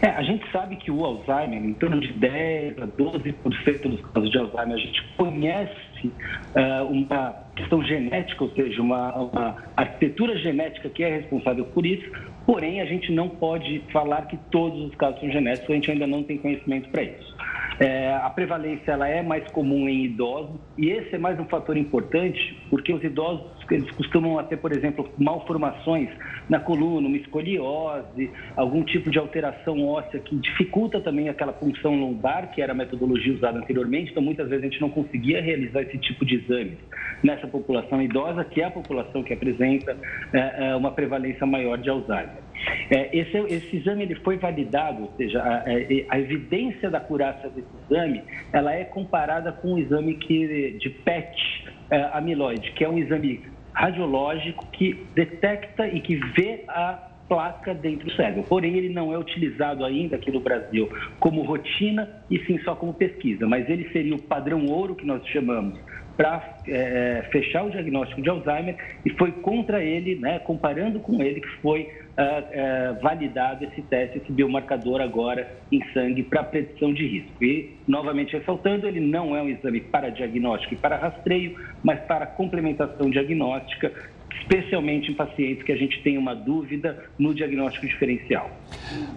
É, 0.00 0.10
a 0.10 0.22
gente 0.22 0.48
sabe 0.52 0.76
que 0.76 0.92
o 0.92 1.04
Alzheimer, 1.04 1.60
em 1.60 1.74
torno 1.74 2.00
de 2.00 2.12
10 2.12 2.78
a 2.78 2.86
12% 2.86 3.82
dos 3.88 4.00
casos 4.12 4.30
de 4.30 4.38
Alzheimer, 4.38 4.76
a 4.76 4.78
gente 4.78 5.02
conhece 5.16 5.83
uh, 6.08 6.84
uma 6.86 7.34
questão 7.54 7.82
genética, 7.82 8.44
ou 8.44 8.50
seja, 8.50 8.80
uma, 8.82 9.14
uma 9.14 9.56
arquitetura 9.76 10.36
genética 10.38 10.88
que 10.88 11.02
é 11.02 11.16
responsável 11.16 11.64
por 11.66 11.86
isso, 11.86 12.10
porém 12.46 12.80
a 12.80 12.84
gente 12.84 13.12
não 13.12 13.28
pode 13.28 13.82
falar 13.92 14.22
que 14.22 14.36
todos 14.50 14.88
os 14.88 14.94
casos 14.96 15.20
são 15.20 15.30
genéticos, 15.30 15.70
a 15.70 15.74
gente 15.74 15.90
ainda 15.90 16.06
não 16.06 16.22
tem 16.22 16.38
conhecimento 16.38 16.88
para 16.90 17.02
isso. 17.02 17.34
É, 17.80 18.14
a 18.14 18.30
prevalência 18.30 18.92
ela 18.92 19.08
é 19.08 19.20
mais 19.20 19.44
comum 19.50 19.88
em 19.88 20.04
idosos 20.04 20.60
e 20.78 20.90
esse 20.90 21.16
é 21.16 21.18
mais 21.18 21.38
um 21.40 21.44
fator 21.46 21.76
importante 21.76 22.56
porque 22.70 22.92
os 22.92 23.02
idosos 23.02 23.63
eles 23.70 23.90
costumam 23.92 24.42
ter, 24.44 24.56
por 24.56 24.72
exemplo, 24.72 25.08
malformações 25.18 26.08
na 26.48 26.60
coluna, 26.60 27.08
uma 27.08 27.16
escoliose, 27.16 28.30
algum 28.56 28.82
tipo 28.82 29.10
de 29.10 29.18
alteração 29.18 29.86
óssea 29.86 30.20
que 30.20 30.36
dificulta 30.36 31.00
também 31.00 31.28
aquela 31.28 31.52
função 31.52 31.94
lombar, 31.94 32.50
que 32.52 32.60
era 32.60 32.72
a 32.72 32.74
metodologia 32.74 33.32
usada 33.34 33.58
anteriormente. 33.58 34.10
Então, 34.10 34.22
muitas 34.22 34.48
vezes 34.48 34.64
a 34.64 34.68
gente 34.68 34.80
não 34.80 34.90
conseguia 34.90 35.40
realizar 35.40 35.82
esse 35.82 35.98
tipo 35.98 36.24
de 36.24 36.36
exames 36.36 36.78
nessa 37.22 37.46
população 37.46 38.02
idosa, 38.02 38.44
que 38.44 38.60
é 38.60 38.64
a 38.64 38.70
população 38.70 39.22
que 39.22 39.32
apresenta 39.32 39.96
é, 40.32 40.70
é 40.70 40.76
uma 40.76 40.90
prevalência 40.90 41.46
maior 41.46 41.78
de 41.78 41.88
Alzheimer. 41.88 42.44
É, 42.90 43.16
esse, 43.16 43.36
esse, 43.36 43.76
exame 43.76 44.04
ele 44.04 44.14
foi 44.16 44.36
validado, 44.36 45.02
ou 45.02 45.12
seja, 45.16 45.42
a, 45.42 45.64
a, 46.10 46.20
evidência 46.20 46.90
da 46.90 47.00
curaça 47.00 47.48
desse 47.48 47.68
exame, 47.84 48.22
ela 48.52 48.72
é 48.72 48.84
comparada 48.84 49.52
com 49.52 49.74
o 49.74 49.78
exame 49.78 50.14
que, 50.14 50.76
de 50.78 50.90
PET 50.90 51.64
é, 51.83 51.83
amiloide, 52.12 52.72
que 52.72 52.84
é 52.84 52.88
um 52.88 52.98
exame 52.98 53.42
radiológico 53.72 54.66
que 54.72 55.04
detecta 55.14 55.86
e 55.86 56.00
que 56.00 56.16
vê 56.16 56.64
a 56.68 57.10
placa 57.28 57.74
dentro 57.74 58.06
do 58.06 58.12
cérebro. 58.12 58.44
Porém, 58.44 58.76
ele 58.76 58.90
não 58.90 59.12
é 59.12 59.18
utilizado 59.18 59.84
ainda 59.84 60.16
aqui 60.16 60.30
no 60.30 60.40
Brasil 60.40 60.88
como 61.18 61.42
rotina 61.42 62.08
e 62.30 62.38
sim 62.44 62.58
só 62.60 62.74
como 62.74 62.94
pesquisa, 62.94 63.46
mas 63.46 63.68
ele 63.68 63.88
seria 63.90 64.14
o 64.14 64.22
padrão 64.22 64.66
ouro 64.66 64.94
que 64.94 65.06
nós 65.06 65.26
chamamos 65.28 65.78
para 66.16 66.58
é, 66.68 67.26
fechar 67.32 67.64
o 67.64 67.70
diagnóstico 67.70 68.22
de 68.22 68.28
Alzheimer 68.28 68.76
e 69.04 69.10
foi 69.10 69.32
contra 69.32 69.82
ele, 69.82 70.14
né, 70.16 70.38
comparando 70.38 71.00
com 71.00 71.20
ele, 71.22 71.40
que 71.40 71.48
foi 71.60 71.88
uh, 72.18 73.02
validado 73.02 73.64
esse 73.64 73.82
teste, 73.82 74.18
esse 74.18 74.32
biomarcador 74.32 75.00
agora 75.00 75.58
em 75.70 75.82
sangue 75.92 76.22
para 76.22 76.42
predição 76.44 76.92
de 76.92 77.06
risco. 77.06 77.44
E, 77.44 77.74
novamente 77.86 78.36
ressaltando, 78.36 78.86
ele 78.86 79.00
não 79.00 79.36
é 79.36 79.42
um 79.42 79.48
exame 79.48 79.80
para 79.80 80.10
diagnóstico 80.10 80.74
e 80.74 80.76
para 80.76 80.96
rastreio, 80.96 81.58
mas 81.82 82.00
para 82.00 82.26
complementação 82.26 83.10
diagnóstica, 83.10 83.92
especialmente 84.40 85.10
em 85.10 85.14
pacientes 85.14 85.62
que 85.62 85.72
a 85.72 85.76
gente 85.76 86.02
tem 86.02 86.18
uma 86.18 86.34
dúvida 86.34 87.04
no 87.18 87.34
diagnóstico 87.34 87.86
diferencial. 87.86 88.50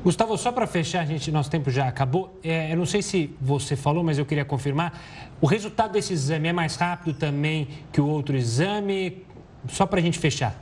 Gustavo, 0.03 0.37
só 0.37 0.51
para 0.51 0.67
fechar, 0.67 1.01
a 1.01 1.05
gente, 1.05 1.31
nosso 1.31 1.51
tempo 1.51 1.69
já 1.69 1.87
acabou. 1.87 2.39
É, 2.43 2.71
eu 2.71 2.77
não 2.77 2.85
sei 2.85 3.01
se 3.01 3.29
você 3.41 3.75
falou, 3.75 4.03
mas 4.03 4.17
eu 4.17 4.25
queria 4.25 4.45
confirmar. 4.45 4.99
O 5.41 5.45
resultado 5.45 5.93
desse 5.93 6.13
exame 6.13 6.47
é 6.47 6.53
mais 6.53 6.75
rápido 6.75 7.13
também 7.17 7.67
que 7.91 7.99
o 7.99 8.07
outro 8.07 8.35
exame? 8.35 9.25
Só 9.67 9.85
para 9.85 9.99
a 9.99 10.01
gente 10.01 10.17
fechar. 10.17 10.57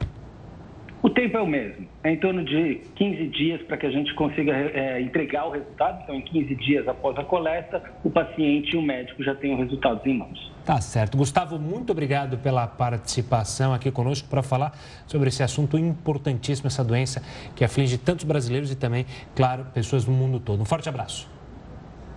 O 1.06 1.10
tempo 1.12 1.38
é 1.38 1.40
o 1.40 1.46
mesmo, 1.46 1.88
é 2.04 2.14
em 2.14 2.18
torno 2.18 2.44
de 2.44 2.82
15 2.96 3.28
dias 3.28 3.62
para 3.62 3.78
que 3.78 3.86
a 3.86 3.92
gente 3.92 4.12
consiga 4.16 4.52
é, 4.52 5.00
entregar 5.00 5.46
o 5.46 5.52
resultado. 5.52 6.02
Então, 6.02 6.16
em 6.16 6.22
15 6.22 6.56
dias 6.56 6.88
após 6.88 7.16
a 7.20 7.24
coleta, 7.24 7.80
o 8.04 8.10
paciente 8.10 8.74
e 8.74 8.76
o 8.76 8.82
médico 8.82 9.24
já 9.24 9.36
têm 9.36 9.54
os 9.54 9.60
resultados 9.60 10.04
em 10.04 10.18
mãos. 10.18 10.52
Tá 10.66 10.82
certo. 10.82 11.16
Gustavo, 11.16 11.60
muito 11.60 11.92
obrigado 11.92 12.40
pela 12.40 12.66
participação 12.66 13.72
aqui 13.72 13.92
conosco 13.92 14.28
para 14.28 14.42
falar 14.42 14.72
sobre 15.06 15.28
esse 15.28 15.44
assunto 15.44 15.78
importantíssimo, 15.78 16.66
essa 16.66 16.84
doença 16.84 17.22
que 17.56 17.64
aflige 17.64 18.00
tantos 18.00 18.26
brasileiros 18.26 18.72
e 18.72 18.76
também, 18.76 19.06
claro, 19.36 19.64
pessoas 19.76 20.08
no 20.08 20.14
mundo 20.14 20.40
todo. 20.40 20.60
Um 20.60 20.66
forte 20.66 20.90
abraço. 20.90 21.30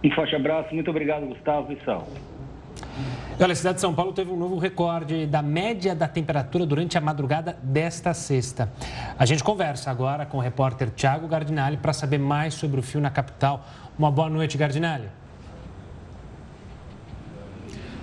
Um 0.02 0.10
forte 0.12 0.34
abraço, 0.34 0.74
muito 0.74 0.88
obrigado, 0.90 1.26
Gustavo 1.26 1.70
e 1.74 1.84
Sal. 1.84 2.08
Olha, 3.40 3.52
a 3.52 3.56
cidade 3.56 3.76
de 3.76 3.80
São 3.80 3.94
Paulo 3.94 4.12
teve 4.12 4.30
um 4.30 4.36
novo 4.36 4.58
recorde 4.58 5.26
da 5.26 5.42
média 5.42 5.94
da 5.94 6.08
temperatura 6.08 6.66
durante 6.66 6.98
a 6.98 7.00
madrugada 7.00 7.56
desta 7.62 8.12
sexta. 8.12 8.72
A 9.18 9.24
gente 9.24 9.44
conversa 9.44 9.90
agora 9.90 10.26
com 10.26 10.38
o 10.38 10.40
repórter 10.40 10.90
Tiago 10.90 11.28
Gardinali 11.28 11.76
para 11.76 11.92
saber 11.92 12.18
mais 12.18 12.54
sobre 12.54 12.80
o 12.80 12.82
fio 12.82 13.00
na 13.00 13.10
capital. 13.10 13.64
Uma 13.98 14.10
boa 14.10 14.28
noite, 14.28 14.58
Gardinali. 14.58 15.08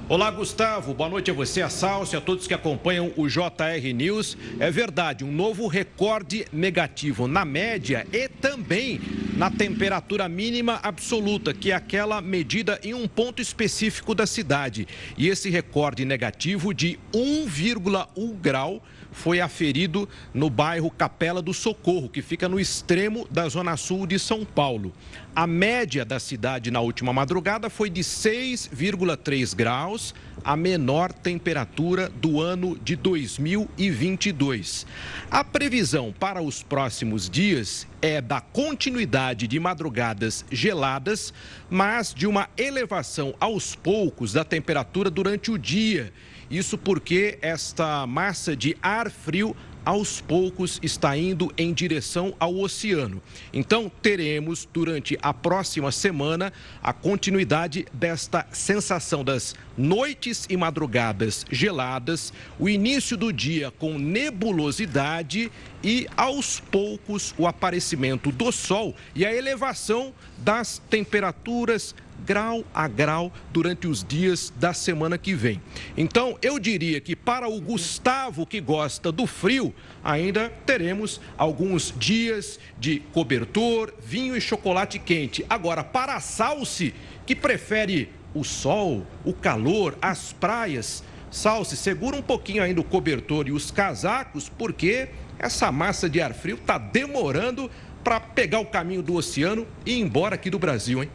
Olá, 0.08 0.30
Gustavo. 0.30 0.94
Boa 0.94 1.10
noite 1.10 1.32
a 1.32 1.34
você, 1.34 1.64
a 1.64 1.70
Salsi, 1.70 2.16
a 2.16 2.22
todos 2.22 2.46
que 2.46 2.54
acompanham 2.54 3.12
o 3.18 3.28
JR 3.28 3.92
News. 3.96 4.38
É 4.60 4.70
verdade, 4.70 5.24
um 5.24 5.32
novo 5.32 5.66
recorde 5.66 6.46
negativo 6.54 7.28
na 7.28 7.44
média 7.44 8.06
e 8.14 8.30
também 8.30 9.02
na 9.36 9.50
temperatura 9.50 10.30
mínima 10.30 10.80
absoluta, 10.84 11.56
que 11.56 11.72
é 11.72 11.76
aquela 11.76 12.22
medida 12.22 12.80
em 12.84 12.94
um 12.94 13.08
ponto 13.08 13.42
específico 13.42 14.14
da 14.14 14.28
cidade. 14.28 14.88
E 15.18 15.28
esse 15.28 15.50
recorde 15.50 16.06
negativo 16.06 16.72
de 16.72 17.00
1,1 17.12 18.36
grau 18.36 18.84
foi 19.16 19.40
aferido 19.40 20.08
no 20.34 20.50
bairro 20.50 20.92
Capela 20.92 21.42
do 21.42 21.54
Socorro, 21.54 22.10
que 22.10 22.22
fica 22.22 22.50
no 22.50 22.60
extremo 22.60 23.26
da 23.32 23.48
zona 23.48 23.78
sul 23.78 24.06
de 24.06 24.20
São 24.20 24.44
Paulo. 24.44 24.94
A 25.34 25.48
média 25.48 26.04
da 26.04 26.20
cidade 26.20 26.70
na 26.70 26.82
última 26.82 27.14
madrugada 27.14 27.70
foi 27.70 27.90
de 27.90 28.02
6,3 28.02 29.56
graus, 29.56 30.14
a 30.44 30.58
menor 30.58 31.14
temperatura 31.14 32.10
do 32.10 32.42
ano 32.42 32.78
de 32.78 32.98
2022. 32.98 34.86
A 35.32 35.46
previsão 35.46 36.14
para 36.20 36.42
os 36.42 36.62
próximos 36.62 37.30
dias 37.30 37.88
é 38.02 38.20
da 38.22 38.42
continuidade 38.42 39.48
de 39.48 39.60
madrugadas 39.60 40.46
geladas, 40.52 41.34
mas 41.70 42.14
de 42.14 42.28
uma 42.28 42.50
elevação 42.58 43.34
aos 43.40 43.76
poucos 43.76 44.34
da 44.34 44.44
temperatura 44.44 45.10
durante 45.10 45.52
o 45.52 45.58
dia 45.58 46.12
isso 46.50 46.78
porque 46.78 47.38
esta 47.42 48.06
massa 48.06 48.56
de 48.56 48.76
ar 48.82 49.10
frio 49.10 49.56
aos 49.86 50.20
poucos 50.20 50.80
está 50.82 51.16
indo 51.16 51.54
em 51.56 51.72
direção 51.72 52.34
ao 52.40 52.58
oceano. 52.58 53.22
Então, 53.54 53.90
teremos 54.02 54.68
durante 54.74 55.18
a 55.22 55.32
próxima 55.32 55.92
semana 55.92 56.52
a 56.82 56.92
continuidade 56.92 57.86
desta 57.94 58.48
sensação 58.52 59.24
das 59.24 59.54
noites 59.78 60.48
e 60.50 60.58
madrugadas 60.58 61.46
geladas, 61.52 62.34
o 62.58 62.68
início 62.68 63.16
do 63.16 63.32
dia 63.32 63.70
com 63.70 64.00
nebulosidade 64.00 65.52
e, 65.84 66.08
aos 66.18 66.60
poucos, 66.60 67.36
o 67.38 67.46
aparecimento 67.46 68.32
do 68.32 68.52
sol 68.52 68.96
e 69.14 69.24
a 69.24 69.34
elevação 69.34 70.14
das 70.40 70.82
temperaturas 70.90 71.94
grau 72.26 72.64
a 72.74 72.88
grau 72.88 73.32
durante 73.52 73.88
os 73.88 74.04
dias 74.04 74.52
da 74.56 74.74
semana 74.74 75.18
que 75.18 75.34
vem. 75.34 75.62
Então, 75.96 76.38
eu 76.42 76.60
diria 76.60 77.00
que 77.00 77.16
para 77.16 77.48
o 77.48 77.62
Gustavo 77.62 78.46
que 78.46 78.60
gosta 78.60 79.12
do 79.12 79.28
frio, 79.28 79.74
ainda 80.04 80.50
teremos 80.66 81.22
alguns 81.38 81.94
dias 81.98 82.60
de 82.80 83.00
cobertor, 83.14 83.94
vinho 84.04 84.36
e 84.36 84.42
chocolate 84.42 84.98
quente. 84.98 85.46
Agora, 85.50 85.84
para 85.84 86.16
a 86.16 86.20
Salsi, 86.20 86.94
que 87.26 87.36
prefere 87.36 88.10
o 88.34 88.44
sol, 88.44 89.06
o 89.24 89.34
calor, 89.34 89.98
as 90.02 90.34
praias, 90.34 91.04
Salsi, 91.32 91.76
segura 91.76 92.16
um 92.16 92.22
pouquinho 92.22 92.64
ainda 92.64 92.80
o 92.80 92.84
cobertor 92.84 93.48
e 93.48 93.52
os 93.52 93.70
casacos, 93.70 94.48
porque 94.50 95.10
essa 95.38 95.72
massa 95.72 96.10
de 96.10 96.22
ar 96.22 96.34
frio 96.34 96.56
está 96.56 96.78
demorando 96.78 97.70
para 98.04 98.20
pegar 98.20 98.60
o 98.60 98.66
caminho 98.66 99.02
do 99.02 99.16
oceano 99.16 99.66
e 99.86 99.94
ir 99.94 100.00
embora 100.00 100.36
aqui 100.36 100.50
do 100.50 100.60
Brasil, 100.60 101.04
hein? 101.04 101.10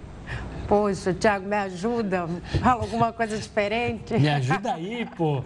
Poxa, 0.70 1.12
Thiago, 1.12 1.48
me 1.48 1.56
ajuda. 1.56 2.28
Fala 2.62 2.82
alguma 2.82 3.12
coisa 3.12 3.36
diferente. 3.36 4.16
Me 4.16 4.28
ajuda 4.28 4.74
aí, 4.74 5.04
pô. 5.16 5.42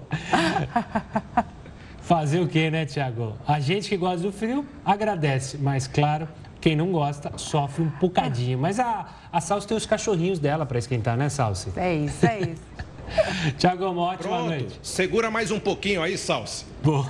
Fazer 2.03 2.41
o 2.41 2.47
quê, 2.47 2.71
né, 2.71 2.85
Thiago? 2.85 3.33
A 3.49 3.59
gente 3.59 3.89
que 3.89 3.97
gosta 3.97 4.19
do 4.19 4.31
frio 4.31 4.67
agradece, 4.85 5.57
mas 5.57 5.87
claro, 5.87 6.29
quem 6.61 6.77
não 6.77 6.93
gosta 6.93 7.33
sofre 7.39 7.85
um 7.85 7.89
bocadinho. 7.99 8.59
Mas 8.59 8.79
a, 8.79 9.07
a 9.33 9.41
Salsi 9.41 9.67
tem 9.67 9.75
os 9.75 9.87
cachorrinhos 9.87 10.39
dela 10.39 10.67
para 10.67 10.79
esquentar, 10.79 11.17
né, 11.17 11.31
Salsi? 11.31 11.73
É 11.75 11.95
isso, 11.95 12.27
é 12.27 12.41
isso. 12.41 12.63
Tiago, 13.57 13.87
uma 13.87 14.03
ótima 14.03 14.29
Pronto. 14.29 14.51
noite. 14.51 14.79
Segura 14.83 15.31
mais 15.31 15.51
um 15.51 15.59
pouquinho 15.59 16.03
aí, 16.03 16.19
Salsi. 16.19 16.67
Boa. 16.83 17.09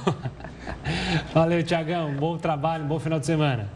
Valeu, 1.34 1.64
Tiagão. 1.64 2.14
Bom 2.14 2.38
trabalho, 2.38 2.84
bom 2.84 3.00
final 3.00 3.18
de 3.18 3.26
semana. 3.26 3.68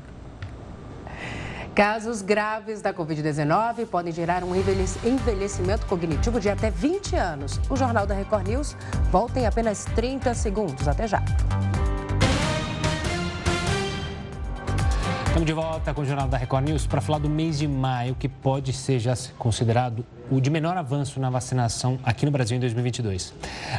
Casos 1.78 2.22
graves 2.22 2.82
da 2.82 2.92
Covid-19 2.92 3.86
podem 3.86 4.12
gerar 4.12 4.42
um 4.42 4.52
envelhecimento 4.52 5.86
cognitivo 5.86 6.40
de 6.40 6.50
até 6.50 6.72
20 6.72 7.14
anos. 7.14 7.60
O 7.70 7.76
Jornal 7.76 8.04
da 8.04 8.16
Record 8.16 8.48
News 8.48 8.76
volta 9.12 9.38
em 9.38 9.46
apenas 9.46 9.84
30 9.94 10.34
segundos. 10.34 10.88
Até 10.88 11.06
já. 11.06 11.22
Estamos 15.24 15.46
de 15.46 15.52
volta 15.52 15.94
com 15.94 16.00
o 16.00 16.04
Jornal 16.04 16.26
da 16.26 16.36
Record 16.36 16.64
News 16.64 16.84
para 16.84 17.00
falar 17.00 17.20
do 17.20 17.30
mês 17.30 17.56
de 17.56 17.68
maio, 17.68 18.16
que 18.16 18.28
pode 18.28 18.72
ser 18.72 18.98
já 18.98 19.14
considerado 19.38 20.04
o 20.30 20.40
de 20.40 20.50
menor 20.50 20.76
avanço 20.76 21.18
na 21.18 21.30
vacinação 21.30 21.98
aqui 22.04 22.26
no 22.26 22.30
Brasil 22.30 22.56
em 22.56 22.60
2022. 22.60 23.32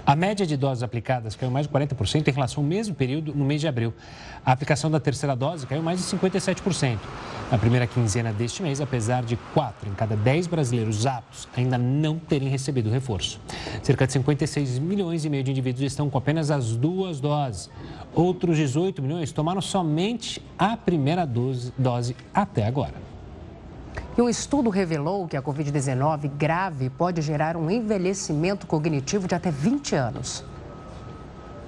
A 0.06 0.16
média 0.16 0.46
de 0.46 0.58
doses 0.58 0.84
aplicadas 0.84 1.36
caiu 1.36 1.52
mais 1.52 1.68
de 1.68 1.74
40% 1.74 2.28
em 2.28 2.32
relação 2.32 2.64
ao 2.64 2.68
mesmo 2.68 2.96
período 2.96 3.34
no 3.34 3.46
mês 3.46 3.62
de 3.62 3.68
abril. 3.68 3.94
A 4.46 4.52
aplicação 4.52 4.90
da 4.90 5.00
terceira 5.00 5.36
dose 5.36 5.68
caiu 5.68 5.84
mais 5.84 6.00
de 6.00 6.06
57%. 6.06 6.98
Na 7.52 7.58
primeira 7.58 7.88
quinzena 7.88 8.32
deste 8.32 8.62
mês, 8.62 8.80
apesar 8.80 9.24
de 9.24 9.36
4 9.54 9.90
em 9.90 9.94
cada 9.94 10.16
10 10.16 10.48
brasileiros 10.48 11.06
aptos 11.06 11.48
ainda 11.56 11.78
não 11.78 12.18
terem 12.18 12.48
recebido 12.48 12.90
reforço. 12.90 13.40
Cerca 13.82 14.06
de 14.06 14.14
56 14.14 14.80
milhões 14.80 15.26
e 15.26 15.30
meio 15.30 15.44
de 15.44 15.52
indivíduos 15.52 15.84
estão 15.84 16.10
com 16.10 16.18
apenas 16.18 16.52
as 16.52 16.76
duas 16.76 17.20
doses. 17.20 17.70
Outros 18.14 18.58
18 18.58 19.02
milhões 19.02 19.32
tomaram 19.32 19.62
somente 19.62 20.42
a 20.58 20.78
primeira 20.78 21.26
dose, 21.26 21.74
dose 21.78 22.16
até 22.34 22.66
agora. 22.66 23.09
E 24.20 24.22
um 24.22 24.28
estudo 24.28 24.70
revelou 24.70 25.30
que 25.30 25.38
a 25.38 25.42
Covid-19 25.42 26.30
grave 26.36 26.90
pode 26.90 27.22
gerar 27.22 27.56
um 27.56 27.72
envelhecimento 27.72 28.68
cognitivo 28.68 29.30
de 29.30 29.34
até 29.34 29.50
20 29.50 29.96
anos. 29.96 30.44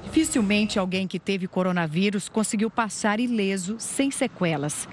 Dificilmente 0.04 0.78
alguém 0.78 1.08
que 1.08 1.18
teve 1.18 1.48
coronavírus 1.48 2.28
conseguiu 2.28 2.70
passar 2.70 3.22
ileso, 3.22 3.78
sem 3.80 4.12
sequelas. 4.12 4.86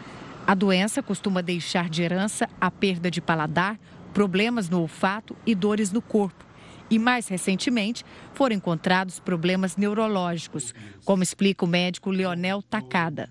A 0.47 0.55
doença 0.55 1.03
costuma 1.03 1.43
deixar 1.43 1.89
de 1.89 2.01
herança 2.01 2.49
a 2.61 2.71
perda 2.71 3.11
de 3.11 3.21
paladar, 3.21 3.77
problemas 4.15 4.71
no 4.71 4.81
olfato 4.81 5.35
e 5.45 5.53
dores 5.53 5.91
no 5.91 6.01
corpo. 6.01 6.45
E 6.89 6.97
mais 6.97 7.27
recentemente, 7.27 8.05
foram 8.35 8.55
encontrados 8.55 9.19
problemas 9.19 9.77
neurológicos, 9.77 10.73
como 11.05 11.25
explica 11.25 11.65
o 11.65 11.69
médico 11.69 12.13
Leonel 12.13 12.63
Tacada. 12.63 13.29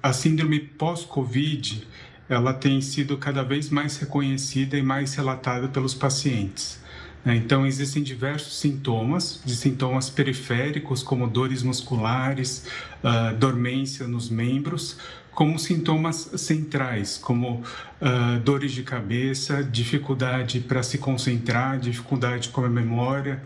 A 0.00 0.12
síndrome 0.12 0.60
pós-Covid 0.60 1.84
ela 2.28 2.54
tem 2.54 2.80
sido 2.80 3.16
cada 3.18 3.42
vez 3.42 3.70
mais 3.70 3.96
reconhecida 3.96 4.76
e 4.76 4.82
mais 4.82 5.14
relatada 5.14 5.68
pelos 5.68 5.94
pacientes. 5.94 6.78
Né? 7.24 7.36
Então, 7.36 7.66
existem 7.66 8.02
diversos 8.02 8.58
sintomas, 8.58 9.40
de 9.44 9.56
sintomas 9.56 10.10
periféricos, 10.10 11.02
como 11.02 11.26
dores 11.26 11.62
musculares, 11.62 12.66
uh, 13.02 13.34
dormência 13.36 14.06
nos 14.06 14.28
membros, 14.28 14.98
como 15.32 15.58
sintomas 15.58 16.30
centrais, 16.36 17.16
como 17.16 17.56
uh, 17.60 18.38
dores 18.44 18.72
de 18.72 18.82
cabeça, 18.82 19.64
dificuldade 19.64 20.60
para 20.60 20.82
se 20.82 20.98
concentrar, 20.98 21.78
dificuldade 21.78 22.50
com 22.50 22.64
a 22.64 22.68
memória. 22.68 23.42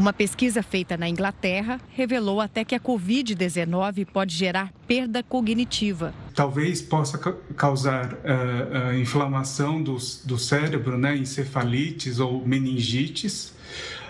Uma 0.00 0.14
pesquisa 0.14 0.62
feita 0.62 0.96
na 0.96 1.10
Inglaterra 1.10 1.78
revelou 1.90 2.40
até 2.40 2.64
que 2.64 2.74
a 2.74 2.80
Covid-19 2.80 4.06
pode 4.06 4.34
gerar 4.34 4.72
perda 4.88 5.22
cognitiva. 5.22 6.14
Talvez 6.34 6.80
possa 6.80 7.18
causar 7.54 8.14
uh, 8.14 8.94
inflamação 8.98 9.82
do, 9.82 9.98
do 10.24 10.38
cérebro, 10.38 10.96
né, 10.96 11.18
encefalites 11.18 12.18
ou 12.18 12.42
meningites. 12.46 13.50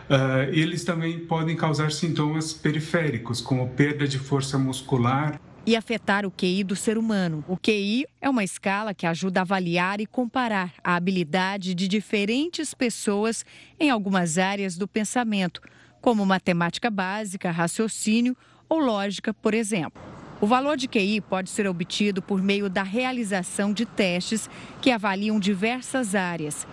Uh, 0.08 0.46
eles 0.52 0.84
também 0.84 1.18
podem 1.18 1.56
causar 1.56 1.90
sintomas 1.90 2.52
periféricos, 2.52 3.40
como 3.40 3.68
perda 3.70 4.06
de 4.06 4.16
força 4.16 4.56
muscular, 4.56 5.40
e 5.66 5.76
afetar 5.76 6.24
o 6.24 6.30
QI 6.30 6.64
do 6.64 6.76
ser 6.76 6.96
humano. 6.96 7.44
O 7.48 7.56
QI 7.56 8.06
é 8.20 8.30
uma 8.30 8.44
escala 8.44 8.94
que 8.94 9.06
ajuda 9.06 9.40
a 9.40 9.42
avaliar 9.42 10.00
e 10.00 10.06
comparar 10.06 10.72
a 10.82 10.94
habilidade 10.94 11.74
de 11.74 11.86
diferentes 11.86 12.74
pessoas 12.74 13.44
em 13.78 13.90
algumas 13.90 14.38
áreas 14.38 14.76
do 14.76 14.88
pensamento, 14.88 15.60
como 16.00 16.24
matemática 16.24 16.90
básica, 16.90 17.50
raciocínio 17.50 18.36
ou 18.68 18.78
lógica, 18.78 19.34
por 19.34 19.54
exemplo. 19.54 20.00
O 20.40 20.46
valor 20.46 20.76
de 20.76 20.88
QI 20.88 21.20
pode 21.20 21.50
ser 21.50 21.66
obtido 21.66 22.22
por 22.22 22.42
meio 22.42 22.70
da 22.70 22.82
realização 22.82 23.74
de 23.74 23.84
testes 23.84 24.48
que 24.80 24.90
avaliam 24.90 25.38
diversas 25.38 26.14
áreas. 26.14 26.66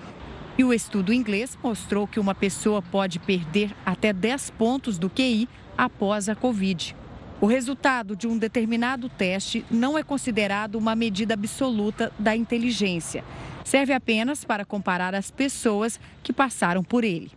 E 0.57 0.63
o 0.63 0.73
estudo 0.73 1.11
inglês 1.11 1.57
mostrou 1.61 2.07
que 2.07 2.19
uma 2.19 2.33
pessoa 2.33 2.81
pode 2.81 3.19
perder 3.19 3.75
até 3.85 4.13
10 4.13 4.51
pontos 4.51 4.97
do 4.97 5.09
QI 5.09 5.49
após 5.77 6.29
a 6.29 6.35
Covid. 6.35 6.95
O 7.39 7.45
resultado 7.45 8.15
de 8.15 8.25
um 8.25 8.37
determinado 8.37 9.09
teste 9.09 9.63
não 9.69 9.97
é 9.97 10.01
considerado 10.01 10.75
uma 10.75 10.95
medida 10.95 11.35
absoluta 11.35 12.11
da 12.17 12.35
inteligência. 12.35 13.23
Serve 13.63 13.93
apenas 13.93 14.43
para 14.43 14.65
comparar 14.65 15.13
as 15.13 15.29
pessoas 15.29 15.99
que 16.23 16.33
passaram 16.33 16.83
por 16.83 17.03
ele. 17.03 17.31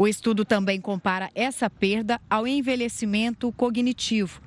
O 0.00 0.08
estudo 0.08 0.46
também 0.46 0.80
compara 0.80 1.28
essa 1.34 1.68
perda 1.68 2.18
ao 2.30 2.46
envelhecimento 2.46 3.52
cognitivo. 3.52 4.40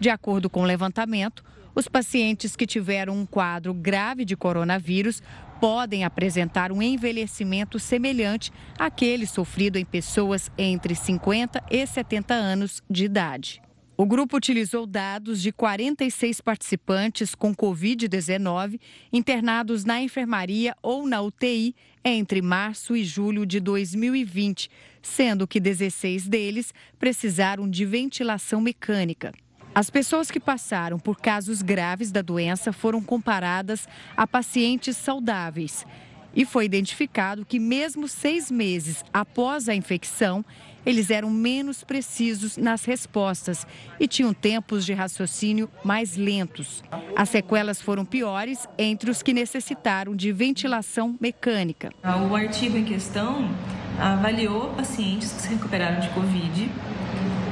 De 0.00 0.10
acordo 0.10 0.50
com 0.50 0.62
o 0.62 0.66
levantamento, 0.66 1.44
os 1.76 1.86
pacientes 1.86 2.56
que 2.56 2.66
tiveram 2.66 3.16
um 3.16 3.24
quadro 3.24 3.72
grave 3.72 4.24
de 4.24 4.36
coronavírus 4.36 5.22
podem 5.60 6.02
apresentar 6.02 6.72
um 6.72 6.82
envelhecimento 6.82 7.78
semelhante 7.78 8.52
àquele 8.76 9.28
sofrido 9.28 9.78
em 9.78 9.84
pessoas 9.84 10.50
entre 10.58 10.96
50 10.96 11.62
e 11.70 11.86
70 11.86 12.34
anos 12.34 12.82
de 12.90 13.04
idade. 13.04 13.62
O 13.98 14.04
grupo 14.04 14.36
utilizou 14.36 14.86
dados 14.86 15.40
de 15.40 15.50
46 15.50 16.42
participantes 16.42 17.34
com 17.34 17.54
Covid-19 17.54 18.78
internados 19.10 19.86
na 19.86 20.02
enfermaria 20.02 20.76
ou 20.82 21.06
na 21.06 21.22
UTI 21.22 21.74
entre 22.04 22.42
março 22.42 22.94
e 22.94 23.02
julho 23.02 23.46
de 23.46 23.58
2020, 23.58 24.70
sendo 25.06 25.46
que 25.46 25.60
16 25.60 26.28
deles 26.28 26.74
precisaram 26.98 27.68
de 27.68 27.86
ventilação 27.86 28.60
mecânica. 28.60 29.32
As 29.74 29.88
pessoas 29.88 30.30
que 30.30 30.40
passaram 30.40 30.98
por 30.98 31.18
casos 31.18 31.62
graves 31.62 32.10
da 32.10 32.22
doença 32.22 32.72
foram 32.72 33.02
comparadas 33.02 33.86
a 34.16 34.26
pacientes 34.26 34.96
saudáveis. 34.96 35.86
E 36.34 36.44
foi 36.44 36.64
identificado 36.66 37.46
que, 37.46 37.58
mesmo 37.58 38.08
seis 38.08 38.50
meses 38.50 39.04
após 39.12 39.68
a 39.68 39.74
infecção, 39.74 40.44
eles 40.86 41.10
eram 41.10 41.28
menos 41.28 41.82
precisos 41.82 42.56
nas 42.56 42.84
respostas 42.84 43.66
e 43.98 44.06
tinham 44.06 44.32
tempos 44.32 44.86
de 44.86 44.94
raciocínio 44.94 45.68
mais 45.84 46.16
lentos. 46.16 46.84
As 47.16 47.28
sequelas 47.28 47.82
foram 47.82 48.04
piores 48.04 48.68
entre 48.78 49.10
os 49.10 49.22
que 49.22 49.34
necessitaram 49.34 50.14
de 50.14 50.30
ventilação 50.30 51.16
mecânica. 51.20 51.90
O 52.30 52.36
artigo 52.36 52.78
em 52.78 52.84
questão 52.84 53.50
avaliou 53.98 54.70
pacientes 54.74 55.32
que 55.32 55.42
se 55.42 55.48
recuperaram 55.48 56.00
de 56.00 56.08
Covid 56.10 56.70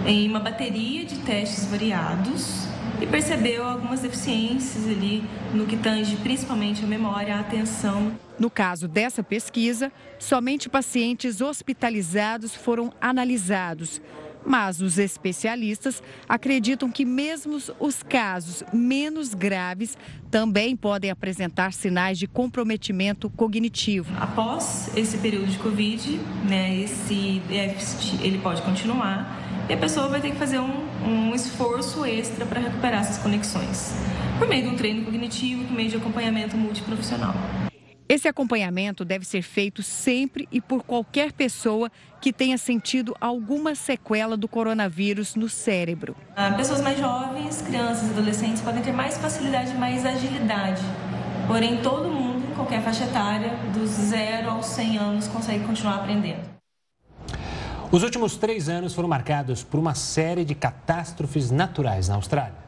em 0.07 0.29
uma 0.29 0.39
bateria 0.39 1.05
de 1.05 1.17
testes 1.19 1.67
variados 1.67 2.69
e 3.05 3.07
percebeu 3.07 3.67
algumas 3.67 4.01
deficiências 4.01 4.87
ali 4.87 5.23
no 5.53 5.67
que 5.67 5.77
tange 5.77 6.17
principalmente 6.17 6.83
a 6.83 6.87
memória, 6.87 7.37
a 7.37 7.41
atenção. 7.41 8.13
No 8.39 8.49
caso 8.49 8.89
dessa 8.89 9.23
pesquisa, 9.23 9.93
somente 10.19 10.71
pacientes 10.71 11.43
hospitalizados 11.43 12.55
foram 12.55 12.91
analisados. 12.99 14.01
Mas 14.47 14.81
os 14.81 14.99
especialistas 14.99 16.03
acreditam 16.29 16.91
que 16.91 17.05
mesmo 17.05 17.59
os 17.79 18.03
casos 18.03 18.63
menos 18.73 19.35
graves 19.35 19.97
também 20.31 20.75
podem 20.75 21.11
apresentar 21.11 21.73
sinais 21.73 22.19
de 22.19 22.27
comprometimento 22.27 23.29
cognitivo. 23.31 24.13
Após 24.19 24.91
esse 24.97 25.19
período 25.19 25.47
de 25.47 25.59
Covid, 25.59 26.19
né, 26.49 26.77
esse 26.77 27.41
déficit 27.49 28.23
ele 28.23 28.39
pode 28.39 28.61
continuar 28.63 29.44
e 29.69 29.73
a 29.73 29.77
pessoa 29.77 30.09
vai 30.09 30.21
ter 30.21 30.31
que 30.31 30.37
fazer 30.37 30.59
um, 30.59 30.87
um 31.07 31.35
esforço 31.35 32.05
extra 32.05 32.45
para 32.45 32.61
recuperar 32.61 33.01
essas 33.01 33.19
conexões, 33.19 33.95
por 34.39 34.47
meio 34.47 34.65
de 34.65 34.69
um 34.69 34.77
treino 34.77 35.05
cognitivo, 35.05 35.65
por 35.65 35.75
meio 35.75 35.89
de 35.89 35.97
acompanhamento 35.97 36.57
multiprofissional. 36.57 37.35
Esse 38.07 38.29
acompanhamento 38.29 39.03
deve 39.03 39.25
ser 39.25 39.41
feito 39.41 39.83
sempre 39.83 40.47
e 40.53 40.61
por 40.61 40.83
qualquer 40.83 41.33
pessoa 41.33 41.91
que 42.21 42.35
tenha 42.35 42.59
sentido 42.59 43.17
alguma 43.19 43.75
sequela 43.75 44.37
do 44.37 44.47
coronavírus 44.47 45.35
no 45.35 45.49
cérebro. 45.49 46.15
Ah, 46.37 46.53
pessoas 46.53 46.83
mais 46.83 46.99
jovens, 46.99 47.63
crianças, 47.63 48.11
adolescentes 48.11 48.61
podem 48.61 48.83
ter 48.83 48.93
mais 48.93 49.17
facilidade, 49.17 49.75
mais 49.75 50.05
agilidade. 50.05 50.83
Porém, 51.47 51.79
todo 51.79 52.09
mundo, 52.11 52.45
em 52.51 52.55
qualquer 52.55 52.83
faixa 52.83 53.05
etária, 53.05 53.51
dos 53.73 53.89
0 53.89 54.51
aos 54.51 54.67
100 54.67 54.99
anos, 54.99 55.29
consegue 55.29 55.65
continuar 55.65 55.97
aprendendo. 55.97 56.55
Os 57.95 58.03
últimos 58.03 58.35
três 58.35 58.69
anos 58.69 58.93
foram 58.93 59.09
marcados 59.09 59.63
por 59.63 59.79
uma 59.79 59.95
série 59.95 60.45
de 60.45 60.53
catástrofes 60.53 61.53
naturais 61.53 62.09
na 62.09 62.17
Austrália. 62.17 62.59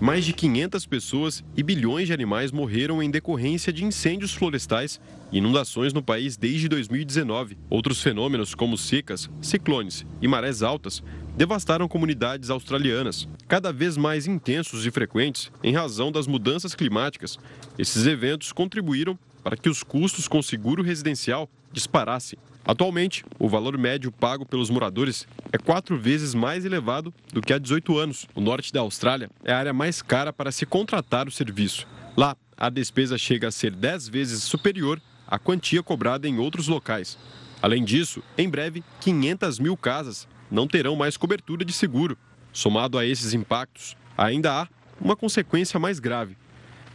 Mais 0.00 0.24
de 0.24 0.32
500 0.32 0.86
pessoas 0.86 1.44
e 1.56 1.62
bilhões 1.64 2.06
de 2.06 2.12
animais 2.12 2.52
morreram 2.52 3.02
em 3.02 3.10
decorrência 3.10 3.72
de 3.72 3.84
incêndios 3.84 4.32
florestais 4.32 5.00
e 5.32 5.38
inundações 5.38 5.92
no 5.92 6.04
país 6.04 6.36
desde 6.36 6.68
2019. 6.68 7.58
Outros 7.68 8.00
fenômenos, 8.00 8.54
como 8.54 8.78
secas, 8.78 9.28
ciclones 9.42 10.06
e 10.22 10.28
marés 10.28 10.62
altas, 10.62 11.02
devastaram 11.36 11.88
comunidades 11.88 12.48
australianas, 12.48 13.28
cada 13.48 13.72
vez 13.72 13.96
mais 13.96 14.28
intensos 14.28 14.86
e 14.86 14.90
frequentes 14.92 15.50
em 15.64 15.74
razão 15.74 16.12
das 16.12 16.28
mudanças 16.28 16.76
climáticas. 16.76 17.40
Esses 17.76 18.06
eventos 18.06 18.52
contribuíram 18.52 19.18
para 19.42 19.56
que 19.56 19.68
os 19.68 19.82
custos 19.82 20.28
com 20.28 20.40
seguro 20.40 20.80
residencial 20.80 21.50
disparassem. 21.72 22.38
Atualmente, 22.70 23.24
o 23.36 23.48
valor 23.48 23.76
médio 23.76 24.12
pago 24.12 24.46
pelos 24.46 24.70
moradores 24.70 25.26
é 25.50 25.58
quatro 25.58 25.98
vezes 25.98 26.36
mais 26.36 26.64
elevado 26.64 27.12
do 27.32 27.40
que 27.40 27.52
há 27.52 27.58
18 27.58 27.98
anos. 27.98 28.26
O 28.32 28.40
norte 28.40 28.72
da 28.72 28.78
Austrália 28.78 29.28
é 29.42 29.52
a 29.52 29.58
área 29.58 29.72
mais 29.72 30.00
cara 30.00 30.32
para 30.32 30.52
se 30.52 30.64
contratar 30.64 31.26
o 31.26 31.32
serviço. 31.32 31.84
Lá, 32.16 32.36
a 32.56 32.70
despesa 32.70 33.18
chega 33.18 33.48
a 33.48 33.50
ser 33.50 33.72
10 33.72 34.06
vezes 34.06 34.44
superior 34.44 35.02
à 35.26 35.36
quantia 35.36 35.82
cobrada 35.82 36.28
em 36.28 36.38
outros 36.38 36.68
locais. 36.68 37.18
Além 37.60 37.82
disso, 37.82 38.22
em 38.38 38.48
breve, 38.48 38.84
500 39.00 39.58
mil 39.58 39.76
casas 39.76 40.28
não 40.48 40.68
terão 40.68 40.94
mais 40.94 41.16
cobertura 41.16 41.64
de 41.64 41.72
seguro. 41.72 42.16
Somado 42.52 42.96
a 42.96 43.04
esses 43.04 43.34
impactos, 43.34 43.96
ainda 44.16 44.52
há 44.52 44.68
uma 45.00 45.16
consequência 45.16 45.80
mais 45.80 45.98
grave: 45.98 46.36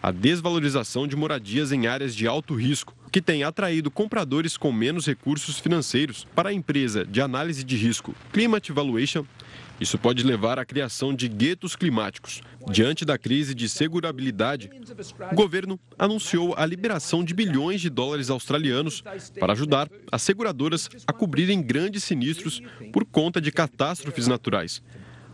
a 0.02 0.10
desvalorização 0.10 1.06
de 1.06 1.18
moradias 1.18 1.74
em 1.74 1.86
áreas 1.86 2.16
de 2.16 2.26
alto 2.28 2.56
risco, 2.56 2.96
que 3.16 3.22
tem 3.22 3.46
atraído 3.46 3.90
compradores 3.90 4.58
com 4.58 4.74
menos 4.74 5.06
recursos 5.06 5.58
financeiros 5.58 6.28
para 6.36 6.50
a 6.50 6.54
empresa 6.54 7.06
de 7.06 7.22
análise 7.22 7.64
de 7.64 7.78
risco 7.78 8.14
Climate 8.34 8.74
Valuation. 8.74 9.26
Isso 9.80 9.98
pode 9.98 10.22
levar 10.22 10.60
à 10.60 10.66
criação 10.66 11.16
de 11.16 11.30
guetos 11.30 11.78
climáticos. 11.78 12.42
Diante 12.70 13.06
da 13.06 13.18
crise 13.18 13.56
de 13.56 13.70
segurabilidade, 13.70 14.70
o 15.32 15.34
governo 15.34 15.80
anunciou 15.98 16.56
a 16.58 16.66
liberação 16.66 17.24
de 17.24 17.34
bilhões 17.34 17.80
de 17.80 17.90
dólares 17.90 18.30
australianos 18.30 19.02
para 19.40 19.54
ajudar 19.54 19.90
as 20.12 20.22
seguradoras 20.22 20.90
a 21.08 21.14
cobrirem 21.14 21.64
grandes 21.64 22.04
sinistros 22.04 22.62
por 22.92 23.06
conta 23.06 23.40
de 23.40 23.50
catástrofes 23.50 24.28
naturais. 24.28 24.84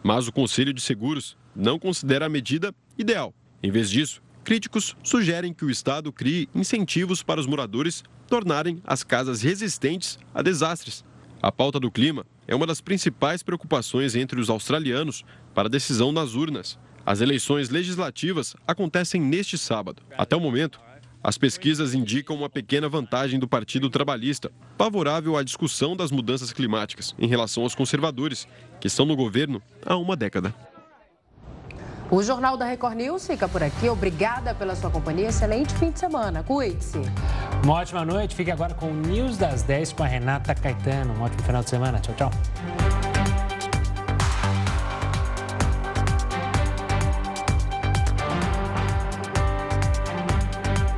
Mas 0.04 0.28
o 0.28 0.32
Conselho 0.32 0.72
de 0.72 0.82
Seguros 0.82 1.36
não 1.56 1.80
considera 1.80 2.28
a 2.28 2.30
medida 2.30 2.76
ideal. 2.96 3.34
Em 3.64 3.72
vez 3.72 3.90
disso, 3.90 4.22
Críticos 4.44 4.96
sugerem 5.04 5.54
que 5.54 5.64
o 5.64 5.70
Estado 5.70 6.12
crie 6.12 6.50
incentivos 6.54 7.22
para 7.22 7.40
os 7.40 7.46
moradores 7.46 8.04
tornarem 8.28 8.82
as 8.86 9.04
casas 9.04 9.42
resistentes 9.42 10.18
a 10.34 10.42
desastres. 10.42 11.04
A 11.42 11.52
pauta 11.52 11.80
do 11.80 11.92
clima 11.92 12.26
é 12.48 12.56
uma 12.56 12.66
das 12.66 12.82
principais 12.82 13.44
preocupações 13.44 14.16
entre 14.16 14.40
os 14.40 14.50
australianos 14.50 15.24
para 15.54 15.68
a 15.68 15.72
decisão 15.72 16.12
nas 16.12 16.34
urnas. 16.34 16.78
As 17.06 17.22
eleições 17.22 17.70
legislativas 17.70 18.56
acontecem 18.68 19.22
neste 19.22 19.58
sábado. 19.58 20.02
Até 20.18 20.36
o 20.36 20.40
momento, 20.40 20.80
as 21.24 21.38
pesquisas 21.38 21.94
indicam 21.94 22.36
uma 22.36 22.50
pequena 22.50 22.90
vantagem 22.90 23.40
do 23.40 23.48
Partido 23.48 23.90
Trabalhista, 23.90 24.52
favorável 24.78 25.38
à 25.38 25.44
discussão 25.44 25.96
das 25.96 26.12
mudanças 26.12 26.52
climáticas, 26.52 27.16
em 27.20 27.28
relação 27.28 27.64
aos 27.64 27.76
conservadores, 27.76 28.48
que 28.80 28.88
estão 28.88 29.06
no 29.06 29.16
governo 29.16 29.62
há 29.86 29.96
uma 29.96 30.16
década. 30.16 30.54
O 32.12 32.22
Jornal 32.22 32.58
da 32.58 32.66
Record 32.66 32.98
News 32.98 33.26
fica 33.26 33.48
por 33.48 33.64
aqui. 33.64 33.88
Obrigada 33.88 34.54
pela 34.54 34.76
sua 34.76 34.90
companhia. 34.90 35.30
Excelente 35.30 35.74
fim 35.76 35.92
de 35.92 36.00
semana. 36.00 36.44
Cuide-se. 36.44 37.00
Uma 37.64 37.76
ótima 37.76 38.04
noite. 38.04 38.36
Fique 38.36 38.52
agora 38.52 38.74
com 38.74 38.88
o 38.88 38.94
News 38.94 39.38
das 39.38 39.64
10 39.64 39.94
com 39.94 40.04
a 40.04 40.08
Renata 40.08 40.54
Caetano. 40.54 41.14
Um 41.14 41.24
ótimo 41.24 41.42
final 41.42 41.64
de 41.64 41.70
semana. 41.70 42.00
Tchau, 42.00 42.14
tchau. 42.16 43.11